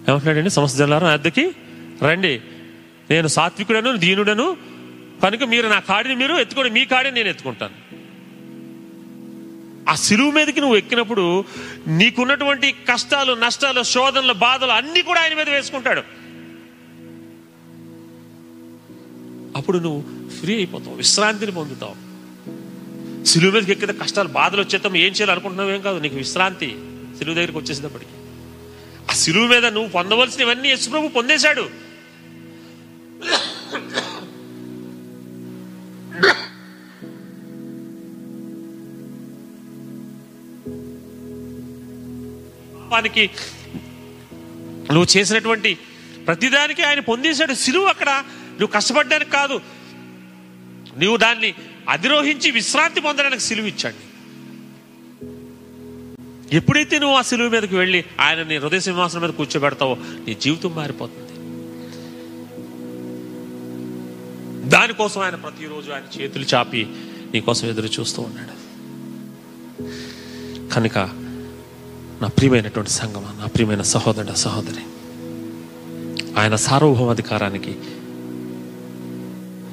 ఏమంటున్నాడండి 0.09 0.49
సమస్త 0.49 0.77
జనులారా? 0.77 1.07
నా 1.07 1.13
వద్దకి 1.13 1.51
రండి. 2.03 2.41
నేను 3.11 3.27
సాత్వికుడను 3.27 3.97
దీనుడను. 3.97 4.57
కనుక 5.23 5.43
మీరు 5.43 5.67
నా 5.67 5.79
కాడిని 5.79 6.15
మీరు 6.15 6.35
ఎత్తుకోండి 6.35 6.69
మీ 6.69 6.85
కాడిని 6.85 7.15
నేను 7.15 7.29
ఎత్తుకుంటాను. 7.29 7.80
ఆ 9.89 9.95
సిలువు 9.95 10.31
మీదకి 10.31 10.61
నువ్వు 10.61 10.77
ఎక్కినప్పుడు 10.77 11.45
నీకున్నటువంటి 11.87 12.71
కష్టాలు 12.71 13.33
నష్టాలు 13.33 13.83
శోధనలు 13.83 14.33
బాధలు 14.33 14.71
అన్ని 14.71 15.01
కూడా 15.01 15.21
ఆయన 15.21 15.33
మీద 15.33 15.49
వేసుకుంటాడు. 15.49 16.03
అప్పుడు 19.57 19.77
నువ్వు 19.77 20.29
ఫ్రీ 20.29 20.55
అయిపోతావు 20.55 20.95
విశ్రాంతిని 20.95 21.51
పొందుతావు. 21.51 21.95
సిలువు 23.25 23.53
మీదకి 23.53 23.71
ఎక్కితే 23.71 23.93
కష్టాలు 23.93 24.27
బాధలు 24.27 24.61
వచ్చేస్తాం 24.61 24.95
ఏం 24.95 25.11
చేయాలి 25.11 25.31
అనుకుంటున్నావు 25.31 25.69
ఏం 25.69 25.81
కాదు 25.81 25.99
నీకు 25.99 26.15
విశ్రాంతి 26.15 26.69
సిలువు 27.17 27.35
దగ్గరికి 27.35 27.57
వచ్చేసినప్పటికీ 27.57 28.15
ఆ 29.11 29.13
సిలువు 29.13 29.47
మీద 29.47 29.65
నువ్వు 29.65 29.89
పొందవలసినవన్నీ 29.89 30.69
యశుప్రభు 30.69 31.07
పొందేశాడు. 31.07 31.65
పాపానికి 42.91 43.29
నువ్వు 44.93 45.17
చేసినటువంటి 45.17 45.77
ప్రతిదానికి 46.27 46.83
ఆయన 46.83 46.99
పొందేశాడు. 46.99 47.53
సిలువు 47.53 47.85
అక్కడ. 47.85 48.09
నువ్వు 48.49 48.67
కష్టపడ్డానికి 48.67 49.31
కాదు. 49.31 49.61
నువ్వు 50.99 51.17
దాన్ని 51.17 51.53
అధిరోహించి 51.89 52.51
విశ్రాంతి 52.51 53.01
పొందడానికి 53.01 53.41
సిలువు 53.41 53.67
ఇచ్చాడు. 53.67 54.11
ఎప్పుడైతే 56.55 56.99
నువ్వు 56.99 57.17
ఆ 57.17 57.21
సిలువు 57.21 57.49
మీదకి 57.49 57.75
వెళ్ళి 57.75 58.05
ఆయన 58.19 58.43
నీ 58.43 58.57
హృదయ 58.57 58.79
సింహాసనం 58.79 59.21
మీద 59.21 59.29
కూర్చోబెడతావో 59.29 59.97
నీ 60.27 60.33
జీవితం 60.33 60.75
మారిపోతుంది. 60.75 61.31
దానికోసం 64.69 65.21
ఆయన 65.21 65.35
ప్రతిరోజు 65.35 65.91
ఆయన 65.91 66.21
చేతులు 66.21 66.43
చాపి 66.43 66.87
నీకోసం 67.33 67.67
ఎదురు 67.67 67.87
చూస్తూ 67.87 68.21
ఉన్నాడు. 68.21 68.61
కనుక 70.73 71.20
నా 72.21 72.27
ప్రియమైనటువంటి 72.27 72.91
సంగమ 72.91 73.39
నా 73.39 73.45
ప్రియమైన 73.45 73.81
సహోదరుడు 73.81 74.35
సహోదరి. 74.35 74.81
ఆయన 76.39 76.55
సార్వభౌమాధికారానికి 76.55 77.75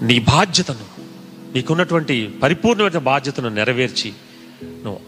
నీ 0.02 0.18
బాధ్యతను 0.18 0.98
నీకున్నటువంటి 1.54 2.34
పరిపూర్ణమైన 2.42 2.98
బాధ్యతను 2.98 3.48
నెరవేర్చి 3.48 4.12
నువ్వు 4.64 4.98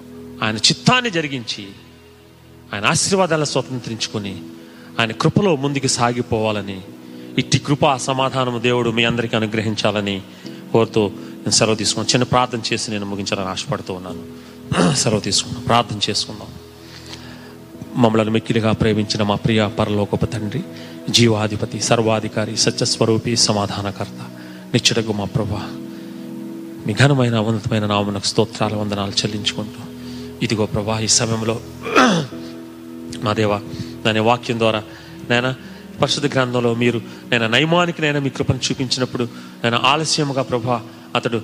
ఆయన 0.45 0.57
చిత్తాన్ని 0.57 1.11
జరిగించి 1.11 1.67
ఆయన 2.75 2.87
ఆశీర్వాదాలను 2.87 3.45
స్వతంత్రించుకొని 3.45 4.43
ఆయన 5.01 5.13
కృపలో 5.13 5.57
ముందుకు 5.57 5.87
సాగిపోవాలని 5.87 6.81
ఇట్టి 7.39 7.59
కృప 7.59 7.97
సమాధానము 7.97 8.59
దేవుడు 8.59 8.91
మీ 8.91 9.05
అందరికీ 9.05 9.37
అనుగ్రహించాలని 9.37 10.23
కోరుతూ 10.73 11.09
నేను 11.09 11.51
సెలవు 11.51 11.75
తీసుకున్నాను. 11.75 12.11
చిన్న 12.11 12.25
ప్రార్థన 12.25 12.61
చేసి 12.73 12.91
నేను 12.91 13.07
ముగించాలని 13.07 13.49
ఆశపడుతూ 13.49 13.95
ఉన్నాను. 13.95 14.23
సెలవు 14.95 15.21
తీసుకున్నాను. 15.21 15.65
ప్రార్థన 15.65 16.11
చేసుకుందాం. 16.11 16.47
మమ్మలను 17.97 18.31
మిక్కిలిగా 18.31 18.73
ప్రేమించిన 18.73 19.23
మా 19.23 19.35
ప్రియ 19.35 19.69
పరలోకపు 19.79 20.27
తండ్రి 20.27 20.63
జీవాధిపతి 21.11 21.81
సర్వాధికారి 21.81 22.57
సత్యస్వరూపి 22.57 23.37
సమాధానకర్త 23.37 24.21
నిచ్చడగు 24.75 25.13
మా 25.13 25.25
ప్రభా. 25.25 25.63
మీ 26.87 26.95
ఘనమైన 26.95 27.37
ఉన్నతమైన 27.37 27.87
నామనకు 27.87 28.27
స్తోత్రాల 28.27 28.75
వందనాలు 28.75 29.11
చెల్లించుకుంటూ 29.11 29.81
ఇదిగో 30.43 30.67
ప్రభా 30.67 31.01
ఈ 31.01 31.09
సమయంలో 31.09 31.61
మా 33.25 33.33
దేవ 33.33 33.61
దాని 34.05 34.21
వాక్యం 34.21 34.59
ద్వారా 34.59 34.83
నేను 35.31 35.55
పరిశుద్ధ 36.01 36.27
గ్రంథంలో 36.27 36.75
మీరు 36.75 37.01
నేను 37.33 37.47
నయమానికి 37.47 38.03
నేను 38.03 38.21
మీ 38.21 38.31
కృపను 38.31 38.59
చూపించినప్పుడు 38.59 39.29
నేను 39.65 39.77
ఆలస్యముగా 39.77 40.43
ప్రభా 40.43 40.83
అతడు 41.17 41.41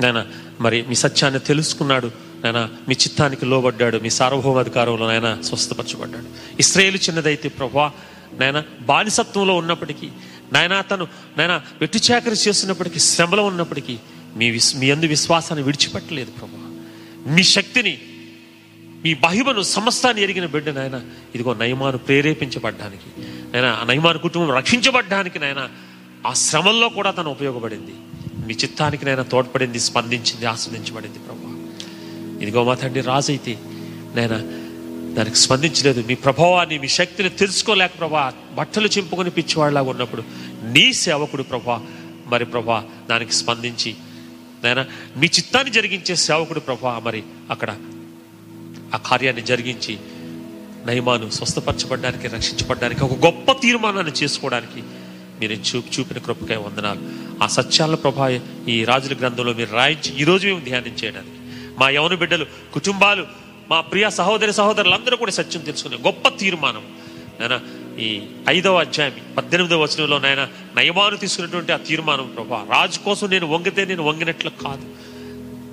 నాయన 0.00 0.26
మరి 0.60 0.84
మీ 0.88 0.94
సత్యాన్ని 0.94 1.38
తెలుసుకున్నాడు. 1.40 2.10
నాయన 2.42 2.68
మీ 2.88 2.94
చిత్తానికి 2.94 3.46
లోబడ్డాడు 3.46 3.98
మీ 3.98 4.10
సార్వభౌమాధికారంలో 4.10 5.06
నాయన 5.08 5.40
స్వస్థపరచబడ్డాడు. 5.42 6.26
ఇస్రాయేల్ 6.60 6.96
చిన్నదైతే 6.96 7.48
ప్రభా 7.48 7.92
నాయన 8.32 8.64
బానిసత్వంలో 8.80 9.56
ఉన్నప్పటికీ 9.56 10.08
నాయన 10.52 10.80
తను 10.80 11.06
నాయన 11.38 11.62
వెట్టి 11.80 11.98
చాకరి 11.98 12.36
చేస్తున్నప్పటికీ 12.48 12.98
శ్రమలో 12.98 13.44
ఉన్నప్పటికీ 13.44 13.98
మీ 14.36 14.50
విస్ 14.50 14.76
మీ 14.76 14.90
అందు 14.90 15.06
విశ్వాసాన్ని 15.06 15.64
విడిచిపెట్టలేదు 15.64 16.30
ప్రభు 16.30 16.56
మీ 17.32 17.42
శక్తిని 17.42 17.98
మీ 19.04 19.14
మహిమను 19.14 19.62
సమస్తాన్ని 19.62 20.22
ఎరిగిన 20.22 20.46
బిడ్డ 20.46 20.68
నాయన 20.68 21.00
ఇదిగో 21.34 21.54
నయమాను 21.54 21.98
ప్రేరేపించబడ్డానికి 21.98 23.10
నాయన 23.52 23.64
ఆ 23.64 23.84
నయమాను 23.84 24.18
కుటుంబం 24.18 24.54
రక్షించబడ్డానికి 24.54 25.38
నాయన 25.38 25.68
ఆ 26.26 26.32
శ్రమంలో 26.32 26.88
కూడా 26.88 27.10
తను 27.10 27.30
ఉపయోగపడింది. 27.30 27.94
మీ 28.46 28.54
చిత్తానికి 28.54 29.04
నైనా 29.04 29.22
తోడ్పడింది 29.22 29.80
స్పందించింది 29.80 30.46
ఆస్వాదించబడింది 30.46 31.18
ప్రభు 31.18 31.61
ఇదిగో 32.42 32.64
మా 32.68 32.74
తండ్రి 32.82 33.02
రాజైతే 33.12 33.54
నేను 34.18 34.38
దానికి 35.16 35.38
స్పందించలేదు. 35.38 36.00
మీ 36.08 36.14
ప్రభావాన్ని 36.26 36.76
మీ 36.82 36.88
శక్తిని 36.98 37.30
తెలుసుకోలేక 37.40 37.92
ప్రభా 37.98 38.22
బట్టలు 38.58 38.88
చింపుకొని 38.94 39.30
పిచ్చివాడిలాగా 39.30 39.90
ఉన్నప్పుడు 39.94 40.22
నీ 40.74 40.86
సేవకుడు 41.04 41.42
ప్రభా 41.42 41.76
మరి 42.26 42.44
ప్రభా 42.44 42.78
దానికి 43.10 43.34
స్పందించి 43.40 43.92
నేను 44.64 44.82
మీ 45.20 45.26
చిత్తాన్ని 45.26 45.72
జరిగించే 45.72 46.14
సేవకుడు 46.16 46.60
ప్రభా 46.60 46.92
మరి 47.06 47.20
అక్కడ 47.50 47.70
ఆ 48.94 48.98
కార్యాన్ని 49.08 49.42
జరిగించి 49.42 49.98
నయమాను 50.86 51.30
స్వస్థపరచబడడానికి 51.30 52.28
రక్షించబడడానికి 52.28 53.04
ఒక 53.04 53.16
గొప్ప 53.26 53.52
తీర్మానాన్ని 53.52 54.14
చేసుకోవడానికి 54.22 54.80
మీరు 55.40 55.54
చూపు 55.68 55.90
చూపిన 55.94 56.18
కృపకాయ 56.18 56.56
వందనాలు. 56.56 57.02
ఆ 57.42 57.46
సత్యాల 57.46 57.94
ప్రభా 57.94 58.26
ఈ 58.68 58.84
రాజుల 58.84 59.14
గ్రంథంలో 59.20 59.52
మీరు 59.52 59.72
రాయించి 59.74 60.10
ఈరోజు 60.22 60.44
మేము 60.46 60.60
ధ్యానం 60.60 60.96
చేయడానికి 61.04 61.38
మా 61.78 61.90
యవన 61.90 62.14
బిడ్డలు 62.14 62.46
కుటుంబాలు 62.72 63.26
మా 63.70 63.80
ప్రియ 63.80 64.10
సహోదరి 64.10 64.52
సహోదరులందరూ 64.52 65.16
కూడా 65.16 65.30
సత్యం 65.30 65.62
తెలుసుకునే 65.62 65.96
గొప్ప 65.96 66.28
తీర్మానం. 66.28 66.82
నాయన 67.40 67.60
ఈ 67.98 68.20
ఐదవ 68.48 68.78
అధ్యాయం 68.78 69.12
పద్దెనిమిదవ 69.36 69.82
వచనంలో 69.82 70.18
నాయన 70.18 70.48
నయమాను 70.76 71.16
తీసుకున్నటువంటి 71.16 71.72
ఆ 71.72 71.76
తీర్మానం 71.76 72.32
ప్రభా 72.36 72.66
రాజు 72.70 72.98
కోసం 72.98 73.30
నేను 73.30 73.46
వంగితే 73.46 73.84
నేను 73.84 74.02
వంగినట్లు 74.02 74.50
కాదు. 74.50 74.82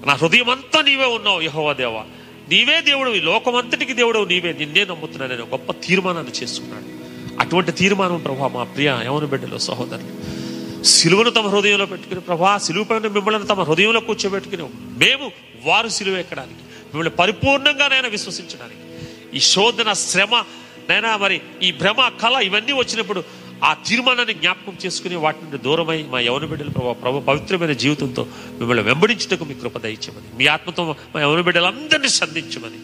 నా 0.06 0.14
హృదయం 0.14 0.50
అంతా 0.50 0.82
నీవే 0.82 1.06
ఉన్నావు 1.06 1.42
యహోవా 1.42 1.74
దేవా. 1.74 2.04
నీవే 2.50 2.82
దేవుడు 2.82 3.10
ఈ 3.10 3.20
లోకమంతటికి 3.20 3.94
దేవుడు 3.94 4.20
నీవే. 4.20 4.54
నిన్నే 4.54 4.86
నమ్ముతున్నాను 4.86 5.34
నేను 5.34 5.46
గొప్ప 5.46 5.72
తీర్మానాన్ని 5.72 6.32
చేసుకున్నాడు 6.32 7.00
అటువంటి 7.40 7.72
తీర్మానం 7.72 8.18
ప్రభా 8.18 8.48
మా 8.48 8.64
ప్రియ 8.64 8.98
యవన 9.06 9.26
బిడ్డలు 9.26 9.58
సహోదరులు. 9.58 10.40
సిలువను 10.84 11.30
తమ 11.30 11.48
హృదయంలో 11.48 11.86
పెట్టుకుని 11.86 12.20
ప్రభా 12.20 12.58
సిలువు 12.58 12.84
పైన 12.84 13.08
మిమ్మల్ని 13.08 13.48
తమ 13.48 13.62
హృదయంలో 13.62 14.00
కూర్చోబెట్టుకుని 14.00 14.64
మేము 14.98 15.32
వారు 15.66 15.88
సిలువ 15.88 16.18
ఎక్కడానికి? 16.18 16.62
మిమ్మల్ని 16.62 17.10
పరిపూర్ణంగా 17.10 17.88
నైనా 17.88 18.08
విశ్వసించడానికి. 18.08 18.80
ఈ 19.38 19.40
శోధన 19.40 19.94
శ్రమ 19.94 20.44
నైనా 20.90 21.18
మరి 21.18 21.42
ఈ 21.64 21.72
భ్రమ 21.72 22.10
కళ 22.22 22.36
ఇవన్నీ 22.36 22.72
వచ్చినప్పుడు 22.72 23.24
ఆ 23.64 23.74
తీర్మానాన్ని 23.74 24.34
జ్ఞాపకం 24.34 24.76
చేసుకుని 24.86 25.16
వాటి 25.16 25.38
నుండి 25.44 25.58
దూరమై 25.58 26.04
మా 26.04 26.20
యవన 26.20 26.46
బిడ్డల 26.46 26.68
ప్రభావ 26.68 26.94
ప్రభు 26.94 27.20
పవిత్రమైన 27.20 27.72
జీవితంతో 27.72 28.28
మిమ్మల్ని 28.48 28.84
వెంబడించుటకు 28.84 29.44
మీ 29.46 29.54
కృప 29.54 29.78
దయచేయమని 29.78 30.38
మీ 30.38 30.46
ఆత్మతో 30.48 30.96
మా 31.16 31.22
యవన 31.22 31.42
బిడ్డలందరినీ 31.42 32.10
సంధించమని. 32.10 32.80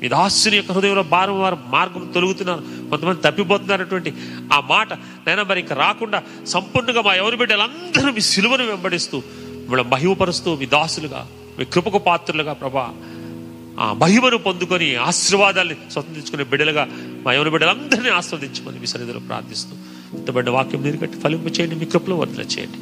మీ 0.00 0.08
దాసుని 0.08 0.56
యొక్క 0.56 0.72
హృదయంలో 0.72 1.02
భారం 1.02 1.40
వారు 1.40 1.58
మార్గం 1.66 2.12
తొలుగుతున్నారు. 2.14 2.60
కొంతమంది 2.90 3.20
తప్పిపోతున్నటువంటి 3.22 4.12
ఆ 4.52 4.60
మాట 4.60 4.92
నైనా 4.92 5.42
మరి 5.42 5.60
ఇంకా 5.60 5.76
రాకుండా 5.76 6.22
సంపూర్ణంగా 6.46 7.02
మా 7.02 7.14
యవన 7.14 7.34
బిడ్డలందరూ 7.34 8.12
మీ 8.12 8.20
సిలువను 8.20 8.66
వెంబడిస్తూ 8.66 9.22
మిమ్మల్ని 9.54 9.88
మహిమపరుస్తూ 9.88 10.56
మీ 10.56 10.66
దాసులుగా 10.66 11.28
మీ 11.58 11.64
కృపకు 11.64 11.98
పాత్రులుగా 11.98 12.52
ప్రభా. 12.52 12.94
ఆ 13.80 13.92
మహిమను 13.92 14.38
పొందుకొని 14.38 14.96
ఆశీర్వాదాన్ని 14.96 15.74
స్వతంత్రించుకునే 15.90 16.44
బిడ్డలుగా 16.44 16.88
మా 17.24 17.32
ఎవరి 17.32 17.50
బిడ్డలందరినీ 17.50 18.08
ఆస్వాదించమని 18.08 18.80
మీ 18.80 18.86
సన్నిధిలో 18.86 19.20
ప్రార్థిస్తూ 19.20 19.76
ఇంతబడిన 20.18 20.50
వాక్యం 20.50 20.82
మీరు 20.82 20.96
కట్టి 20.96 21.20
ఫలింపు 21.20 21.48
చేయండి 21.48 21.74
మీ 21.74 21.84
కృపలో 21.84 22.16
వర్ధన 22.16 22.42
చేయండి. 22.42 22.76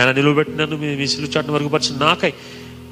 ఆయన 0.00 0.12
నిలువబెట్టినను 0.12 0.76
మీ 0.76 0.96
మీ 0.96 1.06
సిలువ 1.06 1.30
చాటును 1.36 1.98
నాకై 1.98 2.32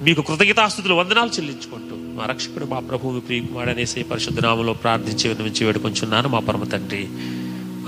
మీకు 0.02 0.20
కృతజ్ఞతాస్తుతులు 0.20 0.94
వందనాలు 0.94 1.30
చెల్లించుకుంటూ 1.30 1.96
మా 1.96 2.26
రక్షకుడు 2.26 2.64
మా 2.64 2.80
ప్రభువు 2.80 3.20
ప్రియకుమారనేసే 3.20 4.02
పరిశుద్ధ 4.02 4.40
నామంలో 4.40 4.72
ప్రార్థించి 4.72 5.28
విన్నవించి 5.28 5.66
వేడుకొంచున్నాను 5.66 6.28
మా 6.28 6.38
పరమ 6.38 6.64
తండ్రి. 6.64 7.08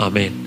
ఆమెన్. 0.05 0.47